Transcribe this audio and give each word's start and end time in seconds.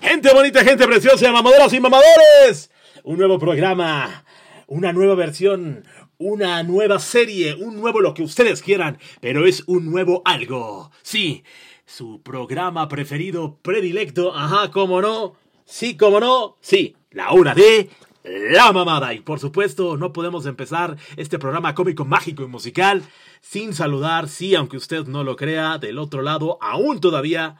Gente 0.00 0.32
bonita, 0.32 0.64
gente 0.64 0.86
preciosa, 0.86 1.30
mamadoras 1.30 1.72
y 1.74 1.80
mamadores. 1.80 2.70
Un 3.04 3.18
nuevo 3.18 3.38
programa, 3.38 4.24
una 4.66 4.94
nueva 4.94 5.14
versión, 5.14 5.84
una 6.16 6.62
nueva 6.62 6.98
serie, 6.98 7.54
un 7.54 7.76
nuevo 7.76 8.00
lo 8.00 8.14
que 8.14 8.22
ustedes 8.22 8.62
quieran, 8.62 8.98
pero 9.20 9.46
es 9.46 9.62
un 9.66 9.90
nuevo 9.90 10.22
algo. 10.24 10.90
Sí, 11.02 11.44
su 11.84 12.22
programa 12.22 12.88
preferido, 12.88 13.58
predilecto, 13.60 14.34
ajá, 14.34 14.70
cómo 14.70 15.02
no, 15.02 15.34
sí, 15.66 15.98
cómo 15.98 16.18
no, 16.18 16.56
sí, 16.62 16.96
la 17.10 17.32
hora 17.32 17.54
de 17.54 17.90
la 18.24 18.72
mamada. 18.72 19.12
Y 19.12 19.20
por 19.20 19.38
supuesto, 19.38 19.98
no 19.98 20.14
podemos 20.14 20.46
empezar 20.46 20.96
este 21.18 21.38
programa 21.38 21.74
cómico, 21.74 22.06
mágico 22.06 22.42
y 22.42 22.46
musical 22.46 23.02
sin 23.42 23.74
saludar, 23.74 24.28
sí, 24.28 24.54
aunque 24.54 24.78
usted 24.78 25.06
no 25.06 25.24
lo 25.24 25.36
crea, 25.36 25.76
del 25.76 25.98
otro 25.98 26.22
lado, 26.22 26.58
aún 26.62 27.00
todavía, 27.00 27.56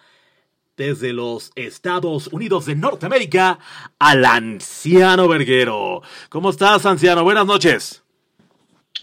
desde 0.80 1.12
los 1.12 1.52
Estados 1.56 2.28
Unidos 2.28 2.64
de 2.64 2.74
Norteamérica, 2.74 3.58
al 3.98 4.24
anciano 4.24 5.28
Verguero. 5.28 6.00
¿Cómo 6.30 6.48
estás, 6.48 6.86
anciano? 6.86 7.22
Buenas 7.22 7.44
noches. 7.44 8.02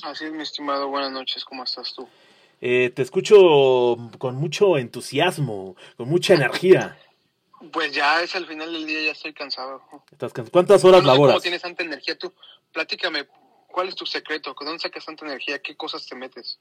Así 0.01 0.25
es, 0.25 0.31
mi 0.31 0.41
estimado. 0.41 0.87
Buenas 0.87 1.11
noches. 1.11 1.45
¿Cómo 1.45 1.63
estás 1.63 1.93
tú? 1.93 2.09
Eh, 2.61 2.91
te 2.95 3.03
escucho 3.03 3.95
con 4.17 4.37
mucho 4.37 4.79
entusiasmo, 4.79 5.75
con 5.95 6.09
mucha 6.09 6.33
energía. 6.33 6.97
Pues 7.71 7.91
ya 7.91 8.23
es 8.23 8.33
el 8.33 8.47
final 8.47 8.73
del 8.73 8.87
día, 8.87 9.03
ya 9.03 9.11
estoy 9.11 9.33
cansado. 9.33 9.83
¿Estás 10.11 10.33
cansado? 10.33 10.51
¿Cuántas 10.51 10.83
horas 10.83 11.03
No 11.03 11.09
sé 11.09 11.13
laboras? 11.13 11.33
¿Cómo 11.35 11.41
tienes 11.43 11.61
tanta 11.61 11.83
energía 11.83 12.17
tú? 12.17 12.33
Platícame, 12.73 13.27
¿cuál 13.67 13.89
es 13.89 13.95
tu 13.95 14.07
secreto? 14.07 14.55
¿Con 14.55 14.65
dónde 14.65 14.81
sacas 14.81 15.05
tanta 15.05 15.27
energía? 15.27 15.59
¿Qué 15.59 15.75
cosas 15.75 16.07
te 16.07 16.15
metes? 16.15 16.57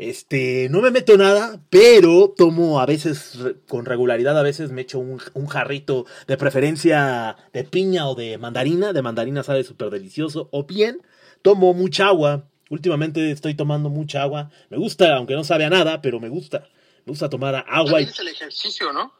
Este, 0.00 0.68
no 0.70 0.80
me 0.80 0.90
meto 0.90 1.18
nada, 1.18 1.60
pero 1.68 2.32
tomo 2.34 2.80
a 2.80 2.86
veces, 2.86 3.38
con 3.68 3.84
regularidad, 3.84 4.38
a 4.38 4.42
veces 4.42 4.70
me 4.70 4.80
echo 4.80 4.98
un, 4.98 5.20
un 5.34 5.46
jarrito 5.46 6.06
de 6.26 6.38
preferencia 6.38 7.36
de 7.52 7.64
piña 7.64 8.08
o 8.08 8.14
de 8.14 8.38
mandarina. 8.38 8.94
De 8.94 9.02
mandarina 9.02 9.42
sabe 9.42 9.62
súper 9.62 9.90
delicioso. 9.90 10.48
O 10.52 10.64
bien, 10.64 11.02
tomo 11.42 11.74
mucha 11.74 12.06
agua. 12.06 12.48
Últimamente 12.70 13.30
estoy 13.30 13.54
tomando 13.54 13.90
mucha 13.90 14.22
agua. 14.22 14.50
Me 14.70 14.78
gusta, 14.78 15.16
aunque 15.16 15.34
no 15.34 15.44
sabe 15.44 15.66
a 15.66 15.70
nada, 15.70 16.00
pero 16.00 16.18
me 16.18 16.30
gusta. 16.30 16.66
Me 17.04 17.10
gusta 17.10 17.28
tomar 17.28 17.66
agua 17.68 18.00
y 18.00 18.04
es 18.04 18.18
el 18.18 18.28
ejercicio, 18.28 18.94
¿no? 18.94 19.12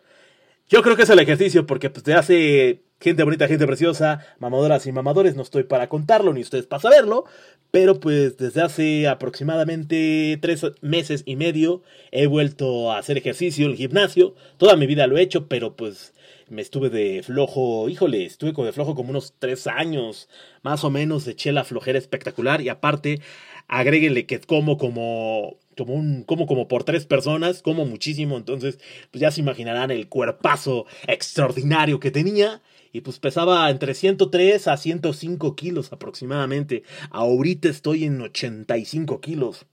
yo 0.70 0.82
creo 0.82 0.96
que 0.96 1.02
es 1.02 1.10
el 1.10 1.18
ejercicio, 1.18 1.66
porque 1.66 1.90
pues 1.90 2.04
te 2.04 2.14
hace 2.14 2.84
gente 3.00 3.24
bonita, 3.24 3.48
gente 3.48 3.66
preciosa, 3.66 4.24
mamadoras 4.38 4.86
y 4.86 4.92
mamadores, 4.92 5.34
no 5.34 5.42
estoy 5.42 5.64
para 5.64 5.88
contarlo, 5.88 6.32
ni 6.32 6.42
ustedes 6.42 6.66
para 6.66 6.82
saberlo, 6.82 7.24
pero 7.70 7.98
pues 7.98 8.36
desde 8.36 8.62
hace 8.62 9.08
aproximadamente 9.08 10.38
tres 10.42 10.66
meses 10.82 11.22
y 11.24 11.36
medio 11.36 11.82
he 12.12 12.26
vuelto 12.26 12.92
a 12.92 12.98
hacer 12.98 13.16
ejercicio 13.16 13.66
el 13.66 13.76
gimnasio, 13.76 14.34
toda 14.58 14.76
mi 14.76 14.86
vida 14.86 15.06
lo 15.06 15.16
he 15.16 15.22
hecho, 15.22 15.48
pero 15.48 15.76
pues 15.76 16.12
me 16.50 16.62
estuve 16.62 16.90
de 16.90 17.22
flojo, 17.22 17.88
híjole, 17.88 18.26
estuve 18.26 18.52
de 18.64 18.72
flojo 18.72 18.94
como 18.94 19.10
unos 19.10 19.34
tres 19.38 19.66
años, 19.66 20.28
más 20.62 20.84
o 20.84 20.90
menos, 20.90 21.26
eché 21.26 21.52
la 21.52 21.64
flojera 21.64 21.98
espectacular 21.98 22.60
y 22.60 22.68
aparte, 22.68 23.20
agréguenle 23.68 24.26
que 24.26 24.40
como 24.40 24.76
como 24.76 25.56
como 25.76 25.94
un 25.94 26.24
como 26.24 26.46
como 26.46 26.68
por 26.68 26.84
tres 26.84 27.06
personas, 27.06 27.62
como 27.62 27.86
muchísimo, 27.86 28.36
entonces 28.36 28.78
pues 29.10 29.22
ya 29.22 29.30
se 29.30 29.40
imaginarán 29.40 29.90
el 29.90 30.08
cuerpazo 30.08 30.86
extraordinario 31.06 32.00
que 32.00 32.10
tenía. 32.10 32.60
Y 32.92 33.02
pues 33.02 33.18
pesaba 33.18 33.70
entre 33.70 33.94
103 33.94 34.68
a 34.68 34.76
105 34.76 35.54
kilos 35.56 35.92
aproximadamente. 35.92 36.82
Ahorita 37.10 37.68
estoy 37.68 38.04
en 38.04 38.20
85 38.20 39.20
kilos. 39.20 39.66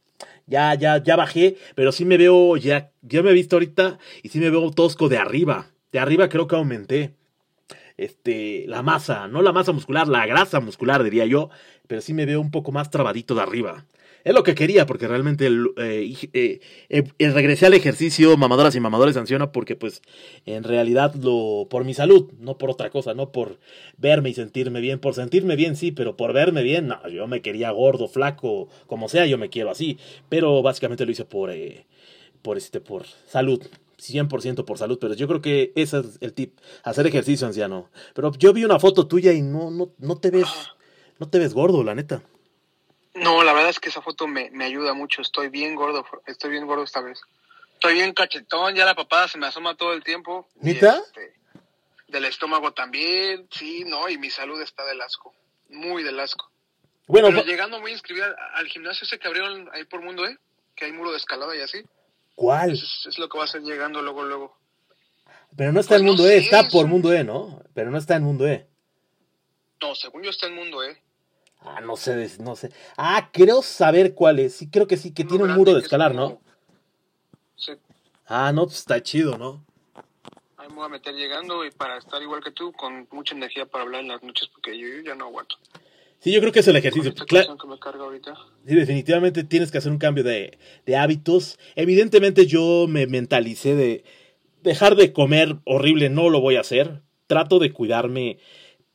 Ya, 0.45 0.73
ya, 0.75 1.03
ya 1.03 1.15
bajé, 1.15 1.57
pero 1.75 1.91
sí 1.91 2.05
me 2.05 2.17
veo, 2.17 2.57
ya, 2.57 2.91
ya 3.01 3.21
me 3.21 3.31
he 3.31 3.33
visto 3.33 3.55
ahorita 3.57 3.99
y 4.23 4.29
sí 4.29 4.39
me 4.39 4.49
veo 4.49 4.71
tosco 4.71 5.09
de 5.09 5.17
arriba. 5.17 5.71
De 5.91 5.99
arriba 5.99 6.29
creo 6.29 6.47
que 6.47 6.55
aumenté. 6.55 7.15
Este, 7.97 8.65
la 8.67 8.83
masa, 8.83 9.27
no 9.27 9.41
la 9.41 9.51
masa 9.51 9.71
muscular, 9.71 10.07
la 10.07 10.25
grasa 10.27 10.59
muscular 10.59 11.03
diría 11.03 11.25
yo, 11.25 11.49
pero 11.87 11.99
sí 12.01 12.13
me 12.13 12.27
veo 12.27 12.39
un 12.39 12.51
poco 12.51 12.71
más 12.71 12.91
trabadito 12.91 13.33
de 13.33 13.41
arriba. 13.41 13.85
Es 14.23 14.33
lo 14.33 14.43
que 14.43 14.55
quería, 14.55 14.85
porque 14.85 15.07
realmente 15.07 15.47
eh, 15.47 16.13
eh, 16.33 16.59
eh, 16.89 17.03
eh, 17.17 17.31
regresé 17.31 17.65
al 17.65 17.73
ejercicio, 17.73 18.35
mamadoras 18.37 18.75
y 18.75 18.79
mamadores 18.79 19.15
anciana, 19.17 19.51
porque 19.51 19.75
pues 19.75 20.01
en 20.45 20.63
realidad 20.63 21.15
lo 21.15 21.67
por 21.69 21.85
mi 21.85 21.93
salud, 21.93 22.31
no 22.39 22.57
por 22.57 22.69
otra 22.69 22.89
cosa, 22.89 23.13
no 23.13 23.31
por 23.31 23.59
verme 23.97 24.29
y 24.29 24.33
sentirme 24.33 24.81
bien, 24.81 24.99
por 24.99 25.13
sentirme 25.13 25.55
bien 25.55 25.75
sí, 25.75 25.91
pero 25.91 26.17
por 26.17 26.33
verme 26.33 26.63
bien, 26.63 26.87
no, 26.87 27.07
yo 27.09 27.27
me 27.27 27.41
quería 27.41 27.71
gordo, 27.71 28.07
flaco, 28.07 28.67
como 28.87 29.07
sea, 29.09 29.25
yo 29.25 29.37
me 29.37 29.49
quiero 29.49 29.71
así, 29.71 29.97
pero 30.29 30.61
básicamente 30.61 31.05
lo 31.05 31.11
hice 31.11 31.25
por 31.25 31.51
por 32.41 32.57
este 32.57 32.81
por 32.81 33.05
salud. 33.27 33.63
100% 33.99 34.63
por 34.63 34.77
salud, 34.77 34.99
pero 35.01 35.15
yo 35.15 35.27
creo 35.27 35.41
que 35.41 35.71
ese 35.75 35.99
es 36.01 36.17
el 36.21 36.33
tip, 36.33 36.59
hacer 36.83 37.07
ejercicio, 37.07 37.47
anciano. 37.47 37.89
Pero 38.13 38.31
yo 38.37 38.53
vi 38.53 38.63
una 38.63 38.79
foto 38.79 39.07
tuya 39.07 39.33
y 39.33 39.41
no 39.41 39.71
no 39.71 39.89
no 39.97 40.17
te 40.17 40.29
ves 40.29 40.45
no 41.19 41.27
te 41.29 41.39
ves 41.39 41.53
gordo, 41.53 41.83
la 41.83 41.95
neta. 41.95 42.21
No, 43.17 43.43
la 43.43 43.53
verdad 43.53 43.69
es 43.69 43.79
que 43.79 43.89
esa 43.89 44.01
foto 44.01 44.27
me, 44.27 44.49
me 44.51 44.65
ayuda 44.65 44.93
mucho. 44.93 45.21
Estoy 45.21 45.49
bien 45.49 45.75
gordo, 45.75 46.05
estoy 46.25 46.51
bien 46.51 46.65
gordo 46.67 46.83
esta 46.83 47.01
vez. 47.01 47.19
Estoy 47.73 47.95
bien 47.95 48.13
cachetón, 48.13 48.75
ya 48.75 48.85
la 48.85 48.95
papada 48.95 49.27
se 49.27 49.37
me 49.37 49.47
asoma 49.47 49.75
todo 49.75 49.93
el 49.93 50.03
tiempo. 50.03 50.47
Y, 50.61 50.65
¿Neta? 50.65 50.97
este, 51.05 51.33
del 52.07 52.25
estómago 52.25 52.73
también, 52.73 53.47
sí, 53.51 53.83
no, 53.85 54.09
y 54.09 54.17
mi 54.17 54.29
salud 54.29 54.61
está 54.61 54.85
del 54.85 55.01
asco. 55.01 55.33
Muy 55.69 56.03
del 56.03 56.19
asco. 56.19 56.49
Bueno, 57.07 57.27
Pero 57.29 57.43
llegando 57.43 57.79
muy 57.79 57.91
inscribir 57.91 58.23
al, 58.23 58.35
al 58.55 58.67
gimnasio 58.67 59.05
ese 59.05 59.17
que 59.19 59.27
abrieron 59.27 59.69
ahí 59.73 59.83
por 59.85 60.01
Mundo 60.01 60.25
E, 60.25 60.37
que 60.75 60.85
hay 60.85 60.91
muro 60.91 61.11
de 61.11 61.17
escalada 61.17 61.55
y 61.55 61.61
así. 61.61 61.83
¿cuál? 62.35 62.71
Es, 62.71 63.05
es 63.07 63.17
lo 63.17 63.29
que 63.29 63.37
va 63.37 63.45
a 63.45 63.47
ser 63.47 63.61
llegando 63.61 64.01
luego, 64.01 64.23
luego. 64.23 64.57
Pero 65.55 65.71
no 65.71 65.79
está 65.79 65.91
Pues 65.95 66.01
en 66.01 66.05
no 66.05 66.11
Mundo 66.11 66.23
sé, 66.27 66.35
E, 66.35 66.37
está 66.39 66.59
es 66.61 66.71
por 66.71 66.85
un- 66.85 66.91
Mundo 66.91 67.13
E, 67.13 67.23
¿no? 67.23 67.63
Pero 67.73 67.89
no 67.91 67.97
está 67.97 68.15
en 68.15 68.23
Mundo 68.23 68.47
E. 68.47 68.67
No, 69.81 69.95
según 69.95 70.23
yo 70.23 70.29
está 70.29 70.47
en 70.47 70.55
Mundo 70.55 70.83
E. 70.83 71.01
Ah, 71.75 71.81
no 71.81 71.95
sé, 71.97 72.29
no 72.39 72.55
sé. 72.55 72.71
Ah, 72.97 73.29
creo 73.33 73.61
saber 73.61 74.13
cuál 74.15 74.39
es. 74.39 74.55
Sí, 74.55 74.69
creo 74.69 74.87
que 74.87 74.97
sí, 74.97 75.13
que 75.13 75.23
tiene 75.25 75.43
un 75.43 75.51
muro 75.51 75.73
de 75.73 75.81
escalar, 75.81 76.15
¿no? 76.15 76.39
Sí, 77.55 77.73
Ah, 78.25 78.51
no, 78.53 78.65
pues 78.65 78.77
está 78.79 79.01
chido, 79.01 79.37
¿no? 79.37 79.65
ahí 80.57 80.67
me 80.69 80.75
voy 80.75 80.85
a 80.85 80.89
meter 80.89 81.13
llegando 81.15 81.63
y 81.65 81.71
para 81.71 81.97
estar 81.97 82.21
igual 82.21 82.43
que 82.43 82.51
tú, 82.51 82.71
con 82.73 83.07
mucha 83.11 83.35
energía 83.35 83.65
para 83.65 83.83
hablar 83.83 84.01
en 84.01 84.07
las 84.09 84.23
noches, 84.23 84.47
porque 84.51 84.77
yo, 84.77 84.87
yo 84.87 85.01
ya 85.01 85.15
no 85.15 85.25
aguanto. 85.25 85.55
Sí, 86.19 86.31
yo 86.31 86.39
creo 86.39 86.51
que 86.51 86.59
es 86.59 86.67
el 86.67 86.75
ejercicio. 86.75 87.09
esta 87.09 87.25
Cla- 87.25 87.39
canción 87.45 87.57
que 87.57 87.67
me 87.67 87.79
carga 87.79 88.03
ahorita. 88.03 88.33
Sí, 88.67 88.75
definitivamente 88.75 89.43
tienes 89.43 89.71
que 89.71 89.77
hacer 89.77 89.91
un 89.91 89.97
cambio 89.99 90.23
de, 90.23 90.57
de 90.85 90.95
hábitos. 90.97 91.59
Evidentemente 91.75 92.47
yo 92.47 92.85
me 92.89 93.07
mentalicé 93.07 93.75
de 93.75 94.03
dejar 94.63 94.95
de 94.95 95.13
comer 95.13 95.57
horrible, 95.65 96.09
no 96.09 96.29
lo 96.29 96.41
voy 96.41 96.55
a 96.57 96.61
hacer. 96.61 97.01
Trato 97.27 97.59
de 97.59 97.71
cuidarme, 97.71 98.39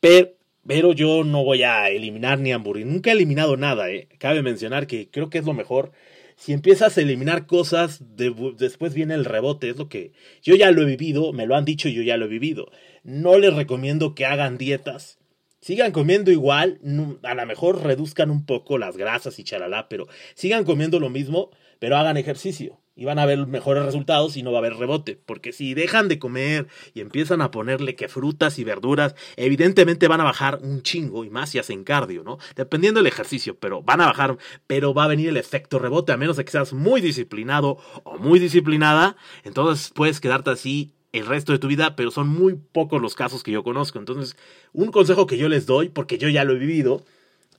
per- 0.00 0.36
pero 0.66 0.92
yo 0.92 1.24
no 1.24 1.44
voy 1.44 1.62
a 1.62 1.88
eliminar 1.90 2.38
ni 2.38 2.52
hamburguesas. 2.52 2.92
Nunca 2.92 3.10
he 3.10 3.14
eliminado 3.14 3.56
nada, 3.56 3.90
¿eh? 3.90 4.08
Cabe 4.18 4.42
mencionar 4.42 4.86
que 4.86 5.10
creo 5.10 5.30
que 5.30 5.38
es 5.38 5.44
lo 5.44 5.54
mejor. 5.54 5.92
Si 6.36 6.52
empiezas 6.52 6.96
a 6.96 7.00
eliminar 7.02 7.46
cosas, 7.46 8.16
de- 8.16 8.54
después 8.58 8.94
viene 8.94 9.14
el 9.14 9.24
rebote. 9.24 9.68
Es 9.70 9.76
lo 9.76 9.88
que 9.88 10.12
yo 10.42 10.54
ya 10.56 10.70
lo 10.70 10.82
he 10.82 10.86
vivido, 10.86 11.32
me 11.32 11.46
lo 11.46 11.56
han 11.56 11.64
dicho 11.64 11.88
y 11.88 11.94
yo 11.94 12.02
ya 12.02 12.16
lo 12.16 12.26
he 12.26 12.28
vivido. 12.28 12.70
No 13.04 13.38
les 13.38 13.54
recomiendo 13.54 14.14
que 14.14 14.26
hagan 14.26 14.58
dietas. 14.58 15.18
Sigan 15.60 15.92
comiendo 15.92 16.32
igual, 16.32 16.80
a 17.22 17.34
lo 17.34 17.46
mejor 17.46 17.82
reduzcan 17.84 18.30
un 18.30 18.44
poco 18.46 18.78
las 18.78 18.96
grasas 18.96 19.38
y 19.38 19.44
chalala, 19.44 19.88
pero 19.88 20.08
sigan 20.34 20.64
comiendo 20.64 20.98
lo 20.98 21.08
mismo, 21.08 21.50
pero 21.78 21.96
hagan 21.96 22.16
ejercicio. 22.16 22.81
Y 22.94 23.06
van 23.06 23.18
a 23.18 23.24
ver 23.26 23.46
mejores 23.46 23.84
resultados 23.84 24.36
y 24.36 24.42
no 24.42 24.52
va 24.52 24.58
a 24.58 24.60
haber 24.60 24.74
rebote. 24.74 25.18
Porque 25.24 25.52
si 25.52 25.72
dejan 25.72 26.08
de 26.08 26.18
comer 26.18 26.66
y 26.92 27.00
empiezan 27.00 27.40
a 27.40 27.50
ponerle 27.50 27.94
que 27.94 28.08
frutas 28.08 28.58
y 28.58 28.64
verduras, 28.64 29.14
evidentemente 29.36 30.08
van 30.08 30.20
a 30.20 30.24
bajar 30.24 30.58
un 30.62 30.82
chingo 30.82 31.24
y 31.24 31.30
más 31.30 31.50
si 31.50 31.58
hacen 31.58 31.84
cardio, 31.84 32.22
¿no? 32.22 32.38
Dependiendo 32.54 33.00
del 33.00 33.06
ejercicio, 33.06 33.58
pero 33.58 33.82
van 33.82 34.02
a 34.02 34.06
bajar, 34.06 34.36
pero 34.66 34.92
va 34.92 35.04
a 35.04 35.08
venir 35.08 35.30
el 35.30 35.38
efecto 35.38 35.78
rebote, 35.78 36.12
a 36.12 36.18
menos 36.18 36.36
de 36.36 36.44
que 36.44 36.52
seas 36.52 36.72
muy 36.72 37.00
disciplinado 37.00 37.78
o 38.04 38.18
muy 38.18 38.38
disciplinada, 38.38 39.16
entonces 39.44 39.90
puedes 39.94 40.20
quedarte 40.20 40.50
así 40.50 40.92
el 41.12 41.26
resto 41.26 41.52
de 41.52 41.58
tu 41.58 41.68
vida, 41.68 41.94
pero 41.94 42.10
son 42.10 42.28
muy 42.28 42.54
pocos 42.54 43.00
los 43.00 43.14
casos 43.14 43.42
que 43.42 43.52
yo 43.52 43.62
conozco. 43.62 43.98
Entonces, 43.98 44.36
un 44.72 44.90
consejo 44.90 45.26
que 45.26 45.36
yo 45.36 45.48
les 45.48 45.66
doy, 45.66 45.90
porque 45.90 46.18
yo 46.18 46.28
ya 46.28 46.44
lo 46.44 46.54
he 46.54 46.58
vivido, 46.58 47.04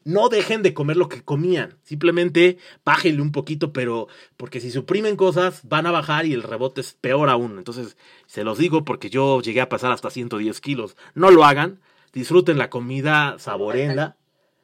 no 0.03 0.29
dejen 0.29 0.61
de 0.61 0.73
comer 0.73 0.97
lo 0.97 1.09
que 1.09 1.23
comían. 1.23 1.77
Simplemente 1.83 2.57
bájenle 2.83 3.21
un 3.21 3.31
poquito, 3.31 3.73
pero 3.73 4.07
porque 4.37 4.59
si 4.59 4.71
suprimen 4.71 5.15
cosas, 5.15 5.61
van 5.63 5.85
a 5.85 5.91
bajar 5.91 6.25
y 6.25 6.33
el 6.33 6.43
rebote 6.43 6.81
es 6.81 6.93
peor 6.93 7.29
aún. 7.29 7.57
Entonces, 7.57 7.97
se 8.25 8.43
los 8.43 8.57
digo 8.57 8.83
porque 8.83 9.09
yo 9.09 9.41
llegué 9.41 9.61
a 9.61 9.69
pasar 9.69 9.91
hasta 9.91 10.09
110 10.09 10.59
kilos. 10.61 10.95
No 11.13 11.31
lo 11.31 11.45
hagan. 11.45 11.79
Disfruten 12.13 12.57
la 12.57 12.69
comida, 12.69 13.37
saborenla. 13.39 14.17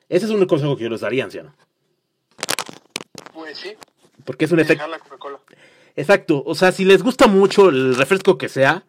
Ese 0.07 0.25
es 0.25 0.31
un 0.31 0.45
consejo 0.45 0.75
que 0.75 0.83
yo 0.83 0.89
les 0.89 1.01
daría, 1.01 1.23
anciano. 1.23 1.53
Pues 3.33 3.57
sí, 3.57 3.73
Porque 4.25 4.45
es 4.45 4.51
un 4.51 4.59
efecto. 4.59 4.85
Exacto, 5.95 6.43
o 6.45 6.55
sea, 6.55 6.71
si 6.71 6.85
les 6.85 7.03
gusta 7.03 7.27
mucho 7.27 7.69
el 7.69 7.95
refresco 7.95 8.37
que 8.37 8.47
sea, 8.47 8.85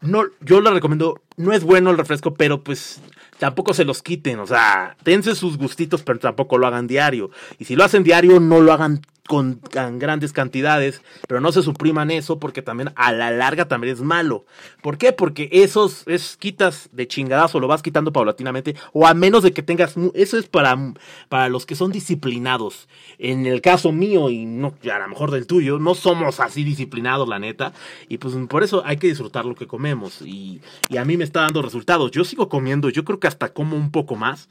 no, 0.00 0.24
yo 0.40 0.60
les 0.60 0.72
recomiendo, 0.72 1.20
no 1.36 1.52
es 1.52 1.64
bueno 1.64 1.90
el 1.90 1.98
refresco, 1.98 2.34
pero 2.34 2.62
pues 2.62 3.00
tampoco 3.38 3.74
se 3.74 3.84
los 3.84 4.02
quiten, 4.02 4.38
o 4.40 4.46
sea, 4.46 4.96
dense 5.04 5.34
sus 5.34 5.56
gustitos, 5.56 6.02
pero 6.02 6.18
tampoco 6.18 6.58
lo 6.58 6.66
hagan 6.66 6.86
diario. 6.86 7.30
Y 7.58 7.64
si 7.64 7.76
lo 7.76 7.84
hacen 7.84 8.04
diario, 8.04 8.40
no 8.40 8.60
lo 8.60 8.72
hagan 8.72 9.00
con, 9.28 9.60
grandes 9.98 10.32
cantidades, 10.32 11.02
pero 11.28 11.40
no 11.40 11.52
se 11.52 11.62
supriman 11.62 12.10
eso 12.10 12.40
porque 12.40 12.62
también 12.62 12.92
a 12.96 13.12
la 13.12 13.30
larga 13.30 13.68
también 13.68 13.92
es 13.92 14.00
malo. 14.00 14.46
¿Por 14.82 14.98
qué? 14.98 15.12
Porque 15.12 15.48
esos 15.52 16.02
es 16.06 16.36
quitas 16.36 16.88
de 16.92 17.06
chingadazo, 17.06 17.60
lo 17.60 17.68
vas 17.68 17.82
quitando 17.82 18.12
paulatinamente, 18.12 18.74
o 18.92 19.06
a 19.06 19.14
menos 19.14 19.44
de 19.44 19.52
que 19.52 19.62
tengas, 19.62 19.94
eso 20.14 20.38
es 20.38 20.48
para, 20.48 20.76
para 21.28 21.48
los 21.48 21.66
que 21.66 21.76
son 21.76 21.92
disciplinados. 21.92 22.88
En 23.18 23.46
el 23.46 23.60
caso 23.60 23.92
mío 23.92 24.30
y 24.30 24.46
no, 24.46 24.74
a 24.90 24.98
lo 24.98 25.08
mejor 25.08 25.30
del 25.30 25.46
tuyo, 25.46 25.78
no 25.78 25.94
somos 25.94 26.40
así 26.40 26.64
disciplinados, 26.64 27.28
la 27.28 27.38
neta, 27.38 27.74
y 28.08 28.18
pues 28.18 28.34
por 28.48 28.64
eso 28.64 28.82
hay 28.84 28.96
que 28.96 29.08
disfrutar 29.08 29.44
lo 29.44 29.54
que 29.54 29.66
comemos, 29.66 30.22
y, 30.22 30.62
y 30.88 30.96
a 30.96 31.04
mí 31.04 31.16
me 31.16 31.24
está 31.24 31.42
dando 31.42 31.60
resultados. 31.60 32.10
Yo 32.10 32.24
sigo 32.24 32.48
comiendo, 32.48 32.88
yo 32.88 33.04
creo 33.04 33.20
que 33.20 33.28
hasta 33.28 33.52
como 33.52 33.76
un 33.76 33.90
poco 33.90 34.16
más 34.16 34.48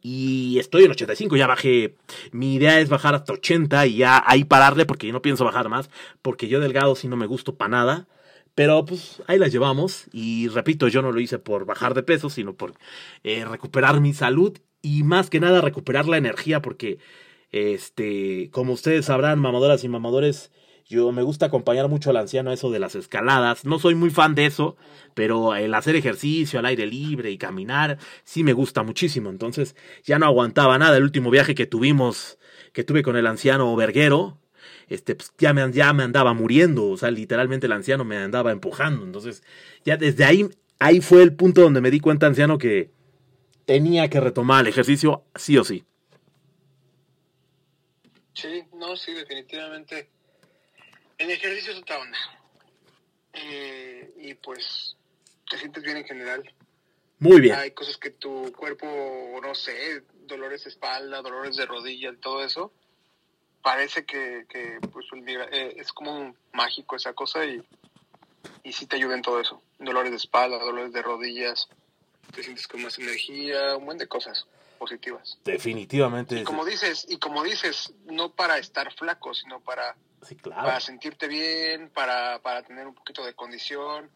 y 0.00 0.58
estoy 0.58 0.84
en 0.84 0.92
85, 0.92 1.36
ya 1.36 1.46
bajé. 1.46 1.96
Mi 2.32 2.54
idea 2.54 2.80
es 2.80 2.88
bajar 2.88 3.14
hasta 3.14 3.32
80 3.32 3.86
y 3.86 3.96
ya 3.98 4.22
ahí 4.26 4.44
pararle 4.44 4.86
porque 4.86 5.10
no 5.12 5.22
pienso 5.22 5.44
bajar 5.44 5.68
más. 5.68 5.90
Porque 6.22 6.48
yo 6.48 6.60
delgado 6.60 6.94
sí 6.94 7.08
no 7.08 7.16
me 7.16 7.26
gusto 7.26 7.56
para 7.56 7.70
nada. 7.70 8.08
Pero 8.54 8.84
pues 8.84 9.22
ahí 9.26 9.38
las 9.38 9.52
llevamos. 9.52 10.06
Y 10.12 10.48
repito, 10.48 10.88
yo 10.88 11.02
no 11.02 11.12
lo 11.12 11.20
hice 11.20 11.38
por 11.38 11.64
bajar 11.64 11.94
de 11.94 12.02
peso, 12.02 12.30
sino 12.30 12.54
por 12.54 12.74
eh, 13.24 13.44
recuperar 13.44 14.00
mi 14.00 14.14
salud. 14.14 14.58
Y 14.82 15.02
más 15.02 15.30
que 15.30 15.40
nada 15.40 15.60
recuperar 15.60 16.06
la 16.06 16.16
energía. 16.16 16.62
Porque, 16.62 16.98
este, 17.50 18.50
como 18.52 18.72
ustedes 18.74 19.06
sabrán, 19.06 19.40
mamadoras 19.40 19.82
y 19.84 19.88
mamadores, 19.88 20.52
yo 20.88 21.12
me 21.12 21.22
gusta 21.22 21.46
acompañar 21.46 21.88
mucho 21.88 22.10
al 22.10 22.16
anciano 22.16 22.48
a 22.50 22.54
eso 22.54 22.70
de 22.70 22.78
las 22.78 22.94
escaladas. 22.94 23.66
No 23.66 23.78
soy 23.78 23.94
muy 23.94 24.08
fan 24.08 24.34
de 24.34 24.46
eso, 24.46 24.76
pero 25.12 25.54
el 25.54 25.74
hacer 25.74 25.96
ejercicio 25.96 26.58
al 26.58 26.64
aire 26.64 26.86
libre 26.86 27.30
y 27.30 27.36
caminar 27.36 27.98
sí 28.24 28.42
me 28.42 28.54
gusta 28.54 28.82
muchísimo. 28.82 29.28
Entonces 29.28 29.76
ya 30.02 30.18
no 30.18 30.24
aguantaba 30.24 30.78
nada. 30.78 30.96
El 30.96 31.02
último 31.02 31.30
viaje 31.30 31.54
que 31.54 31.66
tuvimos, 31.66 32.38
que 32.72 32.84
tuve 32.84 33.02
con 33.02 33.16
el 33.16 33.26
anciano 33.26 33.76
Verguero, 33.76 34.38
este, 34.88 35.14
pues, 35.14 35.30
ya, 35.36 35.52
me, 35.52 35.70
ya 35.72 35.92
me 35.92 36.04
andaba 36.04 36.32
muriendo. 36.32 36.88
O 36.88 36.96
sea, 36.96 37.10
literalmente 37.10 37.66
el 37.66 37.72
anciano 37.72 38.06
me 38.06 38.16
andaba 38.16 38.50
empujando. 38.50 39.04
Entonces 39.04 39.42
ya 39.84 39.98
desde 39.98 40.24
ahí, 40.24 40.48
ahí 40.78 41.02
fue 41.02 41.22
el 41.22 41.34
punto 41.34 41.60
donde 41.60 41.82
me 41.82 41.90
di 41.90 42.00
cuenta, 42.00 42.26
anciano, 42.26 42.56
que 42.56 42.90
tenía 43.66 44.08
que 44.08 44.20
retomar 44.20 44.62
el 44.62 44.68
ejercicio 44.68 45.24
sí 45.34 45.58
o 45.58 45.64
sí. 45.64 45.84
Sí, 48.32 48.62
no, 48.72 48.96
sí, 48.96 49.12
definitivamente 49.12 50.08
el 51.18 51.30
ejercicio 51.30 51.72
es 51.72 51.78
otra 51.78 51.98
onda. 51.98 52.18
Eh, 53.32 54.14
y 54.18 54.34
pues 54.34 54.96
te 55.48 55.58
sientes 55.58 55.82
bien 55.82 55.98
en 55.98 56.04
general. 56.04 56.54
Muy 57.18 57.40
bien. 57.40 57.56
Hay 57.56 57.72
cosas 57.72 57.96
que 57.96 58.10
tu 58.10 58.52
cuerpo, 58.52 58.86
no 59.42 59.54
sé, 59.54 60.02
dolores 60.26 60.64
de 60.64 60.70
espalda, 60.70 61.20
dolores 61.20 61.56
de 61.56 61.66
rodilla, 61.66 62.14
todo 62.20 62.44
eso, 62.44 62.72
parece 63.62 64.04
que, 64.04 64.46
que 64.48 64.78
pues, 64.92 65.06
eh, 65.26 65.74
es 65.76 65.92
como 65.92 66.34
mágico 66.52 66.96
esa 66.96 67.12
cosa 67.14 67.44
y, 67.44 67.62
y 68.62 68.72
sí 68.72 68.86
te 68.86 68.96
ayuda 68.96 69.16
en 69.16 69.22
todo 69.22 69.40
eso. 69.40 69.62
Dolores 69.78 70.12
de 70.12 70.16
espalda, 70.16 70.58
dolores 70.58 70.92
de 70.92 71.02
rodillas, 71.02 71.68
te 72.32 72.42
sientes 72.42 72.66
con 72.68 72.82
más 72.82 72.98
energía, 72.98 73.76
un 73.76 73.86
buen 73.86 73.98
de 73.98 74.06
cosas 74.06 74.46
positivas. 74.78 75.38
Definitivamente. 75.44 76.40
Y 76.40 76.44
como 76.44 76.64
dices, 76.64 77.06
y 77.08 77.18
como 77.18 77.42
dices, 77.42 77.92
no 78.06 78.32
para 78.32 78.58
estar 78.58 78.92
flaco, 78.94 79.34
sino 79.34 79.60
para 79.60 79.96
para 80.44 80.80
sentirte 80.80 81.28
bien, 81.28 81.90
para, 81.90 82.40
para 82.40 82.62
tener 82.62 82.86
un 82.86 82.94
poquito 82.94 83.24
de 83.24 83.34
condición, 83.34 84.10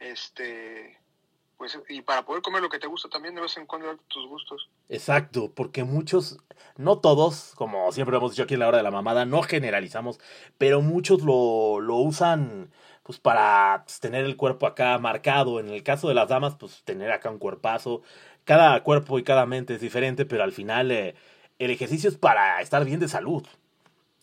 este, 0.00 0.98
pues, 1.56 1.78
y 1.88 2.02
para 2.02 2.24
poder 2.24 2.42
comer 2.42 2.62
lo 2.62 2.68
que 2.68 2.78
te 2.78 2.86
gusta 2.86 3.08
también 3.08 3.34
de 3.34 3.40
vez 3.40 3.56
en 3.56 3.66
cuando 3.66 3.96
tus 4.08 4.28
gustos. 4.28 4.68
Exacto, 4.88 5.52
porque 5.54 5.84
muchos, 5.84 6.38
no 6.76 6.98
todos, 6.98 7.52
como 7.54 7.92
siempre 7.92 8.16
hemos 8.16 8.32
dicho 8.32 8.42
aquí 8.42 8.54
en 8.54 8.60
la 8.60 8.68
hora 8.68 8.78
de 8.78 8.82
la 8.82 8.90
mamada, 8.90 9.24
no 9.24 9.42
generalizamos, 9.42 10.18
pero 10.58 10.82
muchos 10.82 11.22
lo, 11.22 11.80
lo 11.80 11.96
usan 11.96 12.72
pues 13.02 13.18
para 13.18 13.82
pues, 13.84 14.00
tener 14.00 14.24
el 14.24 14.36
cuerpo 14.36 14.66
acá 14.66 14.98
marcado. 14.98 15.60
En 15.60 15.68
el 15.68 15.82
caso 15.82 16.08
de 16.08 16.14
las 16.14 16.28
damas, 16.28 16.56
pues 16.56 16.82
tener 16.84 17.12
acá 17.12 17.30
un 17.30 17.38
cuerpazo. 17.38 18.02
Cada 18.44 18.82
cuerpo 18.82 19.18
y 19.18 19.24
cada 19.24 19.46
mente 19.46 19.74
es 19.74 19.80
diferente, 19.80 20.24
pero 20.26 20.42
al 20.44 20.52
final 20.52 20.90
eh, 20.90 21.14
el 21.58 21.70
ejercicio 21.70 22.08
es 22.10 22.16
para 22.18 22.60
estar 22.60 22.84
bien 22.84 23.00
de 23.00 23.08
salud. 23.08 23.44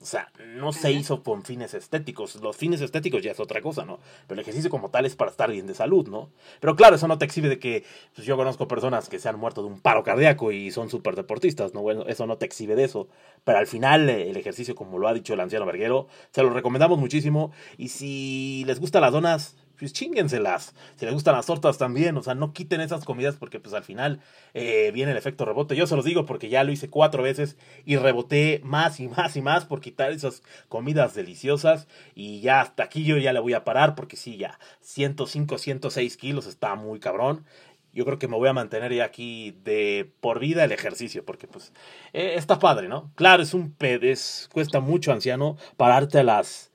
O 0.01 0.05
sea, 0.05 0.31
no 0.55 0.71
se 0.71 0.93
hizo 0.93 1.23
con 1.23 1.43
fines 1.43 1.73
estéticos. 1.73 2.35
Los 2.35 2.55
fines 2.55 2.79
estéticos 2.79 3.21
ya 3.21 3.31
es 3.31 3.39
otra 3.41 3.61
cosa, 3.61 3.83
¿no? 3.83 3.99
Pero 4.27 4.39
el 4.39 4.43
ejercicio 4.43 4.69
como 4.69 4.89
tal 4.89 5.05
es 5.05 5.17
para 5.17 5.29
estar 5.29 5.51
bien 5.51 5.67
de 5.67 5.75
salud, 5.75 6.07
¿no? 6.07 6.29
Pero 6.61 6.77
claro, 6.77 6.95
eso 6.95 7.09
no 7.09 7.17
te 7.17 7.25
exhibe 7.25 7.49
de 7.49 7.59
que 7.59 7.83
pues 8.15 8.25
yo 8.25 8.37
conozco 8.37 8.65
personas 8.65 9.09
que 9.09 9.19
se 9.19 9.27
han 9.27 9.37
muerto 9.37 9.61
de 9.61 9.67
un 9.67 9.81
paro 9.81 10.03
cardíaco 10.03 10.53
y 10.53 10.71
son 10.71 10.89
súper 10.89 11.17
deportistas, 11.17 11.73
¿no? 11.73 11.81
Bueno, 11.81 12.05
eso 12.07 12.25
no 12.27 12.37
te 12.37 12.45
exhibe 12.45 12.77
de 12.77 12.85
eso. 12.85 13.09
Pero 13.43 13.57
al 13.57 13.67
final, 13.67 14.09
eh, 14.09 14.29
el 14.29 14.37
ejercicio, 14.37 14.73
como 14.73 14.99
lo 14.99 15.09
ha 15.09 15.13
dicho 15.13 15.33
el 15.33 15.41
anciano 15.41 15.65
verguero, 15.65 16.07
se 16.31 16.43
lo 16.43 16.49
recomendamos 16.51 16.97
muchísimo. 16.97 17.51
Y 17.77 17.89
si 17.89 18.63
les 18.67 18.79
gustan 18.79 19.01
las 19.01 19.11
donas, 19.11 19.57
pues 19.79 19.93
chinguenselas. 19.93 20.73
Si 20.97 21.05
les 21.05 21.13
gustan 21.13 21.35
las 21.35 21.45
tortas 21.45 21.77
también, 21.77 22.17
o 22.17 22.21
sea, 22.21 22.35
no 22.35 22.53
quiten 22.53 22.81
esas 22.81 23.05
comidas 23.05 23.37
porque 23.37 23.59
pues 23.59 23.73
al 23.73 23.83
final 23.83 24.19
eh, 24.53 24.91
viene 24.93 25.11
el 25.11 25.17
efecto 25.17 25.45
rebote. 25.45 25.75
Yo 25.75 25.87
se 25.87 25.95
los 25.95 26.05
digo 26.05 26.25
porque 26.25 26.49
ya 26.49 26.63
lo 26.63 26.71
hice 26.71 26.89
cuatro 26.89 27.23
veces 27.23 27.57
y 27.85 27.95
reboté 27.95 28.61
más 28.63 28.99
y 28.99 29.07
más 29.07 29.35
y 29.35 29.41
más 29.41 29.65
por 29.65 29.79
quitar 29.81 30.11
esas 30.11 30.43
comidas 30.67 31.15
deliciosas 31.15 31.87
y 32.13 32.41
ya 32.41 32.61
hasta 32.61 32.83
aquí 32.83 33.03
yo 33.03 33.17
ya 33.17 33.33
le 33.33 33.39
voy 33.39 33.53
a 33.53 33.63
parar 33.63 33.95
porque 33.95 34.17
sí, 34.17 34.37
ya 34.37 34.59
105, 34.81 35.57
106 35.57 36.17
kilos 36.17 36.45
está 36.45 36.75
muy 36.75 36.99
cabrón. 36.99 37.45
Yo 37.91 38.05
creo 38.05 38.19
que 38.19 38.27
me 38.27 38.37
voy 38.37 38.47
a 38.47 38.53
mantener 38.53 38.93
ya 38.93 39.05
aquí 39.05 39.57
de 39.63 40.11
por 40.19 40.39
vida 40.39 40.63
el 40.63 40.71
ejercicio, 40.71 41.25
porque 41.25 41.47
pues 41.47 41.73
eh, 42.13 42.33
está 42.35 42.59
padre, 42.59 42.87
¿no? 42.87 43.11
Claro, 43.15 43.41
es 43.41 43.53
un 43.55 43.75
es, 43.79 44.47
cuesta 44.53 44.79
mucho, 44.79 45.11
anciano, 45.11 45.57
pararte 45.75 46.19
a 46.19 46.23
las 46.23 46.68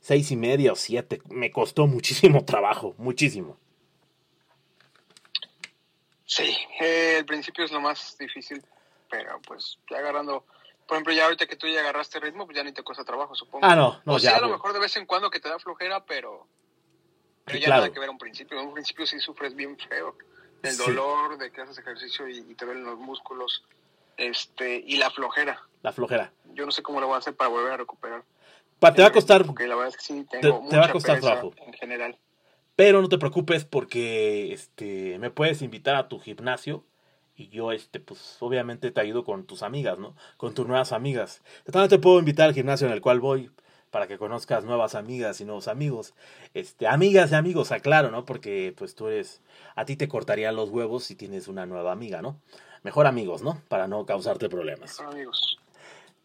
seis 0.00 0.30
y 0.30 0.36
media 0.36 0.72
o 0.72 0.76
siete. 0.76 1.22
Me 1.28 1.50
costó 1.50 1.86
muchísimo 1.86 2.44
trabajo, 2.46 2.94
muchísimo. 2.98 3.58
Sí, 6.24 6.56
eh, 6.80 7.16
el 7.18 7.26
principio 7.26 7.64
es 7.64 7.72
lo 7.72 7.80
más 7.80 8.16
difícil, 8.16 8.64
pero 9.10 9.40
pues 9.42 9.78
ya 9.90 9.98
agarrando, 9.98 10.44
por 10.86 10.96
ejemplo, 10.96 11.12
ya 11.12 11.24
ahorita 11.24 11.46
que 11.46 11.56
tú 11.56 11.66
ya 11.66 11.80
agarraste 11.80 12.20
ritmo, 12.20 12.46
pues 12.46 12.56
ya 12.56 12.62
ni 12.62 12.72
te 12.72 12.84
cuesta 12.84 13.04
trabajo, 13.04 13.34
supongo. 13.34 13.66
Ah, 13.66 13.74
no, 13.74 14.00
no, 14.04 14.14
o 14.14 14.18
ya. 14.18 14.36
a 14.36 14.40
lo 14.40 14.48
mejor 14.48 14.72
de 14.72 14.78
vez 14.78 14.96
en 14.96 15.06
cuando 15.06 15.28
que 15.28 15.40
te 15.40 15.48
da 15.48 15.58
flojera, 15.58 16.04
pero, 16.04 16.46
pero 17.44 17.58
ya 17.58 17.68
nada 17.68 17.92
que 17.92 17.98
ver 17.98 18.08
a 18.08 18.12
un 18.12 18.18
principio. 18.18 18.60
En 18.60 18.68
un 18.68 18.74
principio 18.74 19.06
sí 19.06 19.18
sufres 19.18 19.56
bien 19.56 19.76
feo. 19.76 20.16
El 20.62 20.76
dolor 20.76 21.38
de 21.38 21.50
que 21.50 21.62
haces 21.62 21.78
ejercicio 21.78 22.28
y, 22.28 22.38
y 22.38 22.54
te 22.54 22.66
duelen 22.66 22.84
los 22.84 22.98
músculos, 22.98 23.64
este, 24.16 24.76
y 24.86 24.98
la 24.98 25.10
flojera. 25.10 25.60
La 25.82 25.92
flojera. 25.92 26.32
Yo 26.52 26.64
no 26.64 26.70
sé 26.70 26.82
cómo 26.82 27.00
lo 27.00 27.06
voy 27.06 27.16
a 27.16 27.18
hacer 27.18 27.34
para 27.34 27.48
volver 27.48 27.72
a 27.72 27.76
recuperar 27.78 28.22
te 28.80 29.02
va 29.02 29.08
a 29.08 29.12
costar. 29.12 29.44
Porque 29.44 29.66
la 29.66 29.76
verdad 29.76 29.90
es 29.90 29.96
que 29.96 30.02
sí, 30.02 30.26
tengo 30.28 30.66
te, 30.68 30.76
va 30.76 30.86
a 30.86 30.92
costar 30.92 31.20
trabajo. 31.20 31.52
En 31.66 31.72
general. 31.74 32.18
Pero 32.76 33.02
no 33.02 33.08
te 33.08 33.18
preocupes 33.18 33.64
porque 33.64 34.52
este 34.52 35.18
me 35.18 35.30
puedes 35.30 35.60
invitar 35.62 35.96
a 35.96 36.08
tu 36.08 36.18
gimnasio 36.18 36.84
y 37.36 37.48
yo 37.48 37.72
este 37.72 38.00
pues 38.00 38.36
obviamente 38.40 38.90
te 38.90 39.00
ayudo 39.00 39.24
con 39.24 39.44
tus 39.44 39.62
amigas, 39.62 39.98
¿no? 39.98 40.16
Con 40.36 40.54
tus 40.54 40.66
nuevas 40.66 40.92
amigas. 40.92 41.42
También 41.64 41.90
te 41.90 41.98
puedo 41.98 42.18
invitar 42.18 42.48
al 42.48 42.54
gimnasio 42.54 42.86
en 42.86 42.94
el 42.94 43.00
cual 43.00 43.20
voy 43.20 43.50
para 43.90 44.06
que 44.06 44.18
conozcas 44.18 44.64
nuevas 44.64 44.94
amigas 44.94 45.40
y 45.40 45.44
nuevos 45.44 45.68
amigos. 45.68 46.14
Este, 46.54 46.86
amigas 46.86 47.32
y 47.32 47.34
amigos, 47.34 47.72
aclaro, 47.72 48.10
¿no? 48.10 48.24
Porque 48.24 48.72
pues 48.76 48.94
tú 48.94 49.08
eres 49.08 49.42
a 49.74 49.84
ti 49.84 49.96
te 49.96 50.08
cortarían 50.08 50.56
los 50.56 50.70
huevos 50.70 51.04
si 51.04 51.16
tienes 51.16 51.48
una 51.48 51.66
nueva 51.66 51.92
amiga, 51.92 52.22
¿no? 52.22 52.40
Mejor 52.82 53.06
amigos, 53.06 53.42
¿no? 53.42 53.60
Para 53.68 53.88
no 53.88 54.06
causarte 54.06 54.48
problemas. 54.48 54.98
Mejor 54.98 55.14
amigos. 55.14 55.58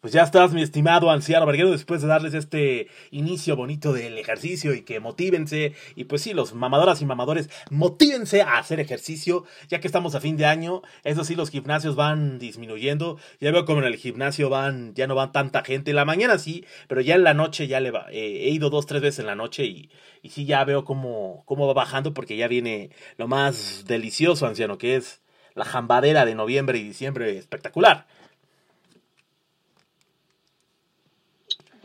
Pues 0.05 0.13
ya 0.13 0.21
estás, 0.21 0.53
mi 0.53 0.61
estimado 0.61 1.09
anciano 1.09 1.47
Verguero, 1.47 1.71
después 1.71 1.99
de 1.99 2.07
darles 2.07 2.35
este 2.35 2.89
inicio 3.09 3.55
bonito 3.55 3.91
del 3.91 4.19
ejercicio 4.19 4.75
y 4.75 4.83
que 4.83 4.99
motívense. 4.99 5.73
Y 5.95 6.03
pues 6.03 6.21
sí, 6.21 6.35
los 6.35 6.53
mamadoras 6.53 7.01
y 7.01 7.07
mamadores, 7.07 7.49
motívense 7.71 8.43
a 8.43 8.59
hacer 8.59 8.79
ejercicio, 8.79 9.45
ya 9.67 9.79
que 9.79 9.87
estamos 9.87 10.13
a 10.13 10.21
fin 10.21 10.37
de 10.37 10.45
año. 10.45 10.83
Eso 11.03 11.23
sí, 11.23 11.33
los 11.33 11.49
gimnasios 11.49 11.95
van 11.95 12.37
disminuyendo. 12.37 13.17
Ya 13.39 13.51
veo 13.51 13.65
como 13.65 13.79
en 13.79 13.85
el 13.85 13.95
gimnasio 13.95 14.47
van, 14.47 14.93
ya 14.93 15.07
no 15.07 15.15
van 15.15 15.31
tanta 15.31 15.63
gente. 15.63 15.89
En 15.89 15.95
la 15.95 16.05
mañana 16.05 16.37
sí, 16.37 16.65
pero 16.87 17.01
ya 17.01 17.15
en 17.15 17.23
la 17.23 17.33
noche 17.33 17.65
ya 17.65 17.79
le 17.79 17.89
va. 17.89 18.05
Eh, 18.11 18.43
he 18.43 18.49
ido 18.51 18.69
dos, 18.69 18.85
tres 18.85 19.01
veces 19.01 19.21
en 19.21 19.25
la 19.25 19.35
noche 19.35 19.65
y, 19.65 19.89
y 20.21 20.29
sí 20.29 20.45
ya 20.45 20.63
veo 20.65 20.85
cómo, 20.85 21.41
cómo 21.47 21.65
va 21.65 21.73
bajando 21.73 22.13
porque 22.13 22.37
ya 22.37 22.47
viene 22.47 22.91
lo 23.17 23.27
más 23.27 23.85
delicioso, 23.87 24.45
anciano, 24.45 24.77
que 24.77 24.97
es 24.97 25.23
la 25.55 25.65
jambadera 25.65 26.25
de 26.25 26.35
noviembre 26.35 26.77
y 26.77 26.83
diciembre 26.83 27.35
espectacular. 27.39 28.05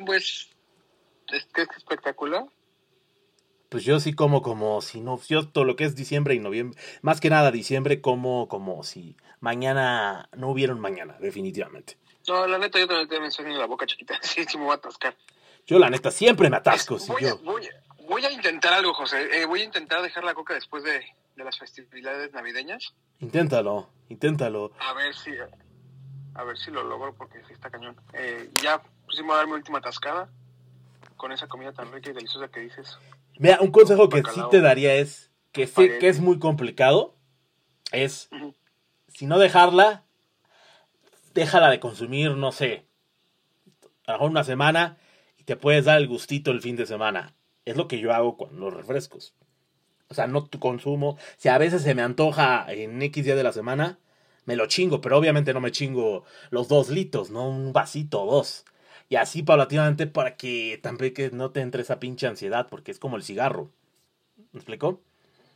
Pues, 0.04 0.48
es 1.32 1.44
que 1.46 1.62
es 1.62 1.68
espectacular. 1.76 2.44
Pues 3.68 3.84
yo 3.84 4.00
sí 4.00 4.14
como 4.14 4.42
como 4.42 4.80
si 4.82 5.00
no, 5.00 5.20
yo 5.28 5.46
todo 5.48 5.64
lo 5.64 5.76
que 5.76 5.84
es 5.84 5.94
diciembre 5.94 6.34
y 6.34 6.40
noviembre, 6.40 6.80
más 7.02 7.20
que 7.20 7.30
nada 7.30 7.52
diciembre 7.52 8.00
como 8.00 8.48
como 8.48 8.82
si 8.82 9.16
mañana 9.38 10.28
no 10.36 10.48
hubiera 10.50 10.72
un 10.72 10.80
mañana, 10.80 11.16
definitivamente. 11.20 11.96
No, 12.26 12.48
la 12.48 12.58
neta 12.58 12.80
yo 12.80 12.88
también 12.88 13.08
te 13.08 13.20
mencioné 13.20 13.52
en 13.52 13.58
la 13.58 13.66
boca 13.66 13.86
chiquita, 13.86 14.18
sí, 14.22 14.44
sí 14.44 14.58
me 14.58 14.64
voy 14.64 14.72
a 14.72 14.76
atascar. 14.76 15.16
Yo 15.66 15.78
la 15.78 15.88
neta 15.88 16.10
siempre 16.10 16.50
me 16.50 16.56
atasco, 16.56 16.98
si 16.98 17.12
voy, 17.12 17.22
yo. 17.22 17.38
Voy, 17.38 17.68
voy, 18.08 18.24
a 18.24 18.32
intentar 18.32 18.72
algo, 18.72 18.92
José, 18.92 19.40
eh, 19.40 19.46
voy 19.46 19.60
a 19.60 19.64
intentar 19.64 20.02
dejar 20.02 20.24
la 20.24 20.34
coca 20.34 20.54
después 20.54 20.82
de, 20.82 21.04
de 21.36 21.44
las 21.44 21.56
festividades 21.56 22.32
navideñas. 22.32 22.92
Inténtalo, 23.20 23.88
inténtalo. 24.08 24.72
A 24.80 24.94
ver 24.94 25.14
si, 25.14 25.30
a 26.34 26.42
ver 26.44 26.58
si 26.58 26.72
lo 26.72 26.82
logro 26.82 27.14
porque 27.14 27.40
sí 27.46 27.52
está 27.52 27.70
cañón. 27.70 27.96
Eh, 28.14 28.50
ya 28.62 28.82
voy 29.22 29.32
a 29.32 29.36
dar 29.36 29.46
mi 29.46 29.52
última 29.54 29.80
tascada 29.80 30.28
con 31.16 31.32
esa 31.32 31.46
comida 31.48 31.72
tan 31.72 31.92
rica 31.92 32.10
y 32.10 32.12
deliciosa 32.14 32.48
que 32.48 32.60
dices. 32.60 32.98
Mira, 33.38 33.58
un 33.60 33.70
consejo 33.70 34.08
que 34.08 34.22
sí 34.32 34.40
te 34.50 34.60
daría 34.60 34.94
es 34.94 35.30
que 35.52 35.66
sé 35.66 35.98
que 35.98 36.08
es 36.08 36.20
muy 36.20 36.38
complicado. 36.38 37.14
Es, 37.92 38.30
si 39.08 39.26
no 39.26 39.38
dejarla, 39.38 40.04
déjala 41.34 41.70
de 41.70 41.80
consumir, 41.80 42.32
no 42.32 42.52
sé, 42.52 42.86
a 44.06 44.12
lo 44.12 44.18
mejor 44.18 44.30
una 44.30 44.44
semana 44.44 44.98
y 45.38 45.44
te 45.44 45.56
puedes 45.56 45.84
dar 45.84 45.98
el 45.98 46.08
gustito 46.08 46.50
el 46.50 46.60
fin 46.60 46.76
de 46.76 46.86
semana. 46.86 47.34
Es 47.64 47.76
lo 47.76 47.88
que 47.88 47.98
yo 47.98 48.12
hago 48.12 48.36
con 48.36 48.58
los 48.58 48.72
refrescos. 48.72 49.34
O 50.08 50.14
sea, 50.14 50.26
no 50.26 50.44
tu 50.46 50.58
consumo. 50.58 51.18
Si 51.36 51.48
a 51.48 51.58
veces 51.58 51.82
se 51.82 51.94
me 51.94 52.02
antoja 52.02 52.66
en 52.68 53.00
X 53.02 53.24
día 53.24 53.36
de 53.36 53.44
la 53.44 53.52
semana, 53.52 53.98
me 54.44 54.56
lo 54.56 54.66
chingo, 54.66 55.00
pero 55.00 55.16
obviamente 55.16 55.54
no 55.54 55.60
me 55.60 55.70
chingo 55.70 56.24
los 56.50 56.68
dos 56.68 56.88
litros, 56.88 57.30
¿no? 57.30 57.48
Un 57.48 57.72
vasito 57.72 58.22
o 58.22 58.30
dos. 58.30 58.64
Y 59.10 59.16
así 59.16 59.42
paulatinamente 59.42 60.06
para 60.06 60.36
que 60.36 60.78
también 60.82 61.12
que 61.12 61.30
no 61.32 61.50
te 61.50 61.60
entre 61.60 61.82
esa 61.82 61.98
pinche 61.98 62.28
ansiedad, 62.28 62.68
porque 62.70 62.92
es 62.92 63.00
como 63.00 63.16
el 63.16 63.24
cigarro. 63.24 63.70
¿Me 64.52 64.60
explicó? 64.60 65.02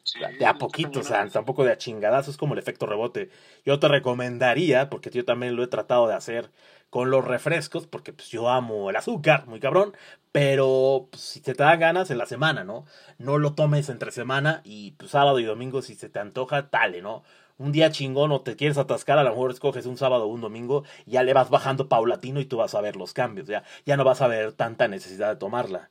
Sí, 0.03 0.19
de 0.39 0.47
a 0.47 0.59
poquito, 0.59 1.01
o 1.01 1.03
sea, 1.05 1.29
tampoco 1.29 1.65
de 1.65 1.73
a 1.73 1.79
chingadazo, 1.79 2.31
es 2.31 2.37
como 2.37 2.55
el 2.55 2.59
efecto 2.59 2.87
rebote. 2.87 3.31
Yo 3.65 3.79
te 3.79 3.89
recomendaría, 3.89 4.91
porque 4.91 5.11
yo 5.11 5.25
también 5.25 5.57
lo 5.57 5.63
he 5.63 5.69
tratado 5.69 6.09
de 6.09 6.15
hacer 6.15 6.51
con 6.91 7.11
los 7.11 7.25
refrescos, 7.25 7.87
porque 7.87 8.13
pues 8.13 8.29
yo 8.29 8.49
amo 8.51 8.91
el 8.91 8.97
azúcar, 8.97 9.47
muy 9.47 9.61
cabrón, 9.61 9.97
pero 10.33 11.09
pues, 11.11 11.23
si 11.23 11.41
te 11.41 11.55
dan 11.55 11.81
ganas 11.81 12.11
en 12.11 12.19
la 12.19 12.27
semana, 12.27 12.65
¿no? 12.65 12.85
No 13.19 13.39
lo 13.39 13.55
tomes 13.55 13.89
entre 13.89 14.11
semana 14.13 14.63
y 14.65 14.93
pues, 14.93 15.13
sábado 15.13 15.39
y 15.41 15.45
domingo 15.45 15.81
si 15.83 15.95
se 15.95 16.09
te 16.09 16.19
antoja, 16.19 16.63
dale, 16.71 17.03
¿no? 17.03 17.23
Un 17.59 17.73
día 17.73 17.91
chingón 17.91 18.33
o 18.33 18.41
te 18.43 18.57
quieres 18.57 18.79
atascar, 18.79 19.19
a 19.19 19.23
lo 19.25 19.31
mejor 19.31 19.51
escoges 19.51 19.87
un 19.87 19.97
sábado 19.97 20.25
o 20.25 20.29
un 20.29 20.41
domingo, 20.41 20.85
y 21.07 21.13
ya 21.13 21.23
le 21.23 21.33
vas 21.35 21.51
bajando 21.51 21.89
paulatino 21.89 22.41
y 22.41 22.45
tú 22.47 22.57
vas 22.57 22.75
a 22.75 22.81
ver 22.81 22.97
los 22.97 23.13
cambios, 23.13 23.47
ya, 23.47 23.63
ya 23.87 23.97
no 23.97 24.05
vas 24.05 24.23
a 24.23 24.27
ver 24.29 24.53
tanta 24.53 24.89
necesidad 24.89 25.31
de 25.31 25.37
tomarla. 25.37 25.91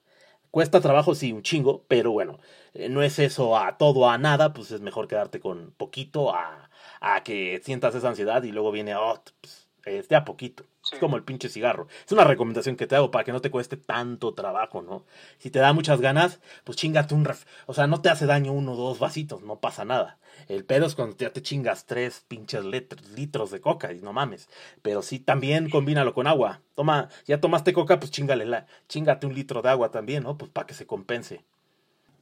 Cuesta 0.52 0.82
trabajo, 0.82 1.16
sí, 1.16 1.32
un 1.34 1.42
chingo, 1.44 1.84
pero 1.88 2.12
bueno, 2.12 2.40
eh, 2.74 2.90
no 2.90 3.02
es 3.02 3.18
eso 3.20 3.58
a 3.58 3.78
todo 3.78 4.10
a 4.10 4.18
nada, 4.18 4.54
pues 4.54 4.72
es 4.72 4.82
mejor 4.82 5.08
quedarte 5.08 5.40
con 5.40 5.72
poquito 5.78 6.34
a, 6.36 6.70
a 7.02 7.24
que 7.24 7.62
sientas 7.64 7.96
esa 7.96 8.10
ansiedad 8.10 8.44
y 8.44 8.52
luego 8.52 8.72
viene, 8.72 8.96
oh, 8.96 9.22
pues, 9.42 9.63
es 9.86 10.08
de 10.10 10.16
a 10.16 10.26
poquito. 10.26 10.66
Sí. 10.82 10.96
Es 10.96 11.00
como 11.00 11.16
el 11.18 11.24
pinche 11.24 11.50
cigarro. 11.50 11.88
Es 12.06 12.12
una 12.12 12.24
recomendación 12.26 12.76
que 12.76 12.88
te 12.88 12.96
hago 12.96 13.12
para 13.12 13.24
que 13.24 13.32
no 13.32 13.42
te 13.42 13.52
cueste 13.52 13.78
tanto 13.78 14.34
trabajo, 14.34 14.82
¿no? 14.82 15.06
Si 15.38 15.50
te 15.50 15.60
da 15.60 15.74
muchas 15.74 16.02
ganas, 16.02 16.40
pues 16.64 16.78
chingate 16.78 17.14
un 17.16 17.26
ref. 17.26 17.46
O 17.68 17.74
sea, 17.74 17.88
no 17.88 18.02
te 18.02 18.10
hace 18.10 18.26
daño 18.26 18.52
uno 18.54 18.74
o 18.74 18.76
dos 18.76 19.00
vasitos, 19.00 19.42
no 19.44 19.60
pasa 19.60 19.86
nada. 19.86 20.20
El 20.48 20.66
pedo 20.66 20.86
es 20.86 20.96
cuando 20.96 21.16
ya 21.18 21.32
te 21.32 21.42
chingas 21.42 21.86
tres 21.86 22.26
pinches 22.28 22.64
lit- 22.66 23.00
litros 23.16 23.52
de 23.52 23.62
coca 23.62 23.94
y 23.94 24.02
no 24.02 24.14
mames. 24.14 24.50
Pero 24.82 25.02
sí, 25.02 25.20
también 25.20 25.70
combínalo 25.70 26.14
con 26.14 26.28
agua. 26.28 26.62
Toma, 26.76 27.10
ya 27.26 27.40
tomaste 27.40 27.74
coca, 27.74 28.00
pues 28.00 28.12
chingale 28.12 28.46
la, 28.46 28.68
chingate 28.90 29.28
un 29.28 29.36
litro 29.36 29.62
de 29.62 29.70
agua 29.70 29.92
también, 29.92 30.24
¿no? 30.24 30.38
Pues 30.38 30.52
para 30.52 30.68
que 30.68 30.74
se 30.74 30.88
compense. 30.88 31.44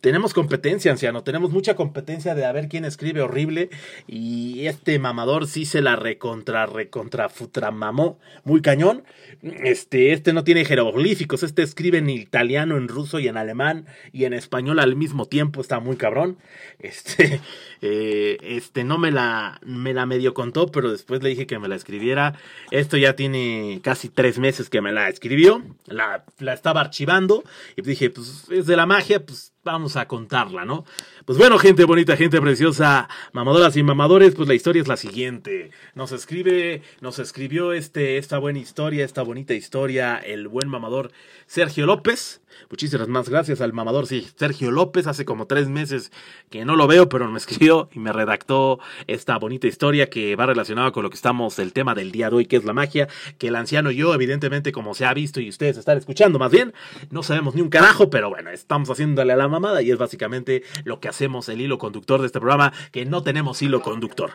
Tenemos 0.01 0.33
competencia, 0.33 0.91
anciano. 0.91 1.23
Tenemos 1.23 1.51
mucha 1.51 1.75
competencia 1.75 2.33
de 2.33 2.43
a 2.43 2.51
ver 2.51 2.67
quién 2.67 2.85
escribe 2.85 3.21
horrible. 3.21 3.69
Y 4.07 4.65
este 4.65 4.97
mamador 4.97 5.45
sí 5.45 5.65
se 5.65 5.81
la 5.81 5.95
recontra, 5.95 6.65
recontra, 6.65 7.29
futra 7.29 7.69
mamó. 7.69 8.17
Muy 8.43 8.63
cañón. 8.63 9.03
Este, 9.43 10.11
este 10.11 10.33
no 10.33 10.43
tiene 10.43 10.65
jeroglíficos. 10.65 11.43
Este 11.43 11.61
escribe 11.61 11.99
en 11.99 12.09
italiano, 12.09 12.77
en 12.77 12.87
ruso 12.87 13.19
y 13.19 13.27
en 13.27 13.37
alemán. 13.37 13.85
Y 14.11 14.25
en 14.25 14.33
español 14.33 14.79
al 14.79 14.95
mismo 14.95 15.27
tiempo. 15.27 15.61
Está 15.61 15.79
muy 15.79 15.97
cabrón. 15.97 16.39
Este, 16.79 17.39
eh, 17.83 18.37
este 18.41 18.83
no 18.83 18.97
me 18.97 19.11
la, 19.11 19.61
me 19.63 19.93
la 19.93 20.07
medio 20.07 20.33
contó, 20.33 20.71
pero 20.71 20.91
después 20.91 21.21
le 21.21 21.29
dije 21.29 21.45
que 21.45 21.59
me 21.59 21.67
la 21.67 21.75
escribiera. 21.75 22.33
Esto 22.71 22.97
ya 22.97 23.15
tiene 23.15 23.81
casi 23.83 24.09
tres 24.09 24.39
meses 24.39 24.67
que 24.71 24.81
me 24.81 24.91
la 24.91 25.09
escribió. 25.09 25.63
La, 25.85 26.25
la 26.39 26.53
estaba 26.53 26.81
archivando. 26.81 27.43
Y 27.75 27.83
dije, 27.83 28.09
pues 28.09 28.47
es 28.49 28.65
de 28.65 28.75
la 28.75 28.87
magia, 28.87 29.23
pues 29.23 29.51
vamos 29.63 29.95
a 29.95 30.07
contarla, 30.07 30.65
¿no? 30.65 30.85
Pues 31.25 31.37
bueno, 31.37 31.57
gente 31.57 31.85
bonita, 31.85 32.17
gente 32.17 32.41
preciosa, 32.41 33.07
mamadoras 33.31 33.77
y 33.77 33.83
mamadores, 33.83 34.35
pues 34.35 34.47
la 34.47 34.55
historia 34.55 34.81
es 34.81 34.87
la 34.87 34.97
siguiente. 34.97 35.71
Nos 35.93 36.11
escribe, 36.11 36.81
nos 36.99 37.19
escribió 37.19 37.73
este, 37.73 38.17
esta 38.17 38.39
buena 38.39 38.59
historia, 38.59 39.05
esta 39.05 39.21
bonita 39.21 39.53
historia, 39.53 40.17
el 40.17 40.47
buen 40.47 40.67
mamador 40.67 41.11
Sergio 41.45 41.85
López. 41.85 42.40
Muchísimas 42.69 43.07
más 43.07 43.29
gracias 43.29 43.61
al 43.61 43.73
mamador, 43.73 44.07
sí, 44.07 44.27
Sergio 44.35 44.71
López. 44.71 45.07
Hace 45.07 45.25
como 45.25 45.47
tres 45.47 45.67
meses 45.69 46.11
que 46.49 46.65
no 46.65 46.75
lo 46.75 46.87
veo, 46.87 47.09
pero 47.09 47.29
me 47.29 47.37
escribió 47.39 47.89
y 47.91 47.99
me 47.99 48.13
redactó 48.13 48.79
esta 49.07 49.37
bonita 49.37 49.67
historia 49.67 50.09
que 50.09 50.35
va 50.35 50.45
relacionada 50.45 50.91
con 50.91 51.03
lo 51.03 51.09
que 51.09 51.15
estamos, 51.15 51.59
el 51.59 51.73
tema 51.73 51.95
del 51.95 52.11
día 52.11 52.29
de 52.29 52.35
hoy, 52.35 52.45
que 52.45 52.57
es 52.57 52.63
la 52.63 52.73
magia, 52.73 53.07
que 53.37 53.47
el 53.47 53.55
anciano 53.55 53.91
y 53.91 53.97
yo, 53.97 54.13
evidentemente, 54.13 54.71
como 54.71 54.93
se 54.93 55.05
ha 55.05 55.13
visto 55.13 55.41
y 55.41 55.49
ustedes 55.49 55.77
están 55.77 55.97
escuchando 55.97 56.39
más 56.39 56.51
bien, 56.51 56.73
no 57.09 57.23
sabemos 57.23 57.55
ni 57.55 57.61
un 57.61 57.69
carajo, 57.69 58.09
pero 58.09 58.29
bueno, 58.29 58.49
estamos 58.49 58.89
haciéndole 58.89 59.33
a 59.33 59.35
la 59.35 59.47
mamada 59.47 59.81
y 59.81 59.91
es 59.91 59.97
básicamente 59.97 60.63
lo 60.83 60.99
que 60.99 61.07
hacemos, 61.07 61.49
el 61.49 61.61
hilo 61.61 61.77
conductor 61.77 62.21
de 62.21 62.27
este 62.27 62.39
programa, 62.39 62.73
que 62.91 63.05
no 63.05 63.23
tenemos 63.23 63.61
hilo 63.61 63.81
conductor. 63.81 64.31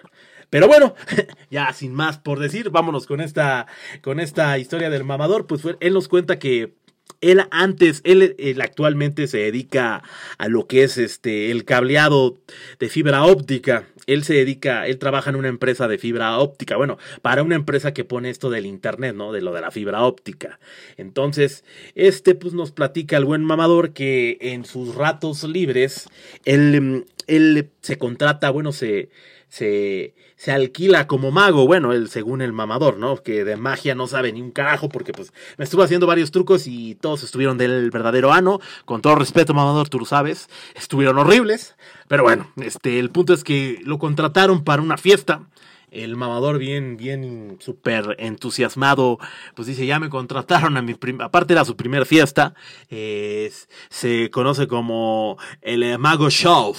Pero 0.51 0.69
bueno, 0.69 0.95
ya 1.51 1.73
sin 1.73 1.93
más 1.95 2.19
por 2.19 2.39
decir, 2.39 2.71
vámonos 2.71 3.07
con 3.07 3.21
esta, 3.21 3.67
con 4.03 4.21
esta 4.21 4.59
historia 4.59 4.91
del 4.91 5.05
mamador. 5.05 5.47
Pues 5.47 5.63
él 5.81 5.95
nos 5.95 6.09
cuenta 6.09 6.39
que 6.39 6.75
él 7.21 7.43
antes, 7.51 8.01
él, 8.05 8.35
actualmente 8.61 9.27
se 9.27 9.39
dedica 9.39 10.03
a 10.39 10.49
lo 10.49 10.67
que 10.67 10.83
es 10.83 10.99
este 10.99 11.51
el 11.51 11.65
cableado 11.65 12.37
de 12.79 12.89
fibra 12.89 13.25
óptica. 13.25 13.87
Él 14.07 14.23
se 14.23 14.35
dedica, 14.35 14.87
él 14.87 14.99
trabaja 14.99 15.31
en 15.31 15.37
una 15.37 15.49
empresa 15.49 15.89
de 15.89 15.99
fibra 15.99 16.39
óptica. 16.39 16.77
Bueno, 16.77 16.99
para 17.23 17.43
una 17.43 17.57
empresa 17.57 17.93
que 17.93 18.05
pone 18.05 18.31
esto 18.31 18.51
del 18.51 18.67
internet, 18.67 19.17
¿no? 19.17 19.33
De 19.33 19.41
lo 19.41 19.53
de 19.53 19.61
la 19.61 19.71
fibra 19.71 20.03
óptica. 20.03 20.61
Entonces, 20.97 21.65
este 21.95 22.35
pues 22.35 22.55
nos 22.55 22.71
platica 22.71 23.17
el 23.17 23.25
buen 23.25 23.45
mamador 23.45 23.93
que 23.93 24.39
en 24.41 24.65
sus 24.65 24.95
ratos 24.95 25.43
libres, 25.45 26.09
él, 26.45 27.07
él 27.27 27.69
se 27.81 27.99
contrata, 27.99 28.51
bueno, 28.51 28.73
se, 28.73 29.09
se, 29.49 30.15
se 30.37 30.53
alquila 30.53 31.07
como 31.07 31.31
mago, 31.31 31.67
bueno, 31.67 31.93
él 31.93 32.09
según 32.09 32.43
el 32.43 32.53
mamador, 32.53 32.99
¿no? 32.99 33.23
Que 33.23 33.45
de 33.45 33.57
magia 33.57 33.95
no 33.95 34.07
sabe 34.07 34.33
ni 34.33 34.43
un 34.43 34.51
carajo 34.51 34.89
porque 34.89 35.13
pues 35.13 35.33
me 35.57 35.65
estuvo 35.65 35.83
haciendo 35.83 36.07
varios 36.07 36.31
trucos 36.31 36.67
y 36.67 36.95
todos 36.97 37.23
estuvieron 37.23 37.57
del 37.59 37.91
verdadero 37.91 38.33
ano, 38.33 38.61
con 38.85 39.01
todo 39.01 39.15
respeto 39.15 39.55
mamador, 39.55 39.89
tú 39.89 39.99
lo 39.99 40.05
sabes, 40.05 40.49
estuvieron 40.75 41.19
horribles, 41.19 41.77
pero 42.09 42.23
bueno, 42.23 42.53
este, 42.57 42.99
el 42.99 43.11
punto 43.11 43.33
es 43.33 43.45
que 43.45 43.81
lo 43.85 43.99
contrataron 43.99 44.65
para 44.65 44.83
una 44.83 44.97
fiesta. 44.99 45.49
El 45.89 46.17
mamador 46.17 46.59
bien, 46.59 46.97
bien 46.97 47.57
súper 47.61 48.17
entusiasmado, 48.19 49.19
pues 49.55 49.69
dice, 49.69 49.87
ya 49.87 49.99
me 49.99 50.11
contrataron 50.11 50.77
a 50.77 50.83
mi 50.83 50.97
aparte 51.21 51.55
era 51.55 51.65
su 51.65 51.77
primer 51.77 52.05
fiesta, 52.05 52.55
se 52.91 54.31
conoce 54.31 54.67
como 54.67 55.39
el 55.63 55.99
Mago 55.99 56.29
Show. 56.29 56.75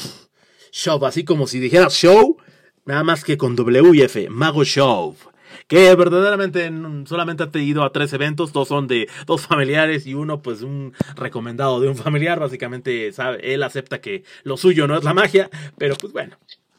Show, 0.71 1.03
así 1.05 1.23
como 1.23 1.47
si 1.47 1.59
dijeras 1.59 1.93
show, 1.95 2.37
nada 2.87 3.03
más 3.03 3.23
que 3.23 3.37
con 3.37 3.55
W 3.55 3.91
y 3.93 4.01
F, 4.01 4.29
Mago 4.29 4.63
Show. 4.63 5.15
Que 5.67 5.93
verdaderamente 5.95 6.71
solamente 7.05 7.43
ha 7.43 7.57
ido 7.59 7.83
a 7.83 7.91
tres 7.91 8.13
eventos, 8.13 8.53
dos 8.53 8.69
son 8.69 8.87
de 8.87 9.09
dos 9.25 9.45
familiares 9.45 10.07
y 10.07 10.13
uno 10.13 10.41
pues 10.41 10.61
un 10.61 10.93
recomendado 11.15 11.79
de 11.79 11.89
un 11.89 11.95
familiar, 11.95 12.39
básicamente 12.39 13.11
sabe, 13.11 13.53
él 13.53 13.63
acepta 13.63 13.99
que 13.99 14.23
lo 14.43 14.57
suyo 14.57 14.87
no 14.87 14.97
es 14.97 15.03
la 15.03 15.13
magia, 15.13 15.49
pero 15.77 15.95
pues 15.95 16.13
bueno, 16.13 16.37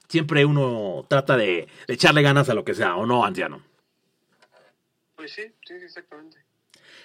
siempre 0.09 0.45
uno 0.45 1.05
trata 1.09 1.37
de, 1.37 1.69
de 1.87 1.95
echarle 1.95 2.23
ganas 2.23 2.49
a 2.49 2.55
lo 2.55 2.65
que 2.65 2.75
sea, 2.75 2.97
¿o 2.97 3.05
no, 3.05 3.25
anciano? 3.25 3.63
Pues 5.17 5.33
sí, 5.33 5.43
sí, 5.67 5.75
exactamente. 5.75 6.48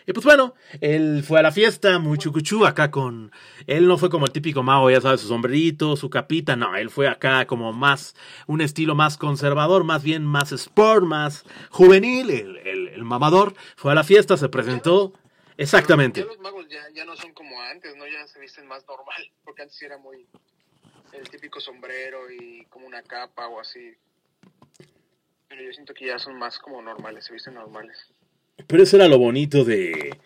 Y 0.06 0.14
pues 0.14 0.26
bueno, 0.26 0.54
él 0.82 1.24
fue 1.26 1.40
a 1.40 1.44
la 1.44 1.52
fiesta, 1.52 2.00
muy 2.00 2.18
chucuchú, 2.18 2.66
acá 2.66 2.92
con... 2.92 3.32
Él 3.68 3.88
no 3.88 3.98
fue 3.98 4.10
como 4.10 4.26
el 4.26 4.32
típico 4.32 4.64
mago, 4.64 4.90
ya 4.90 5.00
sabes, 5.00 5.22
su 5.22 5.28
sombrerito, 5.28 5.96
su 5.96 6.10
capita, 6.10 6.56
no, 6.56 6.76
él 6.76 6.90
fue 6.90 7.08
acá 7.08 7.46
como 7.48 7.72
más, 7.72 8.16
un 8.48 8.62
estilo 8.62 8.96
más 8.96 9.18
conservador, 9.18 9.84
más 9.84 10.04
bien 10.04 10.26
más 10.26 10.52
sport, 10.52 11.06
más 11.06 11.46
juvenil, 11.70 12.30
el, 12.30 12.58
el, 12.58 12.88
el 12.90 13.04
mamador, 13.04 13.54
fue 13.76 13.92
a 13.92 13.96
la 13.96 14.04
fiesta, 14.04 14.36
se 14.36 14.50
presentó, 14.50 15.14
exactamente. 15.58 16.22
Ya 16.22 16.28
los 16.28 16.40
magos 16.40 16.68
ya, 16.70 16.90
ya 16.94 17.06
no 17.06 17.16
son 17.16 17.34
como 17.34 17.62
antes, 17.62 17.96
¿no? 17.96 18.06
Ya 18.08 18.28
se 18.28 18.40
visten 18.40 18.68
más 18.68 18.86
normal, 18.88 19.32
porque 19.44 19.62
antes 19.62 19.82
era 19.82 19.98
muy 19.98 20.28
el 21.14 21.30
típico 21.30 21.60
sombrero 21.60 22.30
y 22.32 22.66
como 22.66 22.88
una 22.88 23.04
capa 23.04 23.48
o 23.48 23.60
así. 23.60 23.96
Pero 25.48 25.62
yo 25.62 25.72
siento 25.72 25.94
que 25.94 26.08
ya 26.08 26.18
son 26.18 26.38
más 26.38 26.58
como 26.58 26.82
normales, 26.82 27.26
se 27.26 27.34
visten 27.34 27.54
normales. 27.54 28.13
Pero 28.68 28.84
eso 28.84 28.96
era 28.98 29.08
lo 29.08 29.18
bonito 29.18 29.64
de 29.64 30.18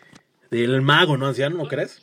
del 0.50 0.82
mago, 0.82 1.18
¿no, 1.18 1.28
anciano? 1.28 1.58
¿No 1.58 1.68
crees? 1.68 2.02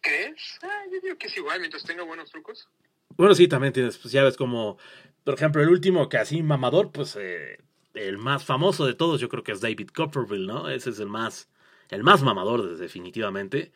¿Crees? 0.00 0.58
Ah, 0.62 0.84
yo 0.92 1.00
digo 1.00 1.16
que 1.16 1.26
es 1.26 1.36
igual, 1.36 1.60
mientras 1.60 1.84
tenga 1.84 2.02
buenos 2.02 2.30
trucos. 2.30 2.68
Bueno, 3.16 3.34
sí, 3.34 3.48
también 3.48 3.72
tienes, 3.72 3.96
pues 3.98 4.12
ya 4.12 4.22
ves 4.24 4.36
como, 4.36 4.78
por 5.24 5.34
ejemplo, 5.34 5.62
el 5.62 5.68
último 5.68 6.08
que 6.08 6.18
así 6.18 6.42
mamador, 6.42 6.92
pues 6.92 7.16
eh, 7.20 7.58
el 7.94 8.18
más 8.18 8.44
famoso 8.44 8.86
de 8.86 8.94
todos, 8.94 9.20
yo 9.20 9.28
creo 9.28 9.42
que 9.42 9.52
es 9.52 9.60
David 9.60 9.88
Copperfield, 9.88 10.46
¿no? 10.46 10.68
Ese 10.68 10.90
es 10.90 10.98
el 10.98 11.08
más, 11.08 11.48
el 11.90 12.02
más 12.02 12.22
mamador, 12.22 12.76
definitivamente. 12.76 13.72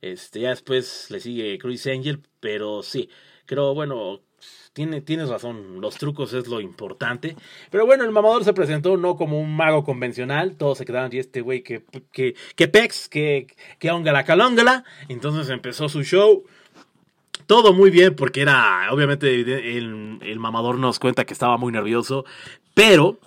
Este, 0.00 0.40
ya 0.40 0.50
después 0.50 1.10
le 1.10 1.20
sigue 1.20 1.58
Chris 1.58 1.86
Angel, 1.86 2.22
pero 2.40 2.82
sí, 2.82 3.08
creo, 3.46 3.74
bueno, 3.74 4.20
tiene, 4.72 5.00
tienes 5.00 5.28
razón, 5.28 5.80
los 5.80 5.96
trucos 5.96 6.32
es 6.32 6.48
lo 6.48 6.60
importante. 6.60 7.36
Pero 7.70 7.86
bueno, 7.86 8.04
el 8.04 8.10
mamador 8.10 8.44
se 8.44 8.52
presentó 8.52 8.96
no 8.96 9.16
como 9.16 9.40
un 9.40 9.54
mago 9.54 9.84
convencional, 9.84 10.56
todos 10.56 10.78
se 10.78 10.84
quedaron 10.84 11.12
y 11.12 11.18
este 11.18 11.40
güey 11.40 11.62
que, 11.62 11.84
que, 12.12 12.34
que 12.56 12.68
pex, 12.68 13.08
que, 13.08 13.46
que 13.78 13.90
ongala 13.90 14.24
calóngala. 14.24 14.84
Entonces 15.08 15.48
empezó 15.50 15.88
su 15.88 16.02
show. 16.02 16.44
Todo 17.46 17.72
muy 17.72 17.90
bien 17.90 18.14
porque 18.14 18.40
era, 18.40 18.86
obviamente 18.92 19.34
el, 19.34 20.18
el 20.22 20.38
mamador 20.38 20.78
nos 20.78 20.98
cuenta 20.98 21.24
que 21.24 21.32
estaba 21.32 21.58
muy 21.58 21.72
nervioso, 21.72 22.24
pero 22.72 23.18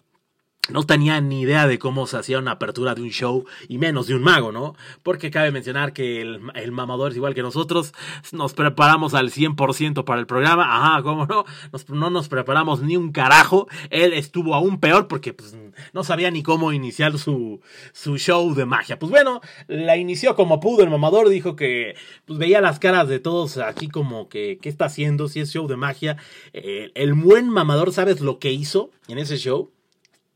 no 0.70 0.84
tenía 0.84 1.22
ni 1.22 1.42
idea 1.42 1.68
de 1.68 1.78
cómo 1.78 2.08
se 2.08 2.18
hacía 2.18 2.40
una 2.40 2.52
apertura 2.52 2.96
de 2.96 3.02
un 3.02 3.10
show 3.10 3.46
y 3.68 3.78
menos 3.78 4.08
de 4.08 4.16
un 4.16 4.24
mago, 4.24 4.52
¿no? 4.52 4.76
Porque 5.04 5.30
cabe 5.30 5.52
mencionar 5.52 5.94
que 5.94 6.22
el, 6.22 6.72
mamador 6.72 7.12
es 7.12 7.18
igual 7.18 7.36
que 7.36 7.44
nosotros, 7.44 7.94
nos 8.32 8.54
preparamos 8.54 9.14
al 9.14 9.32
100% 9.32 10.04
para 10.04 10.20
el 10.20 10.26
programa, 10.26 10.76
ajá, 10.76 11.04
¿cómo 11.04 11.26
no? 11.26 11.46
no 11.90 12.10
nos 12.10 12.30
preparamos 12.30 12.82
ni 12.82 12.98
un 12.98 13.12
carajo, 13.12 13.68
él 13.90 14.14
estuvo 14.14 14.56
aún 14.56 14.80
peor 14.80 15.08
porque 15.08 15.34
pues, 15.34 15.56
no 15.94 16.04
sabía 16.04 16.32
ni 16.32 16.42
cómo 16.42 16.74
iniciar 16.74 17.18
su, 17.20 17.62
su 17.94 18.18
show 18.18 18.54
de 18.56 18.66
magia. 18.66 18.98
Pues 18.98 19.12
bueno, 19.12 19.42
la 19.68 19.98
inició 19.98 20.36
como 20.36 20.60
pudo, 20.60 20.84
el 20.84 20.90
mamador 20.90 21.30
dijo 21.30 21.56
que 21.56 21.96
pues, 22.26 22.40
veía 22.40 22.62
las 22.62 22.80
caras 22.80 23.08
de 23.08 23.20
todos 23.20 23.58
aquí 23.58 23.88
como 23.88 24.30
que, 24.30 24.58
¿qué 24.62 24.70
está 24.70 24.86
haciendo? 24.86 25.28
Si 25.28 25.40
es 25.40 25.52
show 25.52 25.68
de 25.68 25.78
magia. 25.78 26.18
Eh, 26.54 26.92
el 26.96 27.14
buen 27.14 27.50
mamador, 27.50 27.92
¿sabes 27.94 28.22
lo 28.22 28.40
que 28.40 28.52
hizo 28.52 28.90
en 29.08 29.20
ese 29.20 29.38
show? 29.38 29.75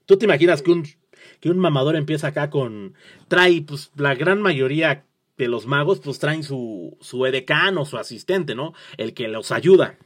¿Tú 0.09 0.17
te 0.17 0.25
imaginas 0.25 0.63
que 0.63 0.71
un, 0.71 0.87
que 1.39 1.51
un 1.51 1.59
mamador 1.59 1.95
empieza 1.95 2.29
acá 2.29 2.49
con. 2.49 2.95
Trae, 3.27 3.61
pues 3.61 3.91
la 3.95 4.15
gran 4.15 4.41
mayoría 4.41 5.05
de 5.37 5.47
los 5.47 5.67
magos, 5.67 5.99
pues 5.99 6.17
traen 6.17 6.41
su, 6.41 6.97
su 6.99 7.27
edecán 7.27 7.77
o 7.77 7.85
su 7.85 7.95
asistente, 7.95 8.55
¿no? 8.55 8.73
El 8.97 9.13
que 9.13 9.27
los 9.27 9.51
ayuda. 9.51 9.99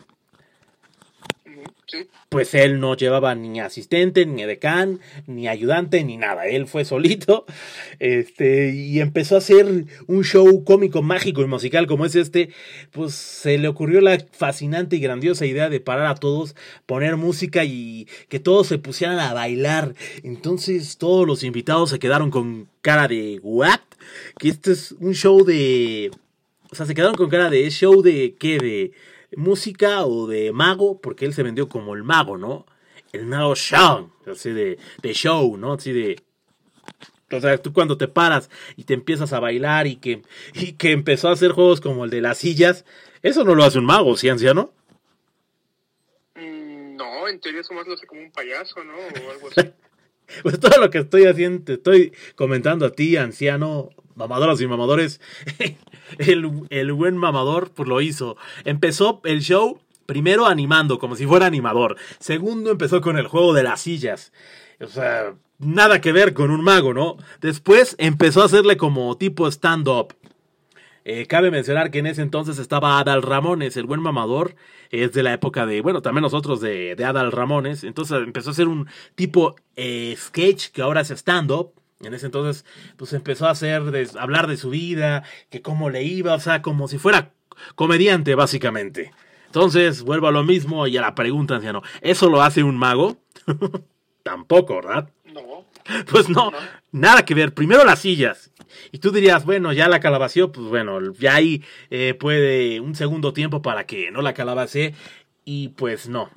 Pues 2.29 2.53
él 2.53 2.79
no 2.79 2.95
llevaba 2.95 3.35
ni 3.35 3.59
asistente, 3.59 4.25
ni 4.25 4.43
edecán, 4.43 4.99
ni 5.27 5.47
ayudante, 5.47 6.03
ni 6.03 6.17
nada. 6.17 6.47
Él 6.47 6.67
fue 6.67 6.85
solito. 6.85 7.45
Este, 7.99 8.71
y 8.73 8.99
empezó 8.99 9.35
a 9.35 9.39
hacer 9.39 9.85
un 10.07 10.23
show 10.23 10.63
cómico, 10.63 11.01
mágico 11.01 11.41
y 11.41 11.45
musical 11.45 11.87
como 11.87 12.05
es 12.05 12.15
este. 12.15 12.49
Pues 12.91 13.13
se 13.13 13.57
le 13.57 13.67
ocurrió 13.67 14.01
la 14.01 14.17
fascinante 14.31 14.95
y 14.95 14.99
grandiosa 14.99 15.45
idea 15.45 15.69
de 15.69 15.79
parar 15.79 16.07
a 16.07 16.15
todos, 16.15 16.55
poner 16.85 17.17
música 17.17 17.63
y 17.63 18.07
que 18.29 18.39
todos 18.39 18.67
se 18.67 18.77
pusieran 18.77 19.19
a 19.19 19.33
bailar. 19.33 19.93
Entonces 20.23 20.97
todos 20.97 21.27
los 21.27 21.43
invitados 21.43 21.89
se 21.89 21.99
quedaron 21.99 22.31
con 22.31 22.67
cara 22.81 23.07
de 23.07 23.39
¿what? 23.43 23.79
Que 24.39 24.49
este 24.49 24.71
es 24.71 24.93
un 24.99 25.13
show 25.13 25.43
de. 25.43 26.11
O 26.71 26.75
sea, 26.75 26.85
se 26.85 26.95
quedaron 26.95 27.15
con 27.15 27.29
cara 27.29 27.49
de. 27.49 27.67
¿Es 27.67 27.75
show 27.75 28.01
de 28.01 28.35
qué? 28.39 28.57
De 28.57 28.91
música 29.37 30.05
o 30.05 30.27
de 30.27 30.51
mago, 30.51 30.99
porque 31.01 31.25
él 31.25 31.33
se 31.33 31.43
vendió 31.43 31.69
como 31.69 31.95
el 31.95 32.03
mago, 32.03 32.37
¿no? 32.37 32.65
El 33.11 33.25
mago 33.25 33.55
show, 33.55 34.11
así 34.31 34.51
de, 34.51 34.77
de 35.01 35.13
show, 35.13 35.57
¿no? 35.57 35.73
Así 35.73 35.91
de... 35.91 36.21
O 37.31 37.41
sea, 37.41 37.57
tú 37.57 37.73
cuando 37.73 37.97
te 37.97 38.07
paras 38.07 38.49
y 38.75 38.83
te 38.83 38.93
empiezas 38.93 39.33
a 39.33 39.39
bailar 39.39 39.87
y 39.87 39.95
que, 39.95 40.21
y 40.53 40.73
que 40.73 40.91
empezó 40.91 41.29
a 41.29 41.33
hacer 41.33 41.51
juegos 41.51 41.81
como 41.81 42.05
el 42.05 42.11
de 42.11 42.21
las 42.21 42.37
sillas, 42.37 42.85
eso 43.23 43.43
no 43.43 43.55
lo 43.55 43.63
hace 43.63 43.79
un 43.79 43.85
mago, 43.85 44.15
¿sí, 44.17 44.29
anciano? 44.29 44.71
Mm, 46.35 46.95
no, 46.95 47.27
en 47.27 47.39
teoría 47.39 47.61
eso 47.61 47.73
más 47.73 47.87
lo 47.87 47.93
hace 47.93 48.05
como 48.05 48.21
un 48.21 48.31
payaso, 48.31 48.83
¿no? 48.83 48.93
O 48.95 49.31
algo 49.31 49.49
así. 49.49 49.71
pues 50.43 50.59
todo 50.59 50.79
lo 50.79 50.89
que 50.89 50.99
estoy 50.99 51.25
haciendo, 51.25 51.63
te 51.63 51.73
estoy 51.73 52.13
comentando 52.35 52.85
a 52.85 52.91
ti, 52.91 53.17
anciano, 53.17 53.89
mamadoras 54.15 54.61
y 54.61 54.67
mamadores, 54.67 55.21
el, 56.17 56.91
buen 56.93 57.17
mamador 57.17 57.71
pues 57.71 57.87
lo 57.87 58.01
hizo. 58.01 58.37
Empezó 58.65 59.21
el 59.23 59.41
show 59.41 59.79
primero 60.05 60.45
animando, 60.45 60.99
como 60.99 61.15
si 61.15 61.25
fuera 61.25 61.45
animador. 61.45 61.97
Segundo 62.19 62.71
empezó 62.71 63.01
con 63.01 63.17
el 63.17 63.27
juego 63.27 63.53
de 63.53 63.63
las 63.63 63.81
sillas. 63.81 64.31
O 64.79 64.87
sea, 64.87 65.33
nada 65.59 66.01
que 66.01 66.11
ver 66.11 66.33
con 66.33 66.51
un 66.51 66.63
mago, 66.63 66.93
¿no? 66.93 67.17
Después 67.41 67.95
empezó 67.99 68.41
a 68.41 68.45
hacerle 68.45 68.77
como 68.77 69.17
tipo 69.17 69.47
stand-up. 69.47 70.15
Eh, 71.05 71.25
cabe 71.27 71.51
mencionar 71.51 71.91
que 71.91 71.99
en 71.99 72.07
ese 72.07 72.21
entonces 72.21 72.59
estaba 72.59 72.97
Adal 72.97 73.23
Ramones, 73.23 73.75
el 73.75 73.85
buen 73.85 74.01
mamador, 74.01 74.55
es 74.89 75.11
de 75.11 75.23
la 75.23 75.33
época 75.33 75.65
de, 75.65 75.81
bueno, 75.81 76.01
también 76.01 76.21
nosotros 76.21 76.61
de, 76.61 76.95
de 76.95 77.03
Adal 77.03 77.31
Ramones, 77.33 77.83
entonces 77.83 78.23
empezó 78.23 78.49
a 78.49 78.53
hacer 78.53 78.69
un 78.69 78.87
tipo 79.15 79.55
eh, 79.75 80.15
sketch 80.17 80.69
que 80.69 80.81
ahora 80.81 81.01
es 81.01 81.09
stand-up, 81.09 81.73
en 82.05 82.13
ese 82.13 82.27
entonces, 82.27 82.65
pues 82.97 83.13
empezó 83.13 83.47
a 83.47 83.51
hacer, 83.51 83.83
de, 83.91 84.09
hablar 84.19 84.47
de 84.47 84.57
su 84.57 84.69
vida, 84.69 85.23
que 85.49 85.61
cómo 85.61 85.89
le 85.89 86.03
iba, 86.03 86.33
o 86.33 86.39
sea, 86.39 86.61
como 86.61 86.87
si 86.87 86.97
fuera 86.97 87.31
comediante, 87.75 88.35
básicamente. 88.35 89.11
Entonces, 89.47 90.01
vuelvo 90.01 90.27
a 90.27 90.31
lo 90.31 90.43
mismo 90.43 90.87
y 90.87 90.97
a 90.97 91.01
la 91.01 91.15
pregunta, 91.15 91.55
anciano, 91.55 91.83
¿eso 92.01 92.29
lo 92.29 92.41
hace 92.41 92.63
un 92.63 92.75
mago? 92.75 93.17
Tampoco, 94.23 94.77
¿verdad? 94.77 95.09
No. 95.33 95.65
Pues 96.09 96.29
no, 96.29 96.51
nada 96.91 97.25
que 97.25 97.33
ver. 97.33 97.53
Primero 97.53 97.83
las 97.83 97.99
sillas. 97.99 98.51
Y 98.91 98.99
tú 98.99 99.11
dirías, 99.11 99.45
bueno, 99.45 99.73
ya 99.73 99.87
la 99.87 99.99
calabació, 99.99 100.51
pues 100.51 100.67
bueno, 100.67 100.99
ya 101.13 101.35
ahí 101.35 101.63
eh, 101.89 102.13
puede 102.13 102.79
un 102.79 102.95
segundo 102.95 103.33
tiempo 103.33 103.61
para 103.61 103.85
que 103.85 104.09
no 104.11 104.21
la 104.21 104.33
calabacé. 104.33 104.95
Y 105.45 105.69
pues 105.69 106.07
no, 106.07 106.31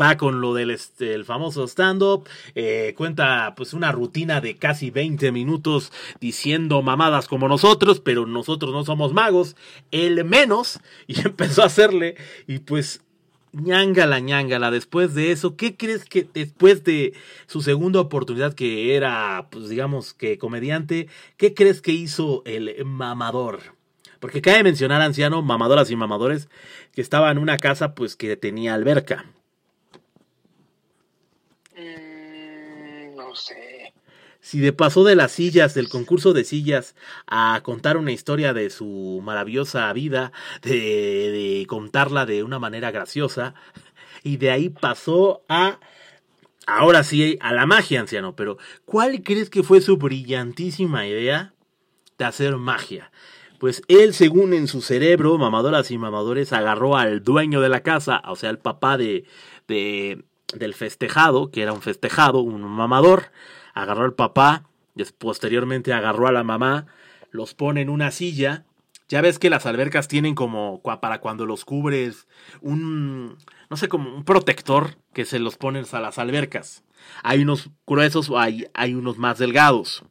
va 0.00 0.16
con 0.16 0.40
lo 0.40 0.54
del 0.54 0.70
este, 0.70 1.14
el 1.14 1.24
famoso 1.24 1.66
stand-up, 1.66 2.28
eh, 2.54 2.94
cuenta 2.96 3.54
pues 3.56 3.72
una 3.72 3.92
rutina 3.92 4.40
de 4.40 4.56
casi 4.56 4.90
20 4.90 5.32
minutos 5.32 5.92
diciendo 6.20 6.82
mamadas 6.82 7.28
como 7.28 7.48
nosotros, 7.48 8.00
pero 8.00 8.26
nosotros 8.26 8.72
no 8.72 8.84
somos 8.84 9.12
magos, 9.12 9.56
él 9.90 10.24
menos, 10.24 10.80
y 11.06 11.20
empezó 11.26 11.62
a 11.62 11.66
hacerle, 11.66 12.16
y 12.46 12.58
pues 12.58 13.02
ñangala, 13.52 14.20
ñangala, 14.20 14.70
después 14.70 15.14
de 15.14 15.32
eso, 15.32 15.56
¿qué 15.56 15.76
crees 15.76 16.04
que 16.04 16.28
después 16.32 16.84
de 16.84 17.14
su 17.46 17.62
segunda 17.62 18.00
oportunidad 18.00 18.54
que 18.54 18.94
era, 18.96 19.48
pues 19.50 19.68
digamos 19.68 20.12
que 20.12 20.38
comediante, 20.38 21.08
¿qué 21.36 21.54
crees 21.54 21.80
que 21.80 21.92
hizo 21.92 22.42
el 22.44 22.84
mamador? 22.84 23.76
Porque 24.20 24.42
cabe 24.42 24.62
mencionar, 24.62 25.02
anciano, 25.02 25.42
mamadoras 25.42 25.90
y 25.90 25.96
mamadores, 25.96 26.48
que 26.92 27.00
estaba 27.00 27.30
en 27.30 27.38
una 27.38 27.58
casa 27.58 27.94
pues 27.94 28.16
que 28.16 28.36
tenía 28.36 28.74
alberca. 28.74 29.26
Si 34.40 34.60
de 34.60 34.72
pasó 34.72 35.02
de 35.02 35.16
las 35.16 35.32
sillas, 35.32 35.74
del 35.74 35.88
concurso 35.88 36.32
de 36.32 36.44
sillas, 36.44 36.94
a 37.26 37.60
contar 37.64 37.96
una 37.96 38.12
historia 38.12 38.52
de 38.52 38.70
su 38.70 39.20
maravillosa 39.24 39.92
vida, 39.92 40.32
de, 40.62 40.74
de 40.74 41.66
contarla 41.68 42.26
de 42.26 42.44
una 42.44 42.58
manera 42.58 42.90
graciosa, 42.90 43.54
y 44.22 44.36
de 44.36 44.50
ahí 44.50 44.68
pasó 44.68 45.42
a 45.48 45.80
ahora 46.66 47.04
sí, 47.04 47.38
a 47.40 47.52
la 47.52 47.66
magia, 47.66 48.00
anciano, 48.00 48.34
pero 48.36 48.58
¿cuál 48.84 49.22
crees 49.22 49.50
que 49.50 49.62
fue 49.62 49.80
su 49.80 49.96
brillantísima 49.96 51.06
idea 51.06 51.54
de 52.18 52.24
hacer 52.24 52.56
magia? 52.56 53.10
Pues 53.58 53.82
él, 53.88 54.12
según 54.12 54.52
en 54.52 54.68
su 54.68 54.82
cerebro, 54.82 55.38
mamadoras 55.38 55.90
y 55.90 55.96
mamadores, 55.96 56.52
agarró 56.52 56.96
al 56.96 57.22
dueño 57.22 57.60
de 57.60 57.70
la 57.70 57.82
casa, 57.82 58.20
o 58.26 58.36
sea, 58.36 58.50
el 58.50 58.58
papá 58.58 58.98
de, 58.98 59.24
de 59.66 60.24
del 60.54 60.74
festejado, 60.74 61.50
que 61.50 61.62
era 61.62 61.72
un 61.72 61.82
festejado, 61.82 62.40
un 62.40 62.62
mamador, 62.62 63.30
agarró 63.74 64.04
al 64.04 64.14
papá, 64.14 64.68
posteriormente 65.18 65.92
agarró 65.92 66.26
a 66.28 66.32
la 66.32 66.44
mamá, 66.44 66.86
los 67.30 67.54
pone 67.54 67.82
en 67.82 67.90
una 67.90 68.10
silla. 68.10 68.64
Ya 69.08 69.20
ves 69.20 69.38
que 69.38 69.50
las 69.50 69.66
albercas 69.66 70.08
tienen 70.08 70.34
como 70.34 70.80
para 70.82 71.20
cuando 71.20 71.46
los 71.46 71.64
cubres 71.64 72.26
un, 72.60 73.36
no 73.70 73.76
sé, 73.76 73.88
como 73.88 74.12
un 74.14 74.24
protector 74.24 74.96
que 75.12 75.24
se 75.24 75.38
los 75.38 75.56
pones 75.56 75.94
a 75.94 76.00
las 76.00 76.18
albercas. 76.18 76.82
Hay 77.22 77.42
unos 77.42 77.70
gruesos 77.86 78.30
o 78.30 78.38
hay, 78.38 78.66
hay 78.74 78.94
unos 78.94 79.18
más 79.18 79.38
delgados. 79.38 80.02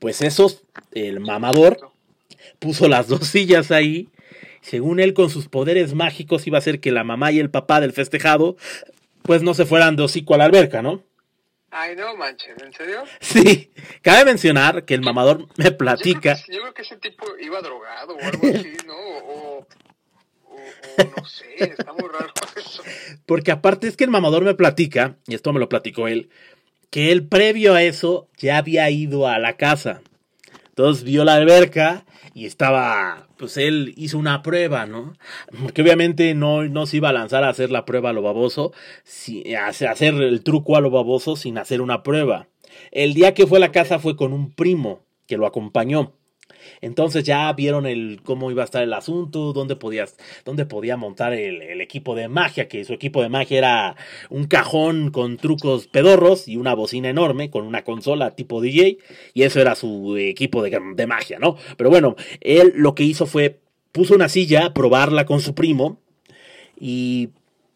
Pues 0.00 0.22
esos, 0.22 0.64
el 0.92 1.20
mamador 1.20 1.92
puso 2.58 2.88
las 2.88 3.08
dos 3.08 3.26
sillas 3.26 3.70
ahí. 3.70 4.08
Según 4.62 5.00
él, 5.00 5.12
con 5.12 5.28
sus 5.28 5.48
poderes 5.48 5.94
mágicos, 5.94 6.46
iba 6.46 6.56
a 6.56 6.60
hacer 6.60 6.80
que 6.80 6.92
la 6.92 7.04
mamá 7.04 7.32
y 7.32 7.40
el 7.40 7.50
papá 7.50 7.80
del 7.80 7.92
festejado, 7.92 8.56
pues 9.22 9.42
no 9.42 9.54
se 9.54 9.66
fueran 9.66 9.96
de 9.96 10.04
hocico 10.04 10.34
a 10.34 10.38
la 10.38 10.44
alberca, 10.44 10.82
¿no? 10.82 11.02
Ay, 11.70 11.96
no 11.96 12.14
manches, 12.16 12.54
¿en 12.62 12.72
serio? 12.72 13.02
Sí, 13.20 13.72
cabe 14.02 14.26
mencionar 14.26 14.84
que 14.84 14.92
el 14.92 15.00
mamador 15.00 15.48
me 15.56 15.72
platica. 15.72 16.36
Yo 16.48 16.60
creo, 16.60 16.74
que, 16.74 16.82
ese 16.82 16.96
tipo 16.98 17.24
iba 17.40 17.62
drogado 17.62 18.14
o 18.14 18.20
algo 18.20 18.46
así, 18.46 18.76
¿no? 18.86 18.94
O, 18.94 19.66
o, 20.48 21.04
no 21.16 21.24
sé, 21.24 21.46
está 21.58 21.94
muy 21.94 22.08
raro 22.10 22.30
eso. 22.56 22.82
Porque 23.24 23.52
aparte 23.52 23.88
es 23.88 23.96
que 23.96 24.04
el 24.04 24.10
mamador 24.10 24.44
me 24.44 24.54
platica, 24.54 25.16
y 25.26 25.34
esto 25.34 25.52
me 25.54 25.60
lo 25.60 25.70
platicó 25.70 26.08
él, 26.08 26.28
que 26.90 27.10
él 27.10 27.26
previo 27.26 27.74
a 27.74 27.82
eso 27.82 28.28
ya 28.36 28.58
había 28.58 28.90
ido 28.90 29.26
a 29.26 29.38
la 29.38 29.56
casa. 29.56 30.02
Entonces 30.68 31.04
vio 31.04 31.24
la 31.24 31.36
alberca 31.36 32.04
y 32.34 32.44
estaba, 32.44 33.28
pues 33.42 33.56
él 33.56 33.92
hizo 33.96 34.18
una 34.18 34.40
prueba, 34.40 34.86
¿no? 34.86 35.14
Porque 35.60 35.82
obviamente 35.82 36.32
no, 36.32 36.62
no 36.62 36.86
se 36.86 36.98
iba 36.98 37.08
a 37.08 37.12
lanzar 37.12 37.42
a 37.42 37.48
hacer 37.48 37.72
la 37.72 37.84
prueba 37.84 38.10
a 38.10 38.12
lo 38.12 38.22
baboso, 38.22 38.72
a 39.58 39.66
hacer 39.66 40.14
el 40.14 40.44
truco 40.44 40.76
a 40.76 40.80
lo 40.80 40.90
baboso 40.90 41.34
sin 41.34 41.58
hacer 41.58 41.80
una 41.80 42.04
prueba. 42.04 42.46
El 42.92 43.14
día 43.14 43.34
que 43.34 43.48
fue 43.48 43.58
a 43.58 43.60
la 43.62 43.72
casa 43.72 43.98
fue 43.98 44.14
con 44.14 44.32
un 44.32 44.52
primo 44.52 45.00
que 45.26 45.38
lo 45.38 45.46
acompañó. 45.46 46.12
Entonces 46.82 47.24
ya 47.24 47.50
vieron 47.52 47.86
el 47.86 48.20
cómo 48.22 48.50
iba 48.50 48.62
a 48.62 48.64
estar 48.64 48.82
el 48.82 48.92
asunto, 48.92 49.52
dónde 49.52 49.76
podías, 49.76 50.16
dónde 50.44 50.66
podía 50.66 50.96
montar 50.96 51.32
el, 51.32 51.80
equipo 51.80 52.14
de 52.14 52.28
magia, 52.28 52.68
que 52.68 52.84
su 52.84 52.92
equipo 52.92 53.22
de 53.22 53.28
magia 53.28 53.58
era 53.58 53.96
un 54.30 54.46
cajón 54.46 55.10
con 55.10 55.36
trucos 55.36 55.86
pedorros 55.86 56.48
y 56.48 56.56
una 56.56 56.74
bocina 56.74 57.08
enorme 57.08 57.50
con 57.50 57.66
una 57.66 57.82
consola 57.84 58.34
tipo 58.34 58.60
DJ, 58.60 58.98
y 59.32 59.42
eso 59.44 59.60
era 59.60 59.74
su 59.74 60.16
equipo 60.16 60.62
de, 60.62 60.78
de 60.94 61.06
magia, 61.06 61.38
¿no? 61.38 61.56
Pero 61.76 61.88
bueno, 61.88 62.16
él 62.40 62.72
lo 62.76 62.94
que 62.94 63.04
hizo 63.04 63.26
fue 63.26 63.60
puso 63.92 64.14
una 64.14 64.28
silla 64.28 64.66
a 64.66 64.74
probarla 64.74 65.26
con 65.26 65.40
su 65.40 65.54
primo 65.54 66.00
y 66.78 67.28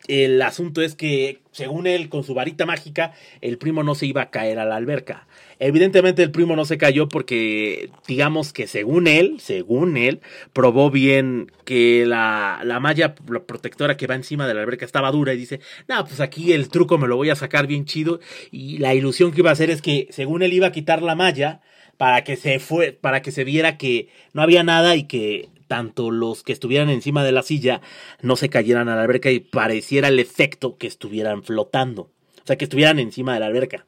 el 0.08 0.40
asunto 0.42 0.82
es 0.82 0.94
que, 0.94 1.40
según 1.52 1.86
él, 1.86 2.08
con 2.08 2.24
su 2.24 2.34
varita 2.34 2.66
mágica, 2.66 3.12
el 3.40 3.58
primo 3.58 3.82
no 3.82 3.94
se 3.94 4.06
iba 4.06 4.22
a 4.22 4.30
caer 4.30 4.58
a 4.58 4.64
la 4.64 4.76
alberca. 4.76 5.26
Evidentemente 5.58 6.22
el 6.22 6.30
primo 6.30 6.54
no 6.54 6.64
se 6.64 6.78
cayó 6.78 7.08
porque, 7.08 7.90
digamos 8.06 8.52
que 8.52 8.66
según 8.66 9.06
él, 9.06 9.36
según 9.40 9.96
él, 9.96 10.20
probó 10.52 10.90
bien 10.90 11.50
que 11.64 12.04
la, 12.06 12.60
la 12.62 12.78
malla 12.78 13.14
protectora 13.14 13.96
que 13.96 14.06
va 14.06 14.14
encima 14.14 14.46
de 14.46 14.54
la 14.54 14.60
alberca 14.60 14.84
estaba 14.84 15.10
dura 15.10 15.32
y 15.32 15.38
dice, 15.38 15.60
no, 15.88 16.04
pues 16.04 16.20
aquí 16.20 16.52
el 16.52 16.68
truco 16.68 16.98
me 16.98 17.08
lo 17.08 17.16
voy 17.16 17.30
a 17.30 17.36
sacar 17.36 17.66
bien 17.66 17.86
chido. 17.86 18.20
Y 18.50 18.78
la 18.78 18.94
ilusión 18.94 19.32
que 19.32 19.40
iba 19.40 19.50
a 19.50 19.54
hacer 19.54 19.70
es 19.70 19.82
que, 19.82 20.08
según 20.10 20.42
él 20.42 20.52
iba 20.52 20.68
a 20.68 20.72
quitar 20.72 21.02
la 21.02 21.14
malla, 21.14 21.60
para 21.96 22.24
que 22.24 22.36
se 22.36 22.58
fue, 22.58 22.92
para 22.92 23.22
que 23.22 23.32
se 23.32 23.44
viera 23.44 23.78
que 23.78 24.08
no 24.34 24.42
había 24.42 24.62
nada 24.62 24.96
y 24.96 25.04
que 25.04 25.48
tanto 25.66 26.10
los 26.10 26.42
que 26.42 26.52
estuvieran 26.52 26.90
encima 26.90 27.24
de 27.24 27.32
la 27.32 27.42
silla 27.42 27.80
no 28.22 28.36
se 28.36 28.48
cayeran 28.48 28.88
a 28.88 28.96
la 28.96 29.02
alberca 29.02 29.30
y 29.30 29.40
pareciera 29.40 30.08
el 30.08 30.18
efecto 30.18 30.76
que 30.76 30.86
estuvieran 30.86 31.42
flotando. 31.42 32.02
O 32.02 32.46
sea, 32.46 32.56
que 32.56 32.64
estuvieran 32.64 32.98
encima 32.98 33.34
de 33.34 33.40
la 33.40 33.46
alberca. 33.46 33.86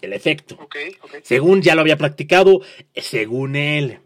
El 0.00 0.12
efecto. 0.12 0.56
Okay, 0.60 0.96
okay. 1.02 1.20
Según 1.22 1.62
ya 1.62 1.74
lo 1.74 1.80
había 1.82 1.96
practicado, 1.96 2.60
según 2.94 3.56
él. 3.56 4.00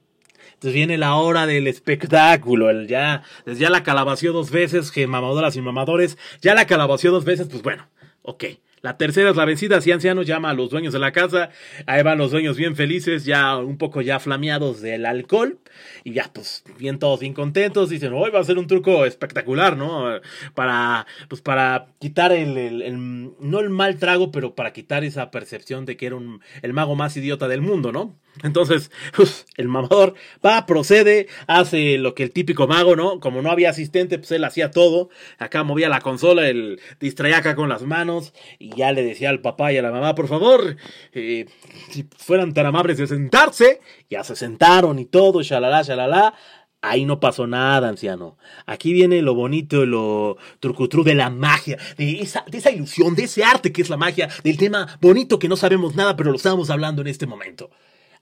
Entonces 0.64 0.74
viene 0.74 0.96
la 0.96 1.16
hora 1.16 1.46
del 1.46 1.66
espectáculo. 1.66 2.70
El 2.70 2.88
ya, 2.88 3.22
ya 3.46 3.70
la 3.70 3.82
calabació 3.82 4.32
dos 4.32 4.50
veces, 4.50 4.90
que 4.90 5.06
mamadoras 5.06 5.56
y 5.56 5.60
mamadores. 5.60 6.16
Ya 6.40 6.54
la 6.54 6.66
calabació 6.66 7.10
dos 7.10 7.24
veces, 7.24 7.48
pues 7.48 7.62
bueno, 7.62 7.88
ok. 8.22 8.44
La 8.84 8.98
tercera 8.98 9.30
es 9.30 9.36
la 9.36 9.46
vencida, 9.46 9.80
si 9.80 9.92
anciano 9.92 10.20
llama 10.20 10.50
a 10.50 10.52
los 10.52 10.68
dueños 10.68 10.92
de 10.92 10.98
la 10.98 11.10
casa, 11.10 11.48
ahí 11.86 12.02
van 12.02 12.18
los 12.18 12.32
dueños 12.32 12.58
bien 12.58 12.76
felices, 12.76 13.24
ya 13.24 13.56
un 13.56 13.78
poco 13.78 14.02
ya 14.02 14.20
flameados 14.20 14.82
del 14.82 15.06
alcohol, 15.06 15.58
y 16.04 16.12
ya 16.12 16.30
pues 16.30 16.62
bien 16.78 16.98
todos 16.98 17.18
bien 17.18 17.32
contentos, 17.32 17.88
dicen, 17.88 18.12
hoy 18.12 18.30
va 18.30 18.40
a 18.40 18.44
ser 18.44 18.58
un 18.58 18.66
truco 18.66 19.06
espectacular, 19.06 19.78
¿no? 19.78 20.20
Para, 20.54 21.06
pues 21.30 21.40
para 21.40 21.86
quitar 21.98 22.30
el, 22.32 22.58
el, 22.58 22.82
el, 22.82 23.32
no 23.40 23.60
el 23.60 23.70
mal 23.70 23.96
trago, 23.98 24.30
pero 24.30 24.54
para 24.54 24.74
quitar 24.74 25.02
esa 25.02 25.30
percepción 25.30 25.86
de 25.86 25.96
que 25.96 26.04
era 26.04 26.16
un, 26.16 26.42
el 26.60 26.74
mago 26.74 26.94
más 26.94 27.16
idiota 27.16 27.48
del 27.48 27.62
mundo, 27.62 27.90
¿no? 27.90 28.14
Entonces, 28.42 28.90
pues, 29.14 29.46
el 29.56 29.68
mamador 29.68 30.14
va, 30.44 30.66
procede, 30.66 31.28
hace 31.46 31.98
lo 31.98 32.14
que 32.14 32.24
el 32.24 32.32
típico 32.32 32.66
mago, 32.66 32.96
¿no? 32.96 33.20
Como 33.20 33.42
no 33.42 33.50
había 33.50 33.70
asistente, 33.70 34.18
pues 34.18 34.32
él 34.32 34.44
hacía 34.44 34.70
todo. 34.70 35.08
Acá 35.38 35.62
movía 35.62 35.88
la 35.88 36.00
consola, 36.00 36.48
él 36.48 36.80
distraía 36.98 37.38
acá 37.38 37.54
con 37.54 37.68
las 37.68 37.82
manos 37.82 38.32
y 38.58 38.74
ya 38.74 38.92
le 38.92 39.04
decía 39.04 39.30
al 39.30 39.40
papá 39.40 39.72
y 39.72 39.78
a 39.78 39.82
la 39.82 39.92
mamá, 39.92 40.14
por 40.14 40.28
favor, 40.28 40.76
eh, 41.12 41.46
si 41.90 42.08
fueran 42.16 42.54
tan 42.54 42.66
amables 42.66 42.98
de 42.98 43.06
sentarse. 43.06 43.80
Ya 44.10 44.24
se 44.24 44.34
sentaron 44.34 44.98
y 44.98 45.04
todo, 45.04 45.42
shalala, 45.42 45.82
shalala. 45.82 46.34
Ahí 46.82 47.06
no 47.06 47.18
pasó 47.18 47.46
nada, 47.46 47.88
anciano. 47.88 48.36
Aquí 48.66 48.92
viene 48.92 49.22
lo 49.22 49.34
bonito, 49.34 49.86
lo 49.86 50.36
trucutru 50.60 51.02
de 51.02 51.14
la 51.14 51.30
magia, 51.30 51.78
de 51.96 52.20
esa, 52.20 52.44
de 52.46 52.58
esa 52.58 52.70
ilusión, 52.70 53.14
de 53.14 53.24
ese 53.24 53.42
arte 53.42 53.72
que 53.72 53.80
es 53.80 53.88
la 53.88 53.96
magia, 53.96 54.28
del 54.42 54.58
tema 54.58 54.98
bonito 55.00 55.38
que 55.38 55.48
no 55.48 55.56
sabemos 55.56 55.94
nada, 55.94 56.14
pero 56.14 56.30
lo 56.30 56.36
estamos 56.36 56.68
hablando 56.68 57.00
en 57.00 57.08
este 57.08 57.26
momento. 57.26 57.70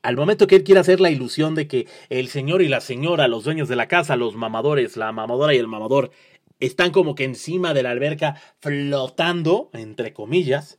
Al 0.02 0.16
momento 0.16 0.46
que 0.46 0.56
él 0.56 0.64
quiere 0.64 0.80
hacer 0.80 1.00
la 1.00 1.10
ilusión 1.10 1.54
de 1.54 1.68
que 1.68 1.86
el 2.08 2.28
señor 2.28 2.60
y 2.62 2.68
la 2.68 2.80
señora, 2.80 3.28
los 3.28 3.44
dueños 3.44 3.68
de 3.68 3.76
la 3.76 3.86
casa, 3.86 4.16
los 4.16 4.34
mamadores, 4.34 4.96
la 4.96 5.12
mamadora 5.12 5.54
y 5.54 5.58
el 5.58 5.68
mamador, 5.68 6.10
están 6.58 6.90
como 6.90 7.14
que 7.14 7.24
encima 7.24 7.72
de 7.74 7.82
la 7.82 7.90
alberca 7.90 8.40
flotando, 8.60 9.70
entre 9.72 10.12
comillas, 10.12 10.78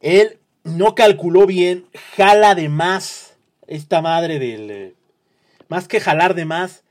él 0.00 0.40
no 0.64 0.94
calculó 0.94 1.46
bien, 1.46 1.86
jala 2.16 2.54
de 2.54 2.68
más 2.68 3.36
esta 3.66 4.02
madre 4.02 4.38
del... 4.38 4.96
Más 5.68 5.86
que 5.86 6.00
jalar 6.00 6.34
de 6.34 6.44
más, 6.46 6.82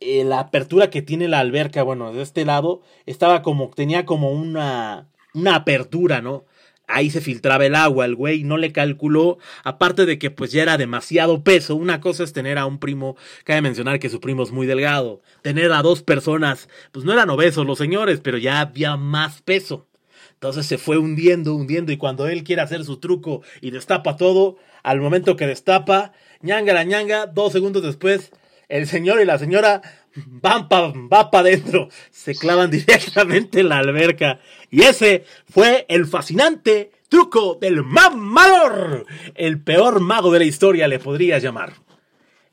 eh, 0.00 0.24
la 0.24 0.40
apertura 0.40 0.90
que 0.90 1.02
tiene 1.02 1.28
la 1.28 1.38
alberca, 1.38 1.84
bueno, 1.84 2.12
de 2.12 2.22
este 2.22 2.44
lado, 2.44 2.82
estaba 3.06 3.42
como, 3.42 3.70
tenía 3.70 4.04
como 4.04 4.32
una, 4.32 5.08
una 5.34 5.54
apertura, 5.54 6.20
¿no? 6.20 6.44
Ahí 6.86 7.10
se 7.10 7.20
filtraba 7.20 7.66
el 7.66 7.74
agua, 7.74 8.04
el 8.04 8.14
güey 8.14 8.44
no 8.44 8.56
le 8.56 8.72
calculó, 8.72 9.38
aparte 9.64 10.06
de 10.06 10.18
que 10.18 10.30
pues 10.30 10.52
ya 10.52 10.62
era 10.62 10.78
demasiado 10.78 11.42
peso, 11.42 11.76
una 11.76 12.00
cosa 12.00 12.24
es 12.24 12.32
tener 12.32 12.58
a 12.58 12.66
un 12.66 12.78
primo, 12.78 13.16
cabe 13.44 13.62
mencionar 13.62 13.98
que 13.98 14.08
su 14.08 14.20
primo 14.20 14.42
es 14.42 14.52
muy 14.52 14.66
delgado, 14.66 15.20
tener 15.42 15.72
a 15.72 15.82
dos 15.82 16.02
personas, 16.02 16.68
pues 16.92 17.04
no 17.04 17.12
eran 17.12 17.30
obesos 17.30 17.66
los 17.66 17.78
señores, 17.78 18.20
pero 18.22 18.38
ya 18.38 18.60
había 18.60 18.96
más 18.96 19.42
peso. 19.42 19.88
Entonces 20.34 20.66
se 20.66 20.76
fue 20.76 20.98
hundiendo, 20.98 21.54
hundiendo, 21.54 21.92
y 21.92 21.96
cuando 21.96 22.28
él 22.28 22.44
quiere 22.44 22.62
hacer 22.62 22.84
su 22.84 22.98
truco 22.98 23.42
y 23.62 23.70
destapa 23.70 24.16
todo, 24.16 24.58
al 24.82 25.00
momento 25.00 25.34
que 25.34 25.46
destapa, 25.46 26.12
ñanga 26.42 26.74
la 26.74 26.84
ñanga, 26.84 27.26
dos 27.26 27.52
segundos 27.52 27.82
después, 27.82 28.30
el 28.68 28.86
señor 28.86 29.20
y 29.20 29.24
la 29.24 29.38
señora 29.38 29.80
van 30.26 30.68
pa, 30.68 30.92
va 30.92 31.30
para 31.30 31.48
adentro, 31.48 31.88
se 32.10 32.34
clavan 32.34 32.70
directamente 32.70 33.60
en 33.60 33.68
la 33.68 33.78
alberca. 33.78 34.40
Y 34.70 34.82
ese 34.82 35.24
fue 35.48 35.86
el 35.88 36.06
fascinante 36.06 36.90
truco 37.08 37.56
del 37.60 37.82
mamador. 37.84 39.06
El 39.34 39.60
peor 39.60 40.00
mago 40.00 40.32
de 40.32 40.40
la 40.40 40.44
historia 40.44 40.88
le 40.88 40.98
podría 40.98 41.38
llamar. 41.38 41.74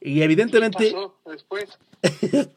Y 0.02 0.22
evidentemente... 0.22 0.90
¿Qué 0.90 0.92
pasó 0.92 1.16
después? 1.26 1.80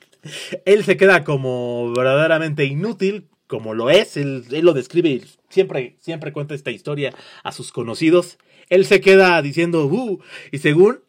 él 0.64 0.84
se 0.84 0.96
queda 0.96 1.24
como 1.24 1.92
verdaderamente 1.92 2.64
inútil, 2.64 3.28
como 3.46 3.74
lo 3.74 3.90
es. 3.90 4.16
Él, 4.16 4.44
él 4.50 4.64
lo 4.64 4.72
describe 4.72 5.08
y 5.08 5.24
siempre, 5.48 5.96
siempre 6.00 6.32
cuenta 6.32 6.54
esta 6.54 6.70
historia 6.70 7.14
a 7.42 7.52
sus 7.52 7.72
conocidos. 7.72 8.38
Él 8.68 8.84
se 8.84 9.00
queda 9.00 9.40
diciendo, 9.42 9.86
uh, 9.86 10.20
y 10.50 10.58
según 10.58 11.00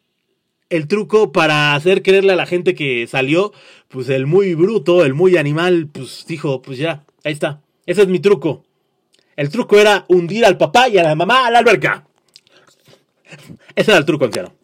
el 0.70 0.88
truco 0.88 1.32
para 1.32 1.74
hacer 1.74 2.02
creerle 2.02 2.32
a 2.32 2.36
la 2.36 2.46
gente 2.46 2.74
que 2.74 3.06
salió, 3.06 3.52
pues 3.88 4.08
el 4.08 4.26
muy 4.26 4.54
bruto, 4.54 5.04
el 5.04 5.14
muy 5.14 5.36
animal, 5.36 5.88
pues 5.92 6.24
dijo, 6.26 6.62
pues 6.62 6.78
ya, 6.78 7.04
ahí 7.24 7.32
está. 7.32 7.62
Ese 7.86 8.02
es 8.02 8.08
mi 8.08 8.20
truco. 8.20 8.64
El 9.36 9.50
truco 9.50 9.78
era 9.78 10.04
hundir 10.08 10.44
al 10.44 10.58
papá 10.58 10.88
y 10.88 10.98
a 10.98 11.02
la 11.02 11.14
mamá 11.14 11.46
a 11.46 11.50
la 11.50 11.60
alberca. 11.60 12.06
Ese 13.74 13.90
era 13.90 13.98
el 13.98 14.04
truco, 14.04 14.24
anciano. 14.24 14.54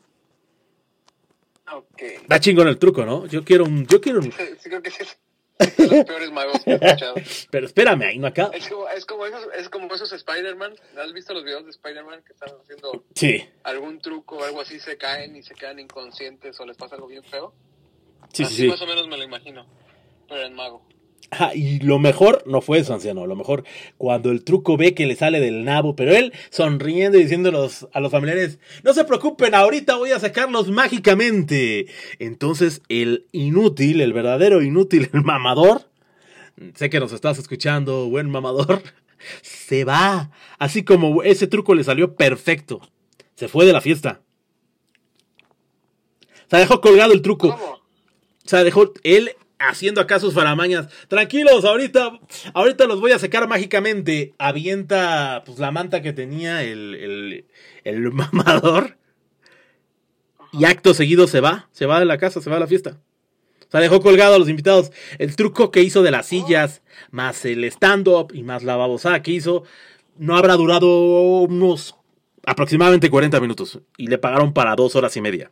Ok. 1.72 2.02
Da 2.26 2.40
chingón 2.40 2.68
el 2.68 2.78
truco, 2.78 3.04
¿no? 3.04 3.26
Yo 3.26 3.44
quiero 3.44 3.64
un. 3.64 3.86
Yo 3.86 4.00
quiero 4.00 4.18
un. 4.18 4.32
Sí, 4.32 4.68
creo 4.68 4.82
que 4.82 4.90
de 5.58 5.86
los 5.86 6.04
peores 6.04 6.30
magos 6.32 6.62
que 6.64 6.72
he 6.72 6.74
escuchado. 6.74 7.14
Pero 7.50 7.66
espérame, 7.66 8.02
ahí 8.02 8.18
no 8.18 8.26
acá. 8.26 8.50
Es 8.52 8.68
como, 8.68 8.88
es 8.88 9.06
como 9.06 9.26
esos, 9.26 9.46
es 9.56 9.68
como 9.68 9.94
esos 9.94 10.12
Spider-Man. 10.12 10.74
¿Has 10.98 11.12
visto 11.12 11.32
los 11.34 11.44
videos 11.44 11.64
de 11.64 11.70
Spider-Man 11.70 12.22
que 12.24 12.32
están 12.32 12.50
haciendo 12.60 13.04
Sí, 13.14 13.48
algún 13.62 14.00
truco 14.00 14.38
o 14.38 14.44
algo 14.44 14.60
así? 14.60 14.80
Se 14.80 14.96
caen 14.96 15.36
y 15.36 15.42
se 15.42 15.54
quedan 15.54 15.78
inconscientes 15.78 16.58
o 16.58 16.66
les 16.66 16.76
pasa 16.76 16.96
algo 16.96 17.06
bien 17.06 17.24
feo. 17.24 17.54
sí, 18.32 18.42
así 18.42 18.54
sí. 18.54 18.62
sí. 18.62 18.68
más 18.68 18.80
o 18.82 18.86
menos 18.86 19.06
me 19.08 19.16
lo 19.16 19.22
imagino. 19.24 19.66
Pero 20.28 20.42
en 20.42 20.54
mago. 20.54 20.86
Y 21.54 21.80
lo 21.80 21.98
mejor 21.98 22.42
no 22.46 22.60
fue 22.60 22.78
eso, 22.78 22.94
anciano. 22.94 23.26
Lo 23.26 23.36
mejor 23.36 23.64
cuando 23.96 24.30
el 24.30 24.44
truco 24.44 24.76
ve 24.76 24.94
que 24.94 25.06
le 25.06 25.16
sale 25.16 25.40
del 25.40 25.64
nabo, 25.64 25.96
pero 25.96 26.14
él 26.14 26.32
sonriendo 26.50 27.18
y 27.18 27.22
diciendo 27.22 27.48
a 27.48 27.52
los, 27.52 27.88
a 27.92 28.00
los 28.00 28.12
familiares: 28.12 28.58
No 28.82 28.94
se 28.94 29.04
preocupen, 29.04 29.54
ahorita 29.54 29.96
voy 29.96 30.12
a 30.12 30.20
sacarlos 30.20 30.70
mágicamente. 30.70 31.86
Entonces, 32.18 32.82
el 32.88 33.26
inútil, 33.32 34.00
el 34.00 34.12
verdadero 34.12 34.62
inútil, 34.62 35.10
el 35.12 35.22
mamador, 35.22 35.90
sé 36.74 36.90
que 36.90 37.00
nos 37.00 37.12
estás 37.12 37.38
escuchando, 37.38 38.08
buen 38.08 38.30
mamador, 38.30 38.82
se 39.42 39.84
va. 39.84 40.30
Así 40.58 40.84
como 40.84 41.22
ese 41.22 41.46
truco 41.46 41.74
le 41.74 41.84
salió 41.84 42.14
perfecto. 42.14 42.80
Se 43.34 43.48
fue 43.48 43.66
de 43.66 43.72
la 43.72 43.80
fiesta. 43.80 44.20
Se 46.48 46.56
dejó 46.58 46.80
colgado 46.80 47.12
el 47.12 47.22
truco. 47.22 47.50
¿Cómo? 47.50 47.72
O 48.44 48.48
sea, 48.48 48.62
dejó 48.62 48.92
él 49.02 49.32
haciendo 49.68 50.00
acá 50.00 50.18
sus 50.20 50.34
faramañas. 50.34 50.88
Tranquilos, 51.08 51.64
ahorita, 51.64 52.18
ahorita 52.54 52.86
los 52.86 53.00
voy 53.00 53.12
a 53.12 53.18
secar 53.18 53.46
mágicamente. 53.48 54.34
Avienta 54.38 55.42
pues 55.46 55.58
la 55.58 55.70
manta 55.70 56.02
que 56.02 56.12
tenía 56.12 56.62
el, 56.62 56.94
el, 56.94 57.46
el 57.84 58.12
mamador. 58.12 58.98
Y 60.52 60.64
acto 60.66 60.94
seguido 60.94 61.26
se 61.26 61.40
va, 61.40 61.68
se 61.72 61.86
va 61.86 61.98
de 61.98 62.06
la 62.06 62.18
casa, 62.18 62.40
se 62.40 62.48
va 62.50 62.56
a 62.56 62.60
la 62.60 62.66
fiesta. 62.68 63.00
O 63.66 63.70
sea, 63.70 63.80
dejó 63.80 64.00
colgado 64.00 64.36
a 64.36 64.38
los 64.38 64.48
invitados. 64.48 64.92
El 65.18 65.34
truco 65.34 65.70
que 65.72 65.82
hizo 65.82 66.02
de 66.04 66.12
las 66.12 66.26
sillas, 66.26 66.82
más 67.10 67.44
el 67.44 67.64
stand-up 67.64 68.30
y 68.32 68.44
más 68.44 68.62
la 68.62 68.76
babosada 68.76 69.20
que 69.22 69.32
hizo, 69.32 69.64
no 70.16 70.36
habrá 70.36 70.54
durado 70.54 71.40
unos 71.40 71.96
aproximadamente 72.46 73.10
40 73.10 73.40
minutos. 73.40 73.80
Y 73.96 74.06
le 74.06 74.18
pagaron 74.18 74.52
para 74.52 74.76
dos 74.76 74.94
horas 74.94 75.16
y 75.16 75.20
media. 75.20 75.50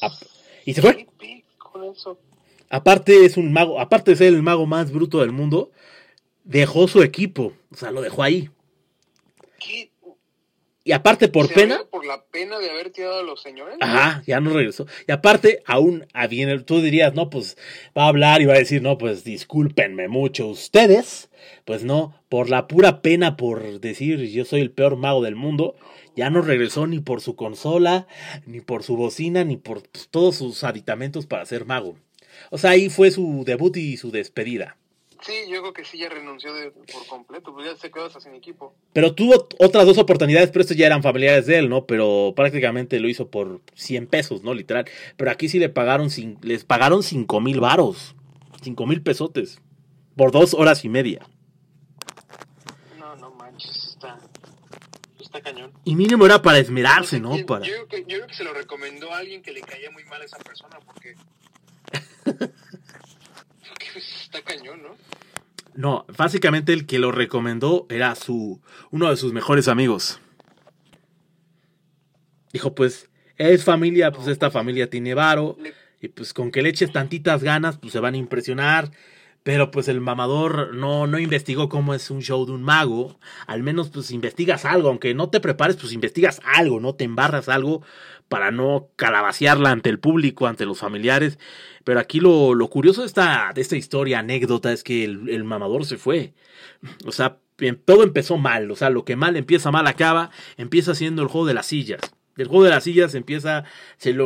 Ap- 0.00 0.12
Y 0.64 0.72
se 0.74 0.80
fue. 0.80 1.06
Aparte 2.70 3.24
es 3.24 3.36
un 3.36 3.52
mago, 3.52 3.80
aparte 3.80 4.12
de 4.12 4.16
ser 4.16 4.28
el 4.28 4.42
mago 4.42 4.66
más 4.66 4.90
bruto 4.90 5.20
del 5.20 5.32
mundo, 5.32 5.70
dejó 6.44 6.88
su 6.88 7.02
equipo, 7.02 7.52
o 7.70 7.76
sea, 7.76 7.90
lo 7.90 8.02
dejó 8.02 8.22
ahí. 8.22 8.50
¿Qué? 9.58 9.90
Y 10.86 10.92
aparte 10.92 11.28
por 11.28 11.48
¿Se 11.48 11.54
pena, 11.54 11.80
Por 11.90 12.04
la 12.04 12.22
pena 12.26 12.58
de 12.58 12.68
haber 12.68 12.90
tirado 12.90 13.20
a 13.20 13.22
los 13.22 13.40
señores. 13.40 13.78
Ajá, 13.80 14.22
ya 14.26 14.38
no 14.40 14.50
regresó. 14.50 14.86
Y 15.08 15.12
aparte, 15.12 15.62
aún 15.64 16.06
había, 16.12 16.62
tú 16.62 16.82
dirías, 16.82 17.14
no, 17.14 17.30
pues 17.30 17.56
va 17.96 18.04
a 18.04 18.08
hablar 18.08 18.42
y 18.42 18.44
va 18.44 18.52
a 18.52 18.58
decir, 18.58 18.82
no, 18.82 18.98
pues 18.98 19.24
discúlpenme 19.24 20.08
mucho 20.08 20.46
ustedes. 20.46 21.30
Pues 21.64 21.84
no, 21.84 22.20
por 22.28 22.50
la 22.50 22.68
pura 22.68 23.00
pena 23.00 23.36
por 23.36 23.80
decir 23.80 24.20
yo 24.30 24.44
soy 24.44 24.60
el 24.60 24.70
peor 24.70 24.96
mago 24.96 25.22
del 25.22 25.36
mundo, 25.36 25.74
ya 26.16 26.30
no 26.30 26.42
regresó 26.42 26.86
ni 26.86 27.00
por 27.00 27.20
su 27.20 27.36
consola, 27.36 28.06
ni 28.46 28.60
por 28.60 28.82
su 28.82 28.96
bocina, 28.96 29.44
ni 29.44 29.56
por 29.56 29.82
todos 29.82 30.36
sus 30.36 30.64
aditamentos 30.64 31.26
para 31.26 31.46
ser 31.46 31.64
mago. 31.66 31.96
O 32.50 32.58
sea, 32.58 32.70
ahí 32.70 32.88
fue 32.88 33.10
su 33.10 33.44
debut 33.44 33.76
y 33.76 33.96
su 33.96 34.10
despedida. 34.10 34.76
Sí, 35.24 35.32
yo 35.48 35.62
creo 35.62 35.72
que 35.72 35.84
sí 35.86 35.96
ya 35.96 36.10
renunció 36.10 36.52
de, 36.52 36.70
por 36.70 37.06
completo, 37.06 37.54
pues 37.54 37.66
ya 37.66 37.76
se 37.76 37.90
quedó 37.90 38.04
hasta 38.04 38.20
sin 38.20 38.34
equipo. 38.34 38.74
Pero 38.92 39.14
tuvo 39.14 39.48
otras 39.58 39.86
dos 39.86 39.96
oportunidades, 39.96 40.50
pero 40.50 40.60
estos 40.60 40.76
ya 40.76 40.84
eran 40.84 41.02
familiares 41.02 41.46
de 41.46 41.58
él, 41.58 41.70
¿no? 41.70 41.86
Pero 41.86 42.34
prácticamente 42.36 43.00
lo 43.00 43.08
hizo 43.08 43.30
por 43.30 43.62
100 43.74 44.06
pesos, 44.06 44.42
¿no? 44.42 44.52
Literal. 44.52 44.84
Pero 45.16 45.30
aquí 45.30 45.48
sí 45.48 45.58
le 45.58 45.70
pagaron, 45.70 46.10
les 46.42 46.64
pagaron 46.64 47.02
5 47.02 47.40
mil 47.40 47.60
varos. 47.60 48.14
5 48.62 48.86
mil 48.86 49.02
pesotes. 49.02 49.62
Por 50.14 50.30
dos 50.30 50.52
horas 50.52 50.84
y 50.84 50.90
media. 50.90 51.26
No, 52.98 53.16
no 53.16 53.30
manches, 53.30 53.94
está, 53.94 54.18
está 55.36 55.50
cañón. 55.52 55.72
Y 55.84 55.96
mínimo 55.96 56.24
era 56.26 56.40
para 56.42 56.58
esmerarse, 56.58 57.20
No 57.20 57.28
sé 57.28 57.30
¿no? 57.30 57.34
quién- 57.34 57.46
Para... 57.46 57.66
yo, 57.66 57.72
creo 57.72 57.88
que, 57.88 58.00
yo 58.02 58.16
creo 58.18 58.26
que 58.28 58.34
se 58.34 58.44
lo 58.44 58.52
recomendó 58.54 59.12
a 59.12 59.18
alguien 59.18 59.42
que 59.42 59.52
le 59.52 59.60
caía 59.60 59.90
muy 59.90 60.04
mal 60.04 60.22
a 60.22 60.24
esa 60.24 60.38
persona 60.38 60.78
porque... 60.84 61.14
porque 62.24 63.86
pues, 63.92 64.04
está 64.22 64.42
cañón, 64.42 64.82
¿no? 64.82 64.96
No, 65.74 66.06
básicamente 66.16 66.72
el 66.72 66.86
que 66.86 66.98
lo 67.00 67.10
recomendó 67.10 67.86
era 67.90 68.14
su 68.14 68.60
uno 68.90 69.10
de 69.10 69.16
sus 69.16 69.32
mejores 69.32 69.66
amigos. 69.66 70.20
Dijo, 72.52 72.74
pues, 72.76 73.10
es 73.36 73.64
familia, 73.64 74.12
pues 74.12 74.28
esta 74.28 74.52
familia 74.52 74.88
tiene 74.88 75.14
varo. 75.14 75.56
Y 76.00 76.08
pues 76.08 76.32
con 76.32 76.52
que 76.52 76.62
le 76.62 76.68
eches 76.68 76.92
tantitas 76.92 77.42
ganas, 77.42 77.78
pues 77.78 77.92
se 77.92 77.98
van 77.98 78.14
a 78.14 78.18
impresionar. 78.18 78.92
Pero 79.44 79.70
pues 79.70 79.88
el 79.88 80.00
mamador 80.00 80.74
no, 80.74 81.06
no 81.06 81.18
investigó 81.18 81.68
cómo 81.68 81.94
es 81.94 82.10
un 82.10 82.22
show 82.22 82.46
de 82.46 82.52
un 82.52 82.62
mago. 82.64 83.18
Al 83.46 83.62
menos 83.62 83.90
pues 83.90 84.10
investigas 84.10 84.64
algo, 84.64 84.88
aunque 84.88 85.14
no 85.14 85.28
te 85.30 85.38
prepares, 85.40 85.76
pues 85.76 85.92
investigas 85.92 86.40
algo, 86.44 86.80
¿no? 86.80 86.94
Te 86.94 87.04
embarras 87.04 87.48
algo 87.50 87.82
para 88.28 88.50
no 88.50 88.88
calabacearla 88.96 89.70
ante 89.70 89.90
el 89.90 90.00
público, 90.00 90.46
ante 90.46 90.64
los 90.64 90.78
familiares. 90.80 91.38
Pero 91.84 92.00
aquí 92.00 92.20
lo, 92.20 92.54
lo 92.54 92.68
curioso 92.70 93.02
de 93.02 93.06
esta, 93.06 93.52
de 93.54 93.60
esta 93.60 93.76
historia, 93.76 94.20
anécdota, 94.20 94.72
es 94.72 94.82
que 94.82 95.04
el, 95.04 95.28
el 95.28 95.44
mamador 95.44 95.84
se 95.84 95.98
fue. 95.98 96.32
O 97.06 97.12
sea, 97.12 97.38
em- 97.58 97.78
todo 97.84 98.02
empezó 98.02 98.38
mal. 98.38 98.70
O 98.70 98.76
sea, 98.76 98.90
lo 98.90 99.04
que 99.04 99.16
mal 99.16 99.36
empieza, 99.36 99.70
mal 99.70 99.86
acaba. 99.86 100.30
Empieza 100.56 100.94
siendo 100.94 101.22
el 101.22 101.28
juego 101.28 101.46
de 101.46 101.54
las 101.54 101.66
sillas. 101.66 102.00
Del 102.36 102.48
juego 102.48 102.64
de 102.64 102.70
las 102.70 102.84
sillas 102.84 103.14
empieza, 103.14 103.64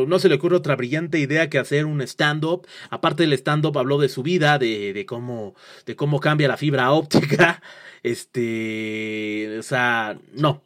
no 0.07 0.19
se 0.19 0.29
le 0.29 0.35
ocurre 0.35 0.55
otra 0.55 0.75
brillante 0.75 1.19
idea 1.19 1.49
que 1.49 1.59
hacer 1.59 1.85
un 1.85 2.01
stand-up. 2.01 2.67
Aparte 2.89 3.23
del 3.23 3.33
stand-up 3.33 3.77
habló 3.77 3.99
de 3.99 4.09
su 4.09 4.23
vida, 4.23 4.57
de, 4.57 5.05
cómo, 5.07 5.55
de 5.85 5.95
cómo 5.95 6.19
cambia 6.19 6.47
la 6.47 6.57
fibra 6.57 6.91
óptica. 6.91 7.61
Este, 8.01 9.57
o 9.59 9.61
sea, 9.61 10.17
no. 10.31 10.63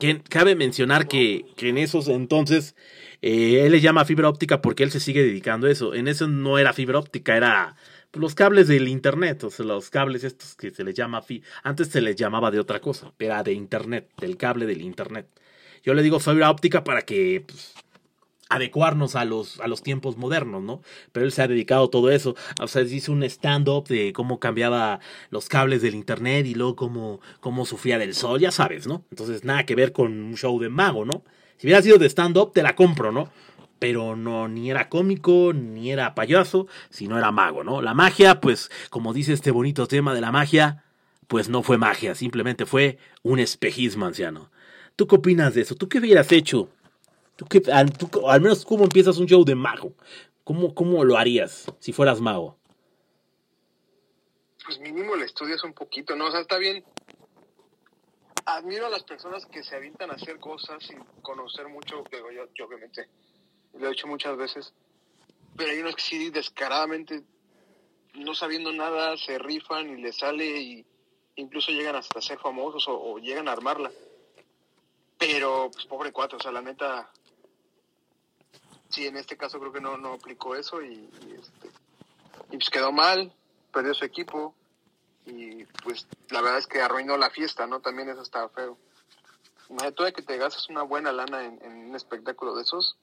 Que, 0.00 0.20
cabe 0.20 0.56
mencionar 0.56 1.06
que, 1.06 1.44
en 1.58 1.78
esos 1.78 2.08
entonces 2.08 2.74
eh, 3.22 3.62
él 3.64 3.70
le 3.70 3.80
llama 3.80 4.04
fibra 4.04 4.28
óptica 4.28 4.60
porque 4.60 4.82
él 4.82 4.90
se 4.90 4.98
sigue 4.98 5.22
dedicando 5.22 5.68
a 5.68 5.70
eso. 5.70 5.94
En 5.94 6.08
eso 6.08 6.26
no 6.26 6.58
era 6.58 6.72
fibra 6.72 6.98
óptica, 6.98 7.36
era 7.36 7.76
los 8.14 8.34
cables 8.34 8.68
del 8.68 8.88
internet, 8.88 9.44
o 9.44 9.50
sea, 9.50 9.64
los 9.64 9.90
cables 9.90 10.24
estos 10.24 10.54
que 10.56 10.70
se 10.70 10.84
les 10.84 10.94
llama 10.94 11.22
antes 11.62 11.88
se 11.88 12.00
les 12.00 12.16
llamaba 12.16 12.50
de 12.50 12.60
otra 12.60 12.80
cosa, 12.80 13.12
era 13.18 13.42
de 13.42 13.52
internet, 13.52 14.10
del 14.18 14.36
cable 14.36 14.66
del 14.66 14.82
internet. 14.82 15.28
Yo 15.84 15.94
le 15.94 16.02
digo 16.02 16.18
fibra 16.18 16.50
óptica 16.50 16.82
para 16.82 17.02
que 17.02 17.44
pues, 17.46 17.74
adecuarnos 18.48 19.16
a 19.16 19.24
los, 19.24 19.60
a 19.60 19.68
los 19.68 19.82
tiempos 19.82 20.16
modernos, 20.16 20.62
¿no? 20.62 20.80
Pero 21.12 21.26
él 21.26 21.32
se 21.32 21.42
ha 21.42 21.48
dedicado 21.48 21.84
a 21.84 21.90
todo 21.90 22.10
eso. 22.10 22.34
O 22.60 22.68
sea, 22.68 22.82
hizo 22.82 23.12
un 23.12 23.22
stand-up 23.22 23.86
de 23.88 24.12
cómo 24.12 24.40
cambiaba 24.40 25.00
los 25.30 25.48
cables 25.48 25.82
del 25.82 25.94
internet 25.94 26.46
y 26.46 26.54
luego 26.54 26.76
cómo, 26.76 27.20
cómo 27.40 27.66
sufría 27.66 27.98
del 27.98 28.14
sol, 28.14 28.40
ya 28.40 28.50
sabes, 28.50 28.86
¿no? 28.86 29.04
Entonces, 29.10 29.44
nada 29.44 29.66
que 29.66 29.74
ver 29.74 29.92
con 29.92 30.12
un 30.12 30.36
show 30.36 30.58
de 30.58 30.70
mago, 30.70 31.04
¿no? 31.04 31.22
Si 31.58 31.66
hubiera 31.66 31.82
sido 31.82 31.98
de 31.98 32.06
stand-up, 32.06 32.52
te 32.52 32.62
la 32.62 32.74
compro, 32.74 33.12
¿no? 33.12 33.28
Pero 33.78 34.16
no, 34.16 34.48
ni 34.48 34.70
era 34.70 34.88
cómico, 34.88 35.52
ni 35.52 35.90
era 35.90 36.14
payaso, 36.14 36.66
sino 36.90 37.18
era 37.18 37.30
mago, 37.30 37.62
¿no? 37.62 37.82
La 37.82 37.92
magia, 37.92 38.40
pues, 38.40 38.70
como 38.88 39.12
dice 39.12 39.32
este 39.34 39.50
bonito 39.50 39.86
tema 39.86 40.14
de 40.14 40.20
la 40.20 40.32
magia, 40.32 40.84
pues 41.26 41.48
no 41.48 41.62
fue 41.62 41.78
magia, 41.78 42.14
simplemente 42.14 42.66
fue 42.66 42.98
un 43.22 43.38
espejismo 43.38 44.06
anciano. 44.06 44.50
¿Tú 44.96 45.06
qué 45.06 45.16
opinas 45.16 45.54
de 45.54 45.62
eso? 45.62 45.74
¿Tú 45.74 45.88
qué 45.88 45.98
hubieras 45.98 46.30
hecho? 46.32 46.68
¿Tú 47.36 47.46
qué, 47.46 47.62
al, 47.72 47.92
tú- 47.96 48.28
al 48.28 48.40
menos, 48.40 48.64
¿cómo 48.64 48.84
empiezas 48.84 49.18
un 49.18 49.26
show 49.26 49.44
de 49.44 49.54
mago? 49.54 49.92
¿Cómo, 50.44 50.74
¿Cómo 50.74 51.04
lo 51.04 51.16
harías 51.16 51.66
si 51.80 51.92
fueras 51.92 52.20
mago? 52.20 52.56
Pues 54.64 54.78
mínimo 54.78 55.16
le 55.16 55.24
estudias 55.24 55.62
un 55.64 55.72
poquito, 55.72 56.14
¿no? 56.16 56.26
O 56.26 56.30
sea, 56.30 56.40
está 56.40 56.58
bien. 56.58 56.84
Admiro 58.46 58.86
a 58.86 58.90
las 58.90 59.02
personas 59.02 59.46
que 59.46 59.64
se 59.64 59.74
avientan 59.74 60.10
a 60.10 60.14
hacer 60.14 60.38
cosas 60.38 60.82
sin 60.84 60.98
conocer 61.22 61.66
mucho, 61.68 62.04
yo, 62.54 62.66
obviamente 62.66 63.08
lo 63.72 63.88
he 63.88 63.92
hecho 63.92 64.06
muchas 64.06 64.36
veces, 64.36 64.72
pero 65.56 65.70
hay 65.72 65.78
unos 65.80 65.96
que 65.96 66.02
sí 66.02 66.30
descaradamente, 66.30 67.22
no 68.14 68.34
sabiendo 68.34 68.70
nada, 68.72 69.16
se 69.16 69.38
rifan 69.38 69.98
y 69.98 70.02
les 70.02 70.18
sale 70.18 70.44
y 70.60 70.86
incluso 71.36 71.72
llegan 71.72 71.96
hasta 71.96 72.20
ser 72.20 72.38
famosos 72.38 72.84
o 72.86 73.18
llegan 73.18 73.48
a 73.48 73.52
armarla. 73.52 73.90
Pero, 75.44 75.70
pues 75.70 75.84
pobre 75.84 76.10
cuate, 76.10 76.36
o 76.36 76.40
sea, 76.40 76.50
la 76.52 76.62
neta, 76.62 77.10
sí, 78.88 79.06
en 79.06 79.18
este 79.18 79.36
caso 79.36 79.60
creo 79.60 79.74
que 79.74 79.80
no, 79.82 79.98
no 79.98 80.14
aplicó 80.14 80.56
eso 80.56 80.80
y, 80.80 80.94
y, 80.94 81.32
este, 81.38 81.68
y 82.50 82.56
pues 82.56 82.70
quedó 82.70 82.92
mal, 82.92 83.30
perdió 83.70 83.92
su 83.92 84.06
equipo 84.06 84.54
y 85.26 85.66
pues 85.82 86.06
la 86.30 86.40
verdad 86.40 86.60
es 86.60 86.66
que 86.66 86.80
arruinó 86.80 87.18
la 87.18 87.28
fiesta, 87.28 87.66
¿no? 87.66 87.80
También 87.80 88.08
eso 88.08 88.22
estaba 88.22 88.48
feo. 88.48 88.78
Imagínate 89.68 90.04
de 90.04 90.12
que 90.14 90.22
te 90.22 90.38
gastas 90.38 90.70
una 90.70 90.80
buena 90.80 91.12
lana 91.12 91.44
en, 91.44 91.62
en 91.62 91.90
un 91.90 91.94
espectáculo 91.94 92.54
de 92.54 92.62
esos, 92.62 92.96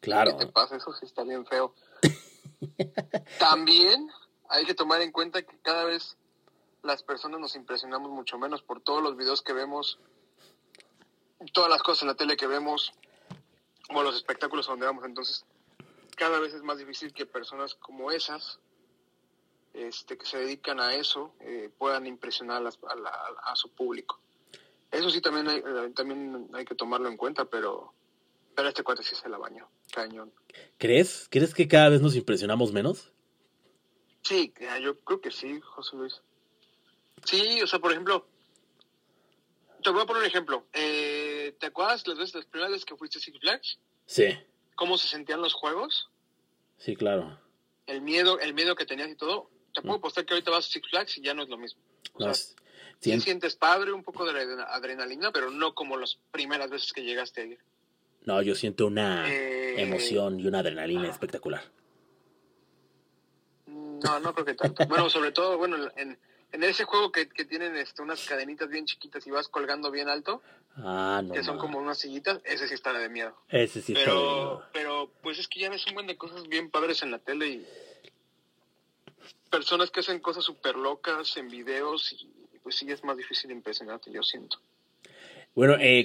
Claro. 0.00 0.36
que 0.36 0.46
te 0.46 0.50
pasa 0.50 0.74
eso 0.74 0.92
sí 0.94 1.06
está 1.06 1.22
bien 1.22 1.46
feo. 1.46 1.72
También 3.38 4.08
hay 4.48 4.66
que 4.66 4.74
tomar 4.74 5.02
en 5.02 5.12
cuenta 5.12 5.40
que 5.42 5.56
cada 5.62 5.84
vez 5.84 6.16
las 6.82 7.04
personas 7.04 7.38
nos 7.38 7.54
impresionamos 7.54 8.10
mucho 8.10 8.38
menos 8.38 8.60
por 8.60 8.80
todos 8.82 9.04
los 9.04 9.16
videos 9.16 9.40
que 9.42 9.52
vemos, 9.52 10.00
todas 11.52 11.70
las 11.70 11.82
cosas 11.82 12.02
en 12.02 12.08
la 12.08 12.14
tele 12.14 12.36
que 12.36 12.46
vemos, 12.46 12.92
o 13.92 14.02
los 14.02 14.14
espectáculos 14.16 14.68
a 14.68 14.72
donde 14.72 14.86
vamos. 14.86 15.04
Entonces, 15.04 15.44
cada 16.16 16.38
vez 16.38 16.52
es 16.54 16.62
más 16.62 16.78
difícil 16.78 17.12
que 17.12 17.26
personas 17.26 17.74
como 17.74 18.10
esas, 18.10 18.58
este, 19.74 20.18
que 20.18 20.26
se 20.26 20.38
dedican 20.38 20.80
a 20.80 20.94
eso, 20.94 21.34
eh, 21.40 21.70
puedan 21.78 22.06
impresionar 22.06 22.58
a, 22.58 22.60
las- 22.60 22.78
a 22.88 22.94
la- 22.96 23.34
a 23.44 23.56
su 23.56 23.70
público. 23.70 24.20
Eso 24.90 25.08
sí 25.10 25.20
también 25.20 25.48
hay, 25.48 25.58
eh, 25.58 25.92
también 25.94 26.48
hay 26.52 26.64
que 26.64 26.74
tomarlo 26.74 27.08
en 27.08 27.16
cuenta, 27.16 27.44
pero, 27.44 27.94
pero 28.56 28.68
este 28.68 28.82
cuate 28.82 29.02
sí 29.04 29.14
se 29.14 29.28
la 29.28 29.38
bañó, 29.38 29.68
cañón. 29.92 30.32
¿Crees? 30.78 31.28
¿Crees 31.30 31.54
que 31.54 31.68
cada 31.68 31.88
vez 31.88 32.00
nos 32.00 32.16
impresionamos 32.16 32.72
menos? 32.72 33.12
Sí, 34.22 34.52
ya, 34.60 34.78
yo 34.78 34.98
creo 34.98 35.20
que 35.20 35.30
sí, 35.30 35.60
José 35.60 35.96
Luis. 35.96 36.20
Sí, 37.24 37.62
o 37.62 37.66
sea, 37.66 37.78
por 37.78 37.92
ejemplo, 37.92 38.26
te 39.82 39.90
voy 39.90 40.02
a 40.02 40.06
poner 40.06 40.22
un 40.22 40.28
ejemplo. 40.28 40.66
Eh, 40.72 41.29
¿Te 41.52 41.66
acuerdas 41.66 42.06
las 42.06 42.18
veces, 42.18 42.34
las 42.36 42.44
primeras 42.46 42.72
veces 42.72 42.84
que 42.84 42.96
fuiste 42.96 43.18
a 43.18 43.20
Six 43.20 43.38
Flags? 43.40 43.78
Sí, 44.06 44.26
¿Cómo 44.74 44.96
se 44.98 45.08
sentían 45.08 45.40
los 45.42 45.52
juegos? 45.54 46.08
sí, 46.78 46.96
claro. 46.96 47.38
El 47.86 48.00
miedo, 48.00 48.38
el 48.40 48.54
miedo 48.54 48.74
que 48.76 48.86
tenías 48.86 49.08
y 49.10 49.16
todo. 49.16 49.50
Te 49.74 49.82
puedo 49.82 49.96
apostar 49.96 50.24
que 50.24 50.34
ahorita 50.34 50.50
vas 50.50 50.66
a 50.66 50.70
Six 50.70 50.88
Flags 50.88 51.18
y 51.18 51.22
ya 51.22 51.34
no 51.34 51.42
es 51.42 51.48
lo 51.48 51.58
mismo. 51.58 51.80
O 52.14 52.20
No, 52.26 52.32
sea, 52.32 52.34
sí 52.34 52.54
sien- 53.10 53.20
sientes 53.20 53.56
padre, 53.56 53.92
un 53.92 54.02
poco 54.04 54.24
de 54.24 54.30
adrena- 54.32 54.64
adrenalina, 54.68 55.32
pero 55.32 55.50
no 55.50 55.74
como 55.74 55.96
las 55.96 56.18
primeras 56.30 56.70
veces 56.70 56.92
que 56.92 57.02
llegaste 57.02 57.42
a 57.42 57.44
ir. 57.46 57.58
no, 58.24 58.42
yo 58.42 58.54
siento 58.54 58.86
una 58.86 59.24
Eh, 59.32 59.80
emoción 59.82 60.38
y 60.40 60.46
una 60.46 60.58
adrenalina 60.60 61.08
ah. 61.08 61.10
espectacular. 61.10 61.62
No, 63.66 64.18
no 64.20 64.32
creo 64.34 64.44
que 64.46 64.54
tanto. 64.54 64.86
Bueno, 64.86 65.08
sobre 65.10 65.32
todo, 65.32 65.58
bueno, 65.58 65.76
en, 65.96 66.18
en 66.52 66.64
ese 66.64 66.84
juego 66.84 67.12
que, 67.12 67.28
que 67.28 67.44
tienen 67.44 67.76
este, 67.76 68.02
unas 68.02 68.24
cadenitas 68.26 68.68
bien 68.68 68.84
chiquitas 68.86 69.26
y 69.26 69.30
vas 69.30 69.48
colgando 69.48 69.90
bien 69.90 70.08
alto, 70.08 70.42
Ah, 70.76 71.20
no. 71.24 71.34
que 71.34 71.42
son 71.42 71.58
como 71.58 71.78
unas 71.78 71.98
sillitas, 71.98 72.40
ese 72.44 72.68
sí 72.68 72.74
está 72.74 72.92
de 72.92 73.08
miedo. 73.08 73.36
Ese 73.48 73.82
sí 73.82 73.92
está 73.92 74.04
Pero, 74.04 74.62
pero 74.72 75.12
pues 75.22 75.38
es 75.38 75.48
que 75.48 75.60
ya 75.60 75.68
ves 75.70 75.86
un 75.88 75.94
buen 75.94 76.06
de 76.06 76.16
cosas 76.16 76.48
bien 76.48 76.70
padres 76.70 77.02
en 77.02 77.10
la 77.10 77.18
tele 77.18 77.48
y 77.48 77.66
personas 79.50 79.90
que 79.90 80.00
hacen 80.00 80.20
cosas 80.20 80.44
súper 80.44 80.76
locas 80.76 81.36
en 81.36 81.48
videos 81.48 82.12
y 82.12 82.30
pues 82.62 82.76
sí 82.76 82.90
es 82.90 83.02
más 83.04 83.16
difícil 83.16 83.50
impresionarte, 83.50 84.12
yo 84.12 84.22
siento. 84.22 84.58
Bueno, 85.54 85.74
eh, 85.80 86.04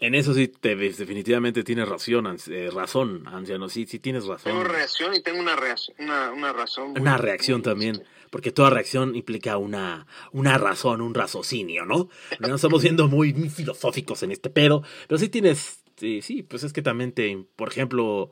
En 0.00 0.14
eso 0.14 0.32
sí, 0.32 0.48
te, 0.48 0.74
definitivamente 0.76 1.62
tienes 1.64 1.88
razón, 1.88 2.38
eh, 2.48 2.70
razón, 2.72 3.26
anciano, 3.28 3.68
sí, 3.68 3.86
sí 3.86 3.98
tienes 3.98 4.26
razón. 4.26 4.52
Tengo 4.52 4.64
reacción 4.64 5.14
y 5.14 5.20
tengo 5.20 5.40
una, 5.40 5.56
reacción, 5.56 5.96
una, 5.98 6.52
razón. 6.52 6.94
una 6.98 7.16
reacción 7.18 7.62
también, 7.62 8.02
porque 8.30 8.52
toda 8.52 8.70
reacción 8.70 9.14
implica 9.14 9.56
una, 9.58 10.06
una 10.32 10.58
razón, 10.58 11.00
un 11.00 11.14
raciocinio, 11.14 11.84
¿no? 11.84 12.08
No 12.40 12.54
estamos 12.54 12.82
siendo 12.82 13.08
muy, 13.08 13.32
filosóficos 13.50 14.22
en 14.22 14.32
este 14.32 14.50
pedo, 14.50 14.82
pero 15.08 15.18
sí 15.18 15.28
tienes, 15.28 15.82
sí, 15.96 16.46
pues 16.48 16.64
es 16.64 16.72
que 16.72 16.82
también 16.82 17.12
te, 17.12 17.46
por 17.56 17.68
ejemplo, 17.68 18.30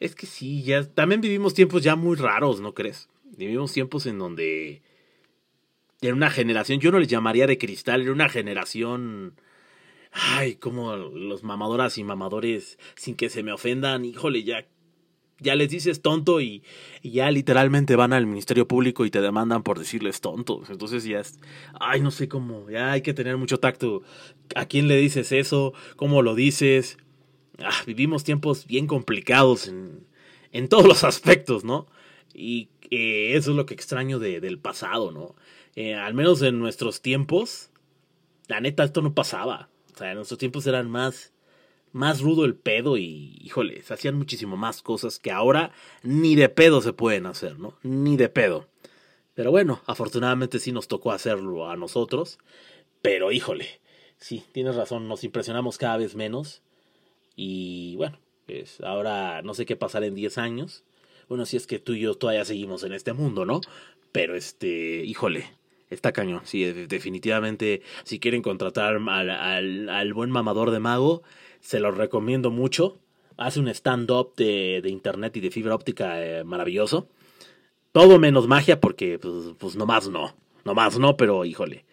es 0.00 0.14
que 0.14 0.26
sí, 0.26 0.62
ya, 0.62 0.84
también 0.84 1.20
vivimos 1.20 1.54
tiempos 1.54 1.82
ya 1.82 1.96
muy 1.96 2.16
raros, 2.16 2.60
¿no 2.60 2.74
crees? 2.74 3.08
Vivimos 3.36 3.72
tiempos 3.72 4.06
en 4.06 4.18
donde 4.18 4.82
era 6.00 6.14
una 6.14 6.30
generación, 6.30 6.80
yo 6.80 6.92
no 6.92 6.98
les 6.98 7.08
llamaría 7.08 7.46
de 7.46 7.58
cristal, 7.58 8.02
era 8.02 8.12
una 8.12 8.28
generación 8.28 9.34
ay, 10.12 10.56
como 10.56 10.96
los 10.96 11.42
mamadoras 11.42 11.98
y 11.98 12.04
mamadores, 12.04 12.78
sin 12.96 13.14
que 13.14 13.28
se 13.28 13.42
me 13.42 13.52
ofendan, 13.52 14.04
híjole, 14.04 14.42
ya, 14.44 14.66
ya 15.40 15.54
les 15.54 15.70
dices 15.70 16.02
tonto 16.02 16.40
y, 16.40 16.62
ya 17.02 17.30
literalmente 17.30 17.96
van 17.96 18.12
al 18.12 18.26
Ministerio 18.26 18.66
Público 18.66 19.04
y 19.04 19.10
te 19.10 19.20
demandan 19.20 19.62
por 19.62 19.78
decirles 19.78 20.20
tontos. 20.20 20.70
Entonces 20.70 21.04
ya 21.04 21.20
es, 21.20 21.38
ay, 21.80 22.00
no 22.00 22.10
sé 22.10 22.28
cómo, 22.28 22.68
ya 22.70 22.92
hay 22.92 23.02
que 23.02 23.14
tener 23.14 23.36
mucho 23.36 23.58
tacto. 23.58 24.02
¿A 24.54 24.66
quién 24.66 24.88
le 24.88 24.96
dices 24.96 25.32
eso? 25.32 25.72
¿Cómo 25.96 26.22
lo 26.22 26.34
dices? 26.34 26.98
Ah, 27.58 27.82
vivimos 27.86 28.24
tiempos 28.24 28.66
bien 28.66 28.86
complicados 28.86 29.68
en, 29.68 30.06
en 30.52 30.68
todos 30.68 30.86
los 30.86 31.04
aspectos, 31.04 31.64
¿no? 31.64 31.86
Y 32.34 32.68
eh, 32.90 33.36
eso 33.36 33.50
es 33.50 33.56
lo 33.56 33.66
que 33.66 33.74
extraño 33.74 34.18
de, 34.18 34.40
del 34.40 34.58
pasado, 34.58 35.12
¿no? 35.12 35.34
Eh, 35.76 35.94
al 35.94 36.14
menos 36.14 36.42
en 36.42 36.58
nuestros 36.58 37.02
tiempos, 37.02 37.70
la 38.48 38.60
neta, 38.60 38.84
esto 38.84 39.02
no 39.02 39.14
pasaba. 39.14 39.68
O 39.94 39.98
sea, 39.98 40.10
en 40.10 40.16
nuestros 40.16 40.38
tiempos 40.38 40.66
eran 40.66 40.90
más, 40.90 41.32
más 41.92 42.20
rudo 42.20 42.44
el 42.44 42.54
pedo 42.54 42.96
y, 42.96 43.38
híjole, 43.40 43.82
se 43.82 43.94
hacían 43.94 44.16
muchísimo 44.16 44.56
más 44.56 44.82
cosas 44.82 45.18
que 45.18 45.30
ahora 45.30 45.72
ni 46.02 46.36
de 46.36 46.48
pedo 46.48 46.80
se 46.80 46.92
pueden 46.92 47.26
hacer, 47.26 47.58
¿no? 47.58 47.74
Ni 47.82 48.16
de 48.16 48.28
pedo. 48.28 48.66
Pero 49.34 49.50
bueno, 49.50 49.80
afortunadamente 49.86 50.58
sí 50.58 50.72
nos 50.72 50.88
tocó 50.88 51.12
hacerlo 51.12 51.70
a 51.70 51.76
nosotros. 51.76 52.38
Pero 53.02 53.30
híjole, 53.32 53.80
sí, 54.16 54.44
tienes 54.52 54.74
razón, 54.74 55.08
nos 55.08 55.24
impresionamos 55.24 55.78
cada 55.78 55.96
vez 55.96 56.14
menos. 56.14 56.62
Y 57.36 57.94
bueno, 57.96 58.18
pues 58.46 58.80
ahora 58.80 59.42
no 59.42 59.54
sé 59.54 59.66
qué 59.66 59.76
pasará 59.76 60.06
en 60.06 60.14
10 60.14 60.38
años. 60.38 60.84
Bueno, 61.28 61.46
si 61.46 61.56
es 61.56 61.66
que 61.66 61.78
tú 61.78 61.92
y 61.92 62.00
yo 62.00 62.14
todavía 62.14 62.44
seguimos 62.44 62.82
en 62.82 62.92
este 62.92 63.12
mundo, 63.12 63.44
¿no? 63.44 63.60
Pero 64.12 64.34
este, 64.34 65.04
híjole, 65.04 65.46
Está 65.90 66.12
cañón, 66.12 66.42
sí, 66.44 66.64
definitivamente. 66.64 67.82
Si 68.04 68.20
quieren 68.20 68.42
contratar 68.42 68.96
al, 69.08 69.88
al, 69.88 70.12
buen 70.12 70.30
mamador 70.30 70.70
de 70.70 70.80
mago, 70.80 71.22
se 71.60 71.80
lo 71.80 71.90
recomiendo 71.90 72.50
mucho. 72.50 72.98
Hace 73.36 73.60
un 73.60 73.68
stand-up 73.68 74.34
de, 74.36 74.80
de, 74.82 74.90
internet 74.90 75.36
y 75.36 75.40
de 75.40 75.50
fibra 75.50 75.74
óptica 75.74 76.22
eh, 76.24 76.44
maravilloso. 76.44 77.08
Todo 77.92 78.18
menos 78.18 78.48
magia, 78.48 78.80
porque 78.80 79.18
pues, 79.18 79.54
pues 79.58 79.76
nomás 79.76 80.08
no. 80.08 80.34
Nomás 80.64 80.98
no, 80.98 81.16
pero 81.16 81.44
híjole. 81.44 81.84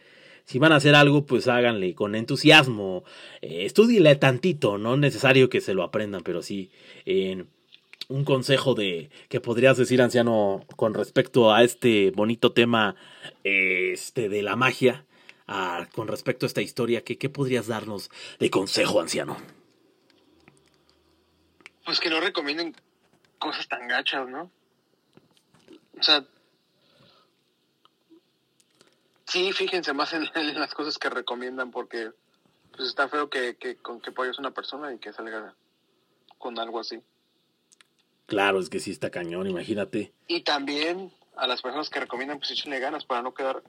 Si 0.46 0.60
van 0.60 0.72
a 0.72 0.76
hacer 0.76 0.96
algo, 0.96 1.26
pues 1.26 1.48
háganle 1.48 1.96
con 1.96 2.16
entusiasmo. 2.16 3.04
Eh, 3.42 3.72
tantito, 4.20 4.78
no 4.78 4.94
es 4.94 5.00
necesario 5.00 5.50
que 5.50 5.62
se 5.62 5.74
lo 5.74 5.84
aprendan, 5.84 6.22
pero 6.24 6.42
sí. 6.42 6.70
Un 8.08 8.24
consejo 8.24 8.76
de 8.76 9.10
que 9.30 9.40
podrías 9.40 9.78
decir, 9.78 10.02
anciano, 10.02 10.64
con 10.76 10.94
respecto 10.94 11.52
a 11.52 11.64
este 11.64 12.12
bonito 12.12 12.52
tema 12.52 12.96
este, 13.44 14.30
de 14.30 14.44
la 14.44 14.56
magia, 14.56 15.06
con 15.94 16.08
respecto 16.08 16.46
a 16.46 16.48
esta 16.48 16.62
historia, 16.62 17.02
¿qué, 17.04 17.18
¿qué 17.18 17.30
podrías 17.30 17.68
darnos 17.68 18.12
de 18.40 18.50
consejo, 18.52 19.02
anciano? 19.02 19.38
Pues 21.86 22.00
que 22.00 22.10
no 22.10 22.20
recomienden 22.20 22.76
cosas 23.40 23.68
tan 23.68 23.88
gachas, 23.88 24.28
¿no? 24.28 24.52
O 25.98 26.04
sea, 26.04 26.26
sí, 29.26 29.52
fíjense 29.54 29.94
más 29.94 30.14
en, 30.14 30.26
las 30.60 30.74
cosas 30.74 30.98
que 30.98 31.10
recomiendan 31.10 31.72
porque 31.72 32.12
pues 32.76 32.90
está 32.90 33.08
feo 33.08 33.30
que, 33.30 33.56
que, 33.56 33.78
con 33.78 34.02
que 34.02 34.10
apoyes 34.10 34.40
una 34.40 34.52
persona 34.52 34.94
y 34.94 35.00
que 35.00 35.14
salga 35.14 35.56
con 36.38 36.60
algo 36.60 36.80
así. 36.80 37.02
Claro, 38.26 38.60
es 38.60 38.70
que 38.70 38.80
sí 38.80 38.92
está 38.92 39.12
cañón, 39.12 39.48
imagínate. 39.48 40.14
Y 40.28 40.42
también 40.42 41.12
a 41.36 41.48
las 41.48 41.62
personas 41.62 41.90
que 41.90 42.00
recomiendan, 42.00 42.40
pues 42.40 42.52
échenle 42.52 42.80
ganas 42.80 43.06
para 43.06 43.22
no 43.22 43.34
quedar, 43.34 43.64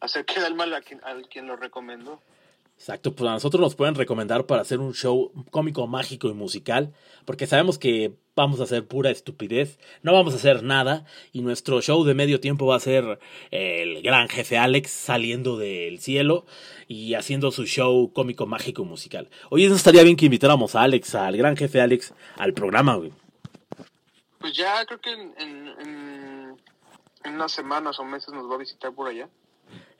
hacer 0.00 0.24
quedar 0.24 0.54
mal 0.54 0.72
a 0.74 0.80
quien, 0.80 1.00
quien 1.30 1.46
lo 1.46 1.56
recomendó. 1.56 2.20
Exacto, 2.78 3.12
pues 3.12 3.28
a 3.28 3.32
nosotros 3.32 3.60
nos 3.60 3.74
pueden 3.74 3.96
recomendar 3.96 4.46
para 4.46 4.62
hacer 4.62 4.78
un 4.78 4.94
show 4.94 5.32
cómico, 5.50 5.88
mágico 5.88 6.28
y 6.28 6.32
musical, 6.32 6.94
porque 7.24 7.48
sabemos 7.48 7.76
que 7.76 8.14
vamos 8.36 8.60
a 8.60 8.62
hacer 8.62 8.86
pura 8.86 9.10
estupidez, 9.10 9.80
no 10.02 10.12
vamos 10.12 10.32
a 10.32 10.36
hacer 10.36 10.62
nada, 10.62 11.04
y 11.32 11.42
nuestro 11.42 11.82
show 11.82 12.04
de 12.04 12.14
medio 12.14 12.38
tiempo 12.38 12.66
va 12.66 12.76
a 12.76 12.80
ser 12.80 13.18
el 13.50 14.00
gran 14.00 14.28
jefe 14.28 14.58
Alex 14.58 14.92
saliendo 14.92 15.58
del 15.58 15.98
cielo 15.98 16.46
y 16.86 17.14
haciendo 17.14 17.50
su 17.50 17.66
show 17.66 18.12
cómico, 18.12 18.46
mágico 18.46 18.84
y 18.84 18.86
musical. 18.86 19.28
Oye, 19.50 19.66
eso 19.66 19.74
estaría 19.74 20.04
bien 20.04 20.16
que 20.16 20.26
invitáramos 20.26 20.76
a 20.76 20.82
Alex, 20.82 21.16
al 21.16 21.36
gran 21.36 21.56
jefe 21.56 21.80
Alex, 21.80 22.14
al 22.36 22.54
programa, 22.54 22.94
güey. 22.94 23.12
Pues 24.38 24.56
ya 24.56 24.86
creo 24.86 25.00
que 25.00 25.12
en, 25.12 25.34
en, 25.36 26.56
unas 27.34 27.50
semanas 27.50 27.98
o 27.98 28.04
meses 28.04 28.32
nos 28.32 28.48
va 28.48 28.54
a 28.54 28.58
visitar 28.58 28.94
por 28.94 29.08
allá. 29.08 29.28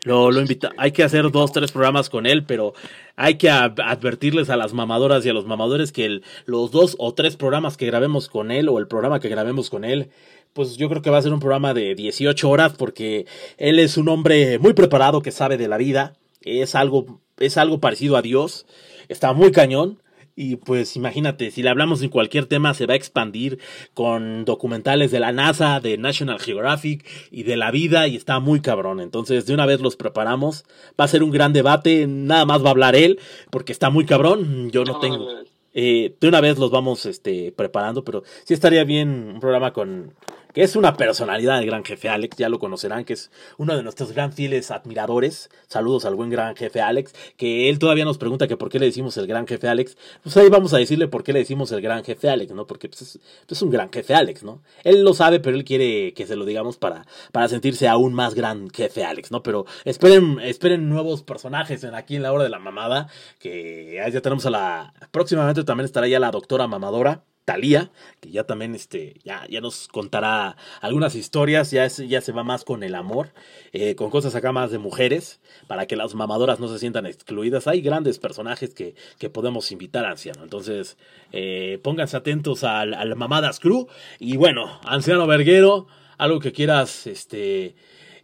Lo, 0.08 0.30
lo 0.30 0.40
invita, 0.40 0.72
hay 0.78 0.92
que 0.92 1.04
hacer 1.04 1.30
dos, 1.30 1.52
tres 1.52 1.70
programas 1.70 2.08
con 2.08 2.24
él, 2.24 2.42
pero 2.42 2.72
hay 3.14 3.36
que 3.36 3.50
advertirles 3.50 4.48
a 4.48 4.56
las 4.56 4.72
mamadoras 4.72 5.26
y 5.26 5.28
a 5.28 5.34
los 5.34 5.44
mamadores 5.44 5.92
que 5.92 6.22
los 6.46 6.70
dos 6.70 6.96
o 6.98 7.12
tres 7.12 7.36
programas 7.36 7.76
que 7.76 7.84
grabemos 7.84 8.30
con 8.30 8.50
él 8.50 8.70
o 8.70 8.78
el 8.78 8.88
programa 8.88 9.20
que 9.20 9.28
grabemos 9.28 9.68
con 9.68 9.84
él, 9.84 10.08
pues 10.54 10.78
yo 10.78 10.88
creo 10.88 11.02
que 11.02 11.10
va 11.10 11.18
a 11.18 11.22
ser 11.22 11.34
un 11.34 11.40
programa 11.40 11.74
de 11.74 11.94
18 11.94 12.48
horas 12.48 12.72
porque 12.72 13.26
él 13.58 13.78
es 13.78 13.98
un 13.98 14.08
hombre 14.08 14.58
muy 14.58 14.72
preparado 14.72 15.20
que 15.20 15.30
sabe 15.30 15.58
de 15.58 15.68
la 15.68 15.76
vida, 15.76 16.14
es 16.40 16.74
algo, 16.74 17.20
es 17.38 17.58
algo 17.58 17.78
parecido 17.78 18.16
a 18.16 18.22
Dios, 18.22 18.64
está 19.10 19.34
muy 19.34 19.52
cañón 19.52 19.98
y 20.40 20.54
pues 20.54 20.94
imagínate, 20.94 21.50
si 21.50 21.64
le 21.64 21.68
hablamos 21.68 22.00
en 22.00 22.10
cualquier 22.10 22.46
tema 22.46 22.72
se 22.72 22.86
va 22.86 22.92
a 22.92 22.96
expandir 22.96 23.58
con 23.92 24.44
documentales 24.44 25.10
de 25.10 25.18
la 25.18 25.32
NASA, 25.32 25.80
de 25.80 25.98
National 25.98 26.38
Geographic 26.38 27.04
y 27.32 27.42
de 27.42 27.56
la 27.56 27.72
vida 27.72 28.06
y 28.06 28.14
está 28.14 28.38
muy 28.38 28.60
cabrón. 28.60 29.00
Entonces 29.00 29.46
de 29.46 29.54
una 29.54 29.66
vez 29.66 29.80
los 29.80 29.96
preparamos. 29.96 30.64
Va 30.98 31.06
a 31.06 31.08
ser 31.08 31.24
un 31.24 31.32
gran 31.32 31.52
debate, 31.52 32.06
nada 32.06 32.44
más 32.44 32.62
va 32.62 32.68
a 32.68 32.70
hablar 32.70 32.94
él 32.94 33.18
porque 33.50 33.72
está 33.72 33.90
muy 33.90 34.06
cabrón. 34.06 34.70
Yo 34.70 34.84
no 34.84 35.00
tengo... 35.00 35.28
Eh, 35.74 36.14
de 36.20 36.28
una 36.28 36.40
vez 36.40 36.56
los 36.56 36.70
vamos 36.70 37.04
este, 37.04 37.50
preparando, 37.50 38.04
pero 38.04 38.22
sí 38.44 38.54
estaría 38.54 38.84
bien 38.84 39.32
un 39.34 39.40
programa 39.40 39.72
con, 39.72 40.14
es 40.58 40.74
una 40.74 40.96
personalidad 40.96 41.58
del 41.58 41.66
gran 41.66 41.84
jefe 41.84 42.08
Alex, 42.08 42.36
ya 42.36 42.48
lo 42.48 42.58
conocerán, 42.58 43.04
que 43.04 43.12
es 43.12 43.30
uno 43.58 43.76
de 43.76 43.84
nuestros 43.84 44.10
gran 44.10 44.32
fieles 44.32 44.72
admiradores. 44.72 45.50
Saludos 45.68 46.04
al 46.04 46.16
buen 46.16 46.30
gran 46.30 46.56
jefe 46.56 46.80
Alex, 46.80 47.14
que 47.36 47.68
él 47.68 47.78
todavía 47.78 48.04
nos 48.04 48.18
pregunta 48.18 48.48
que 48.48 48.56
por 48.56 48.68
qué 48.68 48.80
le 48.80 48.86
decimos 48.86 49.16
el 49.18 49.28
gran 49.28 49.46
jefe 49.46 49.68
Alex. 49.68 49.96
Pues 50.20 50.36
ahí 50.36 50.48
vamos 50.48 50.74
a 50.74 50.78
decirle 50.78 51.06
por 51.06 51.22
qué 51.22 51.32
le 51.32 51.38
decimos 51.38 51.70
el 51.70 51.80
gran 51.80 52.02
jefe 52.02 52.28
Alex, 52.28 52.52
¿no? 52.54 52.66
Porque 52.66 52.88
pues, 52.88 53.02
es, 53.02 53.20
pues, 53.46 53.62
un 53.62 53.70
gran 53.70 53.92
jefe 53.92 54.14
Alex, 54.14 54.42
¿no? 54.42 54.60
Él 54.82 55.04
lo 55.04 55.14
sabe, 55.14 55.38
pero 55.38 55.56
él 55.56 55.62
quiere 55.62 56.12
que 56.12 56.26
se 56.26 56.34
lo 56.34 56.44
digamos 56.44 56.76
para, 56.76 57.06
para 57.30 57.46
sentirse 57.46 57.86
aún 57.86 58.12
más 58.12 58.34
gran 58.34 58.68
jefe 58.70 59.04
Alex, 59.04 59.30
¿no? 59.30 59.44
Pero 59.44 59.64
esperen, 59.84 60.40
esperen 60.40 60.88
nuevos 60.88 61.22
personajes 61.22 61.84
en, 61.84 61.94
aquí 61.94 62.16
en 62.16 62.24
la 62.24 62.32
hora 62.32 62.42
de 62.42 62.50
la 62.50 62.58
mamada, 62.58 63.06
que 63.38 64.02
ya 64.12 64.20
tenemos 64.20 64.44
a 64.46 64.50
la... 64.50 64.94
Próximamente 65.12 65.62
también 65.62 65.84
estará 65.84 66.08
ya 66.08 66.18
la 66.18 66.32
doctora 66.32 66.66
mamadora 66.66 67.27
Talía, 67.48 67.90
que 68.20 68.30
ya 68.30 68.44
también 68.44 68.74
este, 68.74 69.14
ya, 69.24 69.46
ya 69.48 69.62
nos 69.62 69.88
contará 69.88 70.58
algunas 70.82 71.14
historias, 71.14 71.70
ya, 71.70 71.86
ya 71.86 72.20
se 72.20 72.32
va 72.32 72.44
más 72.44 72.62
con 72.62 72.82
el 72.82 72.94
amor, 72.94 73.32
eh, 73.72 73.94
con 73.94 74.10
cosas 74.10 74.34
acá 74.34 74.52
más 74.52 74.70
de 74.70 74.76
mujeres, 74.76 75.40
para 75.66 75.86
que 75.86 75.96
las 75.96 76.14
mamadoras 76.14 76.60
no 76.60 76.68
se 76.68 76.78
sientan 76.78 77.06
excluidas. 77.06 77.66
Hay 77.66 77.80
grandes 77.80 78.18
personajes 78.18 78.74
que, 78.74 78.94
que 79.18 79.30
podemos 79.30 79.72
invitar 79.72 80.04
Anciano. 80.04 80.42
Entonces, 80.42 80.98
eh, 81.32 81.80
pónganse 81.82 82.18
atentos 82.18 82.64
al, 82.64 82.92
al 82.92 83.16
Mamadas 83.16 83.60
Crew. 83.60 83.88
Y 84.18 84.36
bueno, 84.36 84.78
Anciano 84.84 85.26
Verguero, 85.26 85.86
algo 86.18 86.40
que 86.40 86.52
quieras 86.52 87.06
este, 87.06 87.76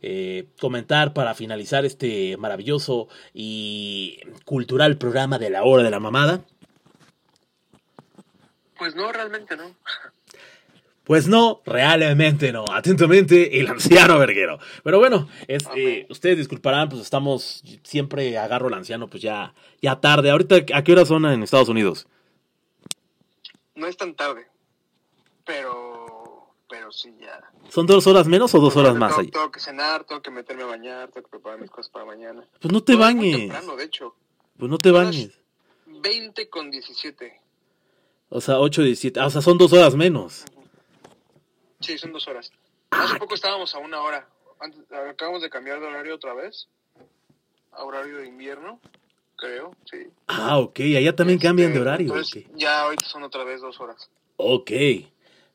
eh, 0.02 0.48
comentar 0.60 1.14
para 1.14 1.32
finalizar 1.32 1.86
este 1.86 2.36
maravilloso 2.36 3.08
y 3.32 4.18
cultural 4.44 4.98
programa 4.98 5.38
de 5.38 5.48
la 5.48 5.64
hora 5.64 5.82
de 5.82 5.90
la 5.90 5.98
mamada. 5.98 6.44
Pues 8.78 8.94
no, 8.94 9.12
realmente 9.12 9.56
no. 9.56 9.74
Pues 11.04 11.28
no, 11.28 11.60
realmente 11.66 12.50
no. 12.50 12.64
Atentamente, 12.70 13.60
el 13.60 13.68
anciano 13.68 14.18
verguero. 14.18 14.58
Pero 14.82 14.98
bueno, 14.98 15.28
es, 15.46 15.64
eh, 15.76 16.06
ustedes 16.08 16.38
disculparán, 16.38 16.88
pues 16.88 17.02
estamos, 17.02 17.62
siempre 17.82 18.38
agarro 18.38 18.68
al 18.68 18.74
anciano, 18.74 19.08
pues 19.08 19.22
ya, 19.22 19.54
ya 19.82 20.00
tarde. 20.00 20.30
Ahorita, 20.30 20.56
¿a 20.74 20.82
qué 20.82 20.92
hora 20.92 21.04
son 21.04 21.26
en 21.26 21.42
Estados 21.42 21.68
Unidos? 21.68 22.06
No 23.74 23.86
es 23.86 23.96
tan 23.96 24.14
tarde, 24.14 24.46
pero, 25.44 26.48
pero 26.70 26.90
sí 26.90 27.14
ya. 27.20 27.38
¿Son 27.68 27.86
dos 27.86 28.06
horas 28.06 28.26
menos 28.26 28.54
o 28.54 28.60
dos 28.60 28.74
horas 28.76 28.94
más? 28.94 29.16
Tengo, 29.16 29.30
tengo, 29.30 29.50
que 29.50 29.60
cenar, 29.60 30.04
tengo 30.04 30.22
que 30.22 30.30
meterme 30.30 30.62
a 30.62 30.66
bañar, 30.66 31.10
tengo 31.10 31.26
que 31.26 31.30
preparar 31.30 31.60
mis 31.60 31.70
cosas 31.70 31.90
para 31.90 32.06
mañana. 32.06 32.46
Pues 32.60 32.72
no 32.72 32.82
te 32.82 32.94
bañes. 32.96 33.52
de 33.76 33.84
hecho. 33.84 34.14
Pues 34.56 34.70
no 34.70 34.78
te 34.78 34.90
bañes 34.90 35.32
20 36.04 36.50
con 36.50 36.70
17. 36.70 37.40
O 38.28 38.40
sea, 38.40 38.58
8, 38.58 38.82
17. 38.82 39.20
o 39.20 39.30
sea, 39.30 39.40
son 39.40 39.58
dos 39.58 39.72
horas 39.72 39.94
menos. 39.94 40.44
Sí, 41.80 41.98
son 41.98 42.12
dos 42.12 42.26
horas. 42.26 42.50
Hace 42.90 43.16
poco 43.18 43.34
estábamos 43.34 43.74
a 43.74 43.78
una 43.78 44.00
hora. 44.00 44.26
acabamos 45.10 45.42
de 45.42 45.50
cambiar 45.50 45.80
de 45.80 45.86
horario 45.86 46.14
otra 46.14 46.34
vez. 46.34 46.68
A 47.72 47.82
horario 47.84 48.18
de 48.18 48.28
invierno, 48.28 48.80
creo, 49.36 49.74
sí. 49.90 50.06
Ah, 50.28 50.58
ok. 50.58 50.80
Allá 50.96 51.14
también 51.16 51.38
cambian 51.38 51.72
de 51.72 51.78
este, 51.78 51.88
horario. 51.88 52.14
Ya 52.54 52.82
ahorita 52.82 53.04
son 53.06 53.24
otra 53.24 53.42
vez 53.44 53.60
dos 53.60 53.80
horas. 53.80 54.08
Ok. 54.36 54.70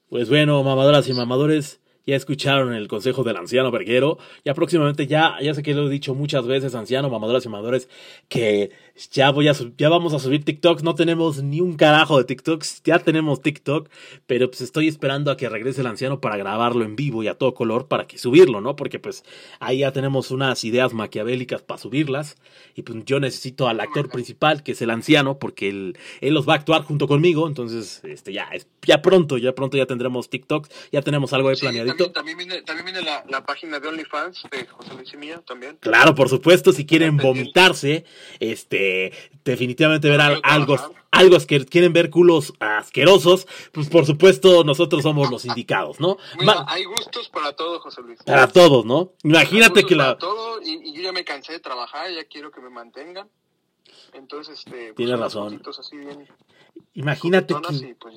Pues 0.10 0.28
bueno, 0.28 0.62
mamadoras 0.64 1.08
y 1.08 1.14
mamadores, 1.14 1.80
ya 2.06 2.16
escucharon 2.16 2.74
el 2.74 2.88
consejo 2.88 3.24
del 3.24 3.38
anciano 3.38 3.72
verguero. 3.72 4.18
Ya 4.44 4.54
próximamente, 4.54 5.08
ya, 5.08 5.36
ya 5.42 5.54
sé 5.54 5.64
que 5.64 5.74
lo 5.74 5.88
he 5.88 5.90
dicho 5.90 6.16
muchas 6.16 6.46
veces, 6.48 6.76
anciano, 6.76 7.10
mamadoras 7.10 7.46
y 7.46 7.50
mamadores, 7.50 7.90
que 8.28 8.72
ya 9.12 9.32
voy 9.32 9.48
a 9.48 9.54
ya 9.78 9.90
vamos 9.90 10.14
a 10.14 10.20
subir 10.20 10.44
TikToks. 10.44 10.84
No 10.84 10.96
tenemos 10.96 11.44
ni 11.44 11.62
un 11.62 11.76
carajo 11.76 12.18
de 12.18 12.24
TikToks. 12.24 12.84
Ya 12.84 13.00
tenemos 13.00 13.42
TikTok. 13.42 13.90
Pero 14.28 14.50
pues 14.50 14.62
estoy 14.62 14.88
esperando 14.88 15.32
a 15.32 15.38
que 15.38 15.50
regrese 15.50 15.82
el 15.82 15.88
anciano 15.88 16.20
para 16.20 16.38
grabarlo 16.38 16.84
en 16.84 16.96
vivo 16.96 17.24
y 17.24 17.28
a 17.28 17.36
todo 17.36 17.54
color 17.54 17.88
para 17.88 18.08
que 18.08 18.18
subirlo, 18.18 18.62
¿no? 18.62 18.76
Porque 18.76 19.00
pues 19.00 19.24
ahí 19.60 19.80
ya 19.80 19.92
tenemos 19.92 20.32
unas 20.32 20.64
ideas 20.64 20.94
maquiavélicas 20.94 21.62
para 21.62 21.80
subirlas. 21.80 22.38
Y 22.76 22.82
pues 22.82 23.06
yo 23.06 23.20
necesito 23.20 23.68
al 23.68 23.80
actor 23.80 24.10
principal, 24.10 24.64
que 24.64 24.72
es 24.74 24.82
el 24.82 24.90
anciano, 24.90 25.38
porque 25.38 25.70
él, 25.70 25.98
él 26.22 26.34
los 26.34 26.48
va 26.48 26.54
a 26.54 26.58
actuar 26.58 26.84
junto 26.84 27.08
conmigo. 27.08 27.48
Entonces, 27.48 28.02
este 28.04 28.34
ya, 28.34 28.46
es, 28.52 28.68
ya 28.86 29.02
pronto, 29.02 29.38
ya 29.38 29.54
pronto 29.54 29.78
ya 29.78 29.86
tendremos 29.86 30.30
TikToks. 30.30 30.70
Ya 30.92 31.02
tenemos 31.02 31.34
algo 31.34 31.50
de 31.50 31.58
planeadito. 31.58 31.89
También, 31.96 32.38
viene, 32.38 32.62
también 32.62 32.86
viene 32.86 33.02
la, 33.02 33.24
la, 33.28 33.46
página 33.46 33.80
de 33.80 33.88
OnlyFans 33.88 34.44
de 34.52 34.66
José 34.66 34.94
Luis 34.94 35.14
y 35.14 35.18
Mía 35.18 35.42
también. 35.46 35.78
Claro, 35.78 36.16
por 36.16 36.30
supuesto, 36.30 36.72
si 36.72 36.86
quieren 36.86 37.18
vomitarse, 37.18 38.06
este 38.40 39.14
definitivamente 39.44 40.10
ver 40.10 40.22
algo, 40.22 40.78
algo 41.12 41.38
que 41.48 41.66
quieren 41.66 41.94
ver 41.94 42.10
culos 42.10 42.54
asquerosos, 42.60 43.48
pues 43.72 43.90
por 43.90 44.06
supuesto 44.06 44.64
nosotros 44.64 45.04
somos 45.04 45.30
los 45.30 45.46
indicados, 45.46 46.00
¿no? 46.00 46.18
hay 46.68 46.84
gustos 46.86 47.30
para 47.30 47.54
todo, 47.54 47.80
José 47.80 48.02
Luis. 48.02 48.20
Para 48.24 48.48
todos, 48.48 48.86
¿no? 48.86 49.14
Imagínate 49.24 49.84
que 49.84 49.96
la... 49.96 50.18
todo 50.18 50.62
y, 50.62 50.94
yo 50.94 51.02
ya 51.02 51.12
me 51.12 51.24
cansé 51.24 51.54
de 51.54 51.60
trabajar, 51.60 52.12
ya 52.12 52.24
quiero 52.26 52.52
que 52.52 52.62
me 52.62 52.70
mantengan. 52.70 53.30
Entonces, 54.14 54.60
este... 54.66 54.94
Pues, 54.94 55.10
razón. 55.10 55.62
Imagínate 56.94 57.54
que 57.54 57.96
pues 58.00 58.16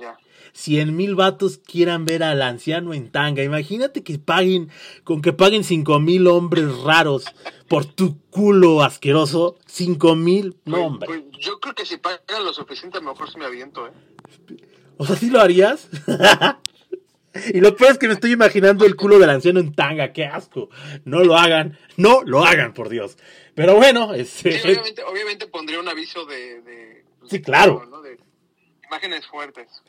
cien 0.53 0.97
mil 0.97 1.15
vatos 1.15 1.59
quieran 1.59 2.05
ver 2.05 2.23
al 2.23 2.43
anciano 2.43 2.95
en 2.95 3.11
tanga. 3.11 3.43
Imagínate 3.43 4.03
que 4.03 4.19
paguen, 4.19 4.71
con 5.05 5.23
que 5.23 5.33
paguen 5.33 5.65
cinco 5.65 6.01
mil 6.01 6.27
hombres 6.27 6.79
raros 6.81 7.25
por 7.69 7.85
tu 7.85 8.21
culo 8.31 8.83
asqueroso. 8.83 9.57
Cinco 9.67 10.17
mil, 10.17 10.57
no 10.65 10.73
pues, 10.73 10.85
hombre. 10.85 11.07
Pues, 11.07 11.23
yo 11.39 11.61
creo 11.61 11.75
que 11.75 11.87
si 11.87 11.97
pagan 11.99 12.45
lo 12.45 12.53
suficiente, 12.53 12.99
a 12.99 13.01
lo 13.01 13.13
mejor 13.13 13.31
se 13.31 13.39
me 13.39 13.45
aviento, 13.45 13.87
¿eh? 13.87 13.93
O 14.97 15.07
sea, 15.07 15.17
¿sí 15.17 15.31
lo 15.31 15.41
harías? 15.41 15.89
y 17.55 17.61
lo 17.61 17.77
peor 17.77 17.93
es 17.93 17.99
que 17.99 18.09
me 18.09 18.15
estoy 18.15 18.33
imaginando 18.33 18.85
el 18.85 18.97
culo 18.97 19.19
del 19.19 19.31
anciano 19.31 19.61
en 19.61 19.75
tanga. 19.75 20.13
¡Qué 20.13 20.27
asco! 20.27 20.71
No 21.05 21.25
lo 21.25 21.37
hagan. 21.37 21.79
No 21.97 22.23
lo 22.25 22.45
hagan, 22.45 22.75
por 22.75 22.89
Dios. 22.89 23.17
Pero 23.55 23.77
bueno, 23.77 24.15
este... 24.15 24.61
obviamente, 24.61 25.03
obviamente 25.05 25.47
pondría 25.47 25.81
un 25.81 25.89
aviso 25.89 26.25
de... 26.27 27.05
sí, 27.29 27.41
claro. 27.41 27.89
Imágenes 28.93 29.27
fuertes. 29.27 29.83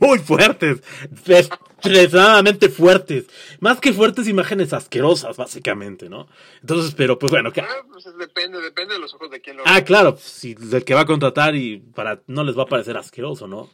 Muy 0.00 0.18
fuertes. 0.18 0.82
Extremadamente 1.28 2.68
fuertes. 2.68 3.26
Más 3.60 3.78
que 3.78 3.92
fuertes, 3.92 4.26
imágenes 4.26 4.72
asquerosas, 4.72 5.36
básicamente, 5.36 6.08
¿no? 6.08 6.26
Entonces, 6.60 6.92
pero 6.96 7.20
pues 7.20 7.30
bueno. 7.30 7.52
Ah, 7.56 7.86
pues 7.88 8.06
depende, 8.18 8.60
depende 8.60 8.94
de 8.94 9.00
los 9.00 9.14
ojos 9.14 9.30
de 9.30 9.40
quién 9.40 9.58
lo 9.58 9.62
Ah, 9.64 9.82
claro. 9.82 10.16
Si 10.20 10.56
el 10.72 10.84
que 10.84 10.94
va 10.94 11.02
a 11.02 11.06
contratar 11.06 11.54
y 11.54 11.78
para 11.78 12.20
no 12.26 12.42
les 12.42 12.58
va 12.58 12.64
a 12.64 12.66
parecer 12.66 12.96
asqueroso, 12.96 13.46
¿no? 13.46 13.70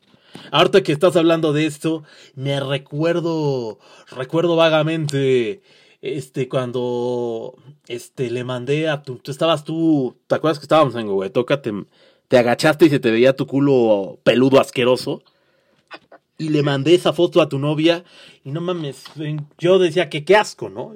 Ahorita 0.51 0.83
que 0.83 0.93
estás 0.93 1.17
hablando 1.17 1.55
de 1.55 1.65
esto, 1.65 2.05
me 2.35 2.61
recuerdo, 2.61 3.79
recuerdo 4.11 4.55
vagamente, 4.55 5.63
este, 6.03 6.47
cuando, 6.47 7.57
este, 7.89 8.31
le 8.31 8.45
mandé 8.45 8.91
a 8.91 9.03
tu, 9.03 9.17
tú 9.17 9.31
estabas 9.31 9.65
tú, 9.65 10.15
¿te 10.27 10.35
acuerdas 10.35 10.59
que 10.59 10.67
estábamos 10.67 10.95
en 10.97 11.09
Huehuetoca? 11.09 11.63
Te 12.29 12.39
agachaste 12.39 12.87
y 12.87 12.91
se 12.91 13.01
te 13.01 13.11
veía 13.11 13.37
tu 13.37 13.47
culo 13.47 14.19
peludo 14.23 14.61
asqueroso. 14.61 15.23
Y 16.37 16.49
le 16.49 16.63
mandé 16.63 16.95
esa 16.95 17.13
foto 17.13 17.41
a 17.41 17.49
tu 17.49 17.59
novia 17.59 18.05
y 18.45 18.51
no 18.51 18.61
mames, 18.61 19.05
yo 19.59 19.79
decía 19.79 20.11
que 20.11 20.25
qué 20.25 20.37
asco, 20.37 20.69
¿no? 20.69 20.93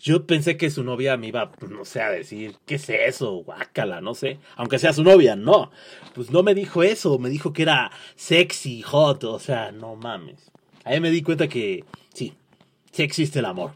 Yo 0.00 0.26
pensé 0.26 0.56
que 0.56 0.68
su 0.70 0.82
novia 0.82 1.16
me 1.16 1.28
iba, 1.28 1.52
pues, 1.52 1.70
no 1.70 1.84
sé, 1.84 2.02
a 2.02 2.10
decir, 2.10 2.56
¿qué 2.66 2.74
es 2.74 2.88
eso? 2.88 3.34
Guácala, 3.44 4.00
no 4.00 4.16
sé. 4.16 4.38
Aunque 4.56 4.80
sea 4.80 4.92
su 4.92 5.04
novia, 5.04 5.36
no. 5.36 5.70
Pues 6.12 6.32
no 6.32 6.42
me 6.42 6.56
dijo 6.56 6.82
eso, 6.82 7.20
me 7.20 7.30
dijo 7.30 7.52
que 7.52 7.62
era 7.62 7.92
sexy, 8.16 8.82
hot, 8.82 9.22
o 9.22 9.38
sea, 9.38 9.70
no 9.70 9.94
mames. 9.94 10.50
Ahí 10.82 11.00
me 11.00 11.12
di 11.12 11.22
cuenta 11.22 11.46
que 11.46 11.84
sí, 12.12 12.34
sí 12.90 13.04
existe 13.04 13.38
el 13.38 13.44
amor. 13.44 13.74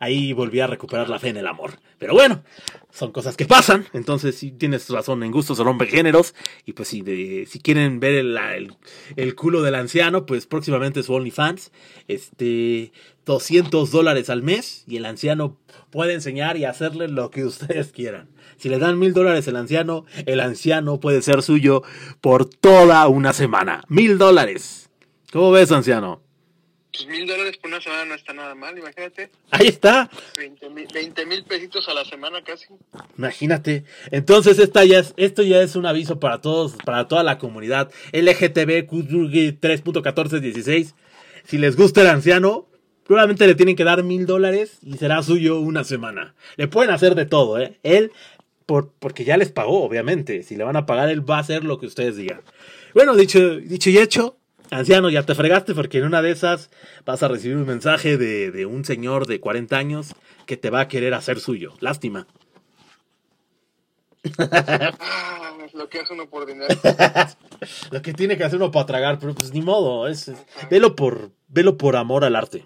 Ahí 0.00 0.32
volví 0.32 0.60
a 0.60 0.66
recuperar 0.66 1.08
la 1.08 1.18
fe 1.18 1.28
en 1.28 1.36
el 1.36 1.46
amor. 1.46 1.78
Pero 1.98 2.14
bueno, 2.14 2.42
son 2.90 3.12
cosas 3.12 3.36
que 3.36 3.46
pasan. 3.46 3.86
Entonces, 3.92 4.36
si 4.36 4.50
tienes 4.50 4.88
razón, 4.88 5.22
en 5.22 5.30
gustos 5.30 5.58
se 5.58 5.64
rompen 5.64 5.88
géneros. 5.88 6.34
Y 6.66 6.72
pues, 6.72 6.88
si, 6.88 7.46
si 7.46 7.60
quieren 7.60 8.00
ver 8.00 8.14
el, 8.14 8.38
el, 9.16 9.34
culo 9.34 9.62
del 9.62 9.74
anciano, 9.74 10.26
pues 10.26 10.46
próximamente 10.46 11.02
su 11.02 11.14
OnlyFans. 11.14 11.72
Este, 12.08 12.92
200 13.24 13.90
dólares 13.90 14.30
al 14.30 14.42
mes. 14.42 14.84
Y 14.86 14.96
el 14.96 15.06
anciano 15.06 15.58
puede 15.90 16.14
enseñar 16.14 16.56
y 16.56 16.64
hacerle 16.64 17.08
lo 17.08 17.30
que 17.30 17.44
ustedes 17.44 17.92
quieran. 17.92 18.28
Si 18.56 18.68
le 18.68 18.78
dan 18.78 18.98
mil 18.98 19.12
dólares 19.12 19.46
al 19.48 19.56
anciano, 19.56 20.04
el 20.26 20.40
anciano 20.40 21.00
puede 21.00 21.22
ser 21.22 21.42
suyo 21.42 21.82
por 22.20 22.46
toda 22.46 23.06
una 23.08 23.32
semana. 23.32 23.82
Mil 23.88 24.18
dólares. 24.18 24.90
¿Cómo 25.32 25.50
ves, 25.50 25.72
anciano? 25.72 26.20
Pues 26.92 27.06
mil 27.06 27.26
dólares 27.26 27.56
por 27.56 27.70
una 27.70 27.80
semana 27.80 28.04
no 28.04 28.14
está 28.14 28.34
nada 28.34 28.54
mal, 28.54 28.76
imagínate. 28.76 29.30
Ahí 29.50 29.68
está. 29.68 30.10
20 30.36 31.26
mil 31.26 31.44
pesitos 31.44 31.88
a 31.88 31.94
la 31.94 32.04
semana 32.04 32.44
casi. 32.44 32.66
Imagínate. 33.16 33.84
Entonces 34.10 34.58
esta 34.58 34.84
ya 34.84 34.98
es, 34.98 35.14
esto 35.16 35.42
ya 35.42 35.62
es 35.62 35.74
un 35.74 35.86
aviso 35.86 36.20
para 36.20 36.42
todos, 36.42 36.74
para 36.84 37.08
toda 37.08 37.22
la 37.22 37.38
comunidad 37.38 37.90
LGTB 38.12 38.90
3.1416. 38.90 40.92
Si 41.44 41.56
les 41.56 41.76
gusta 41.76 42.02
el 42.02 42.08
anciano, 42.08 42.68
probablemente 43.04 43.46
le 43.46 43.54
tienen 43.54 43.76
que 43.76 43.84
dar 43.84 44.02
mil 44.02 44.26
dólares 44.26 44.76
y 44.82 44.98
será 44.98 45.22
suyo 45.22 45.60
una 45.60 45.84
semana. 45.84 46.34
Le 46.56 46.68
pueden 46.68 46.90
hacer 46.90 47.14
de 47.14 47.24
todo, 47.24 47.58
¿eh? 47.58 47.78
Él, 47.82 48.12
por, 48.66 48.92
porque 48.98 49.24
ya 49.24 49.38
les 49.38 49.50
pagó, 49.50 49.82
obviamente. 49.82 50.42
Si 50.42 50.56
le 50.56 50.64
van 50.64 50.76
a 50.76 50.84
pagar, 50.84 51.08
él 51.08 51.26
va 51.28 51.38
a 51.38 51.40
hacer 51.40 51.64
lo 51.64 51.78
que 51.78 51.86
ustedes 51.86 52.16
digan. 52.16 52.42
Bueno, 52.94 53.16
dicho, 53.16 53.56
dicho 53.56 53.88
y 53.88 53.96
hecho, 53.96 54.36
anciano, 54.72 55.10
ya 55.10 55.22
te 55.24 55.34
fregaste 55.34 55.74
porque 55.74 55.98
en 55.98 56.04
una 56.04 56.22
de 56.22 56.30
esas 56.30 56.70
vas 57.04 57.22
a 57.22 57.28
recibir 57.28 57.56
un 57.56 57.66
mensaje 57.66 58.16
de, 58.16 58.66
un 58.66 58.84
señor 58.84 59.26
de 59.26 59.40
40 59.40 59.76
años 59.76 60.14
que 60.46 60.56
te 60.56 60.70
va 60.70 60.80
a 60.80 60.88
querer 60.88 61.14
hacer 61.14 61.38
suyo. 61.40 61.74
Lástima. 61.80 62.26
Ah, 64.38 65.56
lo 65.74 65.88
que 65.88 66.00
hace 66.00 66.12
uno 66.12 66.28
por 66.28 66.46
dinero. 66.46 66.74
lo 67.90 68.02
que 68.02 68.12
tiene 68.12 68.36
que 68.36 68.44
hacer 68.44 68.56
uno 68.56 68.70
para 68.70 68.86
tragar, 68.86 69.18
pero 69.18 69.34
pues 69.34 69.52
ni 69.52 69.62
modo, 69.62 70.08
es, 70.08 70.32
velo 70.70 70.96
por, 70.96 71.30
velo 71.48 71.76
por 71.76 71.96
amor 71.96 72.24
al 72.24 72.36
arte. 72.36 72.64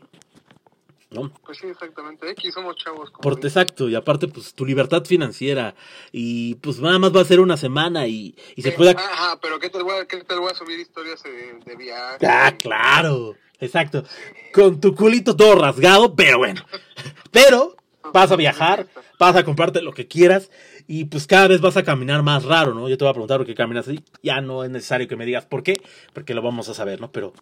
Pues 1.09 1.59
sí, 1.59 1.69
exactamente. 1.69 2.29
Aquí 2.31 2.51
somos 2.51 2.77
chavos. 2.77 3.11
Por, 3.23 3.35
exacto, 3.35 3.89
y 3.89 3.95
aparte, 3.95 4.29
pues 4.29 4.55
tu 4.55 4.67
libertad 4.67 5.05
financiera. 5.05 5.75
Y 6.13 6.57
pues 6.57 6.81
nada 6.81 6.99
más 6.99 7.15
va 7.15 7.21
a 7.21 7.25
ser 7.25 7.41
una 7.41 7.57
semana 7.57 8.07
y, 8.07 8.35
se 8.57 8.73
puede. 8.73 8.91
Ajá, 8.91 9.39
pero 9.41 9.59
¿qué 9.59 9.71
te, 9.71 9.83
voy 9.83 10.01
a, 10.01 10.07
qué 10.07 10.23
te 10.23 10.35
voy 10.35 10.51
a 10.51 10.55
subir 10.55 10.79
historias 10.81 11.23
de, 11.23 11.77
viaje? 11.77 12.27
Ah, 12.27 12.55
claro. 12.59 13.37
Exacto. 13.61 14.05
Con 14.53 14.81
tu 14.81 14.95
culito 14.95 15.37
todo 15.37 15.55
rasgado, 15.55 16.15
pero 16.15 16.39
bueno. 16.39 16.63
pero 17.31 17.77
vas 18.13 18.31
a 18.31 18.37
viajar, 18.37 18.87
vas 19.19 19.37
a 19.37 19.45
comprarte 19.45 19.83
lo 19.83 19.93
que 19.93 20.07
quieras 20.07 20.51
y 20.87 21.07
pues 21.07 21.27
cada 21.27 21.49
vez 21.49 21.61
vas 21.61 21.77
a 21.77 21.83
caminar 21.83 22.23
más 22.23 22.45
raro, 22.45 22.75
¿no? 22.75 22.89
Yo 22.89 22.97
te 22.97 23.05
voy 23.05 23.11
a 23.11 23.15
preguntar 23.15 23.39
por 23.39 23.47
qué 23.47 23.55
caminas 23.55 23.89
así. 23.89 24.03
Ya 24.23 24.41
no 24.41 24.65
es 24.65 24.71
necesario 24.71 25.09
que 25.09 25.17
me 25.17 25.27
digas 25.27 25.47
por 25.47 25.63
qué, 25.63 25.81
porque 26.13 26.35
lo 26.35 26.43
vamos 26.43 26.69
a 26.69 26.75
saber, 26.75 27.01
¿no? 27.01 27.11
Pero 27.11 27.33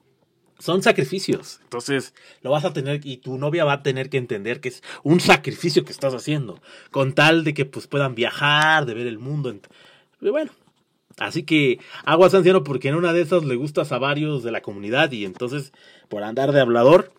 son 0.59 0.83
sacrificios. 0.83 1.61
Entonces, 1.63 2.15
lo 2.43 2.51
vas 2.51 2.65
a 2.65 2.73
tener 2.73 3.01
y 3.05 3.19
tu 3.19 3.39
novia 3.39 3.65
va 3.65 3.75
a 3.75 3.83
tener 3.83 4.11
que 4.11 4.19
entender 4.19 4.61
que 4.61 4.69
es 4.69 4.83
un 5.03 5.21
sacrificio 5.21 5.85
que 5.85 5.93
estás 5.93 6.15
haciendo, 6.15 6.61
con 6.91 7.13
tal 7.13 7.45
de 7.45 7.55
que 7.55 7.65
pues 7.65 7.87
puedan 7.87 8.15
viajar, 8.15 8.87
de 8.87 8.95
ver 8.95 9.07
el 9.07 9.19
mundo. 9.19 9.55
Y 10.21 10.29
bueno, 10.29 10.53
así 11.19 11.43
que 11.43 11.79
aguas 12.05 12.35
anciano 12.35 12.65
porque 12.65 12.89
en 12.89 12.95
una 12.95 13.13
de 13.13 13.23
esas 13.23 13.45
le 13.45 13.57
gustas 13.57 13.93
a 13.93 13.99
varios 13.99 14.43
de 14.43 14.53
la 14.53 14.63
comunidad 14.63 15.11
y 15.13 15.25
entonces 15.25 15.73
por 16.09 16.23
andar 16.23 16.53
de 16.53 16.61
hablador, 16.61 17.13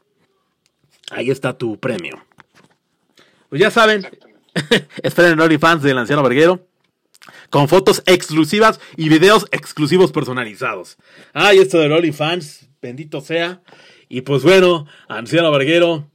ahí 1.11 1.29
está 1.29 1.57
tu 1.57 1.79
premio. 1.79 2.25
Pues 3.49 3.61
ya 3.61 3.69
saben, 3.69 4.07
esperen 5.03 5.39
OnlyFans 5.39 5.83
del 5.83 5.97
anciano 5.97 6.23
verguero 6.23 6.67
con 7.49 7.67
fotos 7.67 8.03
exclusivas 8.05 8.79
y 8.97 9.09
videos 9.09 9.47
exclusivos 9.51 10.11
personalizados. 10.11 10.97
Ah, 11.33 11.53
y 11.53 11.59
esto 11.59 11.79
del 11.79 11.91
OnlyFans, 11.91 12.69
bendito 12.81 13.21
sea. 13.21 13.61
Y 14.09 14.21
pues 14.21 14.43
bueno, 14.43 14.87
Anciano 15.07 15.51
Verguero, 15.51 16.09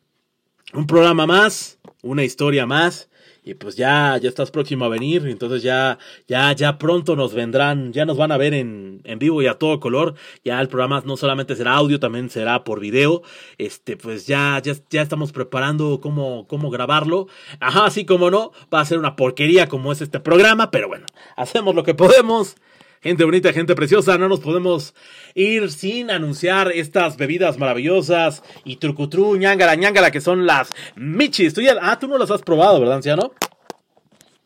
un 0.72 0.86
programa 0.86 1.26
más. 1.26 1.78
una 2.02 2.24
historia 2.24 2.64
más. 2.66 3.09
Y 3.42 3.54
pues 3.54 3.76
ya, 3.76 4.18
ya 4.20 4.28
estás 4.28 4.50
próximo 4.50 4.84
a 4.84 4.88
venir, 4.88 5.26
entonces 5.26 5.62
ya, 5.62 5.98
ya, 6.28 6.52
ya 6.52 6.76
pronto 6.78 7.16
nos 7.16 7.32
vendrán, 7.32 7.92
ya 7.92 8.04
nos 8.04 8.18
van 8.18 8.32
a 8.32 8.36
ver 8.36 8.52
en, 8.52 9.00
en 9.04 9.18
vivo 9.18 9.40
y 9.40 9.46
a 9.46 9.54
todo 9.54 9.80
color. 9.80 10.14
Ya 10.44 10.60
el 10.60 10.68
programa 10.68 11.02
no 11.06 11.16
solamente 11.16 11.56
será 11.56 11.74
audio, 11.74 11.98
también 11.98 12.28
será 12.28 12.64
por 12.64 12.80
video. 12.80 13.22
Este, 13.56 13.96
pues 13.96 14.26
ya, 14.26 14.60
ya, 14.62 14.74
ya 14.90 15.02
estamos 15.02 15.32
preparando 15.32 16.00
cómo, 16.00 16.46
cómo 16.48 16.70
grabarlo. 16.70 17.28
Ajá, 17.60 17.86
así 17.86 18.04
como 18.04 18.30
no, 18.30 18.52
va 18.72 18.80
a 18.80 18.84
ser 18.84 18.98
una 18.98 19.16
porquería 19.16 19.68
como 19.68 19.92
es 19.92 20.00
este 20.02 20.20
programa, 20.20 20.70
pero 20.70 20.88
bueno, 20.88 21.06
hacemos 21.36 21.74
lo 21.74 21.82
que 21.82 21.94
podemos. 21.94 22.56
Gente 23.02 23.24
bonita, 23.24 23.50
gente 23.54 23.74
preciosa, 23.74 24.18
no 24.18 24.28
nos 24.28 24.40
podemos 24.40 24.94
ir 25.34 25.70
sin 25.70 26.10
anunciar 26.10 26.70
estas 26.70 27.16
bebidas 27.16 27.56
maravillosas 27.56 28.42
y 28.62 28.76
trucutru, 28.76 29.36
ñangala, 29.36 29.74
ñangala, 29.74 30.10
que 30.10 30.20
son 30.20 30.44
las 30.44 30.70
michis. 30.96 31.54
¿Tú 31.54 31.62
ya, 31.62 31.76
ah, 31.80 31.98
tú 31.98 32.08
no 32.08 32.18
las 32.18 32.30
has 32.30 32.42
probado, 32.42 32.78
¿verdad, 32.78 32.96
anciano? 32.96 33.32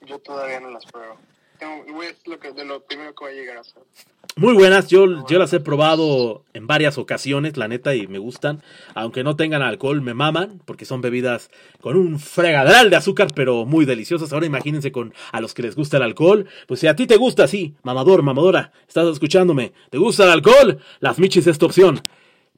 Yo 0.07 0.21
todavía 0.21 0.61
no 0.61 0.71
las 0.71 0.87
pruebo. 0.87 1.19
Tengo, 1.59 2.03
es 2.03 2.27
lo 2.27 2.39
que, 2.39 2.53
de 2.53 2.65
lo 2.65 2.83
primero 2.83 3.15
que 3.15 3.25
va 3.25 3.31
a 3.31 3.35
llegar 3.35 3.57
a 3.59 3.61
hacer. 3.61 3.83
Muy 4.37 4.53
buenas, 4.53 4.89
yo, 4.89 5.25
yo 5.29 5.39
las 5.39 5.53
he 5.53 5.61
probado 5.61 6.43
en 6.55 6.67
varias 6.67 6.99
ocasiones, 6.99 7.57
la 7.57 7.69
neta, 7.69 7.95
y 7.95 8.09
me 8.09 8.19
gustan. 8.19 8.65
Aunque 8.95 9.23
no 9.23 9.37
tengan 9.37 9.63
alcohol, 9.63 10.03
me 10.03 10.13
maman, 10.13 10.61
porque 10.65 10.85
son 10.85 11.01
bebidas 11.01 11.51
con 11.81 11.97
un 11.97 12.19
fregadral 12.19 12.91
de 12.91 12.97
azúcar, 12.97 13.29
pero 13.33 13.65
muy 13.65 13.85
deliciosas. 13.85 14.33
Ahora 14.33 14.47
imagínense 14.47 14.91
con 14.91 15.15
a 15.31 15.41
los 15.41 15.55
que 15.55 15.63
les 15.63 15.77
gusta 15.77 15.99
el 15.99 16.03
alcohol. 16.03 16.49
Pues 16.67 16.81
si 16.81 16.89
a 16.89 16.97
ti 16.97 17.07
te 17.07 17.17
gusta, 17.17 17.47
sí, 17.47 17.77
mamador, 17.85 18.23
mamadora, 18.23 18.73
estás 18.89 19.07
escuchándome, 19.07 19.73
¿te 19.91 19.99
gusta 19.99 20.25
el 20.25 20.31
alcohol? 20.31 20.81
Las 20.99 21.21
michis 21.21 21.47
es 21.47 21.59
tu 21.59 21.67
opción. 21.67 22.03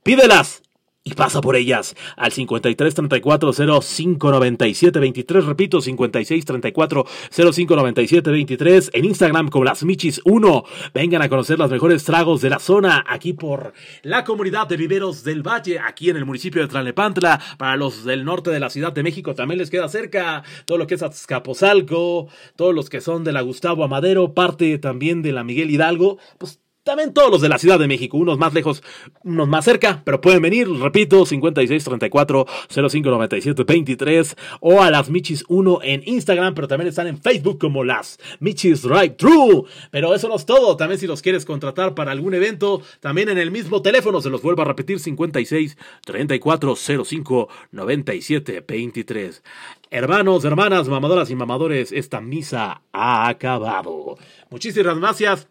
Pídelas 0.02 0.62
y 1.06 1.14
pasa 1.14 1.40
por 1.40 1.54
ellas 1.54 1.94
al 2.16 2.32
53 2.32 2.92
34 2.92 3.52
05 3.80 4.30
97 4.32 4.98
23, 4.98 5.44
repito, 5.44 5.80
56 5.80 6.44
34 6.44 7.06
05 7.30 7.76
97 7.76 8.30
23, 8.32 8.90
en 8.92 9.04
Instagram 9.04 9.48
como 9.48 9.64
las 9.64 9.84
Michis 9.84 10.20
1. 10.24 10.64
Vengan 10.92 11.22
a 11.22 11.28
conocer 11.28 11.60
los 11.60 11.70
mejores 11.70 12.02
tragos 12.02 12.40
de 12.40 12.50
la 12.50 12.58
zona 12.58 13.04
aquí 13.08 13.34
por 13.34 13.72
la 14.02 14.24
comunidad 14.24 14.66
de 14.66 14.76
Viveros 14.76 15.22
del 15.22 15.46
Valle, 15.46 15.78
aquí 15.78 16.10
en 16.10 16.16
el 16.16 16.24
municipio 16.24 16.60
de 16.60 16.66
Tlalnepantla. 16.66 17.40
Para 17.56 17.76
los 17.76 18.04
del 18.04 18.24
norte 18.24 18.50
de 18.50 18.58
la 18.58 18.68
Ciudad 18.68 18.92
de 18.92 19.04
México 19.04 19.36
también 19.36 19.58
les 19.58 19.70
queda 19.70 19.88
cerca 19.88 20.42
todo 20.64 20.76
lo 20.76 20.88
que 20.88 20.96
es 20.96 21.04
Azcapotzalco, 21.04 22.26
todos 22.56 22.74
los 22.74 22.90
que 22.90 23.00
son 23.00 23.22
de 23.22 23.32
la 23.32 23.42
Gustavo 23.42 23.84
Amadero, 23.84 24.34
parte 24.34 24.76
también 24.78 25.22
de 25.22 25.30
la 25.30 25.44
Miguel 25.44 25.70
Hidalgo, 25.70 26.18
pues 26.38 26.58
también 26.86 27.12
todos 27.12 27.32
los 27.32 27.40
de 27.40 27.48
la 27.48 27.58
Ciudad 27.58 27.80
de 27.80 27.88
México, 27.88 28.16
unos 28.16 28.38
más 28.38 28.54
lejos, 28.54 28.80
unos 29.24 29.48
más 29.48 29.64
cerca, 29.64 30.02
pero 30.04 30.20
pueden 30.20 30.40
venir, 30.40 30.68
repito, 30.70 31.26
5634 31.26 32.46
0597 32.68 33.64
23 33.64 34.36
o 34.60 34.80
a 34.80 34.90
las 34.92 35.10
Michis 35.10 35.44
1 35.48 35.80
en 35.82 36.02
Instagram, 36.06 36.54
pero 36.54 36.68
también 36.68 36.88
están 36.88 37.08
en 37.08 37.20
Facebook 37.20 37.58
como 37.58 37.82
las 37.82 38.20
Michis 38.38 38.84
Right 38.84 39.16
True. 39.16 39.64
Pero 39.90 40.14
eso 40.14 40.28
no 40.28 40.36
es 40.36 40.46
todo, 40.46 40.76
también 40.76 41.00
si 41.00 41.08
los 41.08 41.22
quieres 41.22 41.44
contratar 41.44 41.96
para 41.96 42.12
algún 42.12 42.34
evento, 42.34 42.80
también 43.00 43.30
en 43.30 43.38
el 43.38 43.50
mismo 43.50 43.82
teléfono, 43.82 44.20
se 44.20 44.30
los 44.30 44.40
vuelvo 44.40 44.62
a 44.62 44.66
repetir, 44.66 45.00
56 45.00 45.76
34 46.04 46.76
05 46.76 47.48
97 47.72 48.64
23. 48.66 49.42
Hermanos, 49.90 50.44
hermanas, 50.44 50.86
mamadoras 50.86 51.30
y 51.30 51.34
mamadores, 51.34 51.90
esta 51.90 52.20
misa 52.20 52.82
ha 52.92 53.28
acabado. 53.28 54.16
Muchísimas 54.50 55.00
gracias 55.00 55.48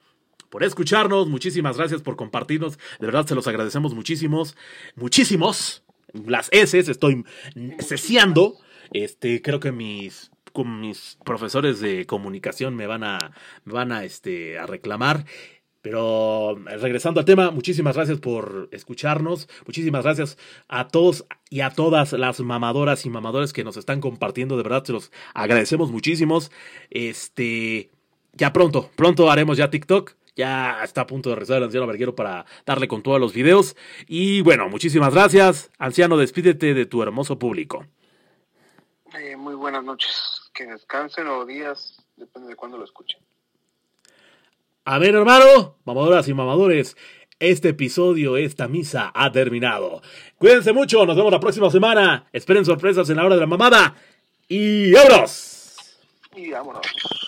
por 0.50 0.64
escucharnos, 0.64 1.28
muchísimas 1.28 1.78
gracias 1.78 2.02
por 2.02 2.16
compartirnos, 2.16 2.78
de 3.00 3.06
verdad 3.06 3.26
se 3.26 3.36
los 3.36 3.48
agradecemos 3.48 3.94
muchísimos, 3.94 4.56
muchísimos, 4.96 5.84
las 6.14 6.50
S 6.52 6.80
estoy 6.80 7.24
cesiando, 7.80 8.58
este, 8.92 9.42
creo 9.42 9.60
que 9.60 9.72
mis 9.72 10.32
mis 10.64 11.18
profesores 11.26 11.82
de 11.82 12.06
comunicación 12.06 12.76
me 12.76 12.88
van 12.88 13.04
a, 13.04 13.34
van 13.66 13.92
a, 13.92 14.06
este, 14.06 14.58
a 14.58 14.66
reclamar. 14.66 15.26
Pero 15.82 16.56
regresando 16.56 17.20
al 17.20 17.28
tema, 17.28 17.52
muchísimas 17.52 17.96
gracias 17.96 18.20
por 18.20 18.70
escucharnos. 18.72 19.48
Muchísimas 19.68 20.04
gracias 20.04 20.36
a 20.68 20.88
todos 20.88 21.26
y 21.52 21.60
a 21.60 21.70
todas 21.70 22.14
las 22.14 22.40
mamadoras 22.40 23.06
y 23.06 23.12
mamadores 23.12 23.54
que 23.54 23.64
nos 23.64 23.78
están 23.78 24.02
compartiendo. 24.02 24.58
De 24.58 24.64
verdad, 24.64 24.84
se 24.84 24.94
los 24.94 25.12
agradecemos 25.36 25.92
muchísimos. 25.92 26.52
Este, 26.90 27.92
ya 28.34 28.52
pronto, 28.52 28.90
pronto 28.96 29.30
haremos 29.30 29.58
ya 29.58 29.70
TikTok. 29.70 30.16
Ya 30.36 30.84
está 30.84 31.02
a 31.02 31.08
punto 31.08 31.30
de 31.30 31.36
rezar 31.36 31.58
el 31.58 31.64
anciano 31.64 31.88
verguero 31.88 32.14
para 32.14 32.46
darle 32.66 32.88
con 32.88 33.02
todos 33.02 33.20
los 33.20 33.34
videos. 33.34 33.76
Y 34.08 34.42
bueno, 34.42 34.68
muchísimas 34.68 35.14
gracias. 35.14 35.72
Anciano, 35.78 36.18
despídete 36.18 36.74
de 36.74 36.86
tu 36.86 37.02
hermoso 37.02 37.40
público. 37.40 37.86
Eh, 39.18 39.38
muy 39.38 39.56
buenas 39.56 39.84
noches. 39.84 40.52
Que 40.54 40.66
descansen 40.66 41.28
o 41.28 41.46
días, 41.46 42.04
depende 42.18 42.50
de 42.50 42.56
cuándo 42.56 42.78
lo 42.78 42.84
escuchen. 42.84 43.20
A 44.84 45.00
ver, 45.00 45.16
hermano, 45.16 45.78
mamadoras 45.84 46.28
y 46.28 46.34
mamadores, 46.34 46.96
este 47.40 47.70
episodio, 47.70 48.38
esta 48.38 48.68
misa 48.68 49.12
ha 49.14 49.32
terminado. 49.32 50.02
Cuídense 50.38 50.74
mucho, 50.74 51.06
nos 51.06 51.16
vemos 51.16 51.32
la 51.32 51.40
próxima 51.40 51.70
semana. 51.72 52.28
Esperen 52.32 52.66
sorpresas 52.66 53.10
en 53.10 53.18
la 53.18 53.26
hora 53.26 53.36
de 53.36 53.42
la 53.42 53.48
mamada. 53.48 53.96
Y 54.48 54.92
vámonos. 54.92 55.98
Y 56.36 56.52
vámonos. 56.52 57.25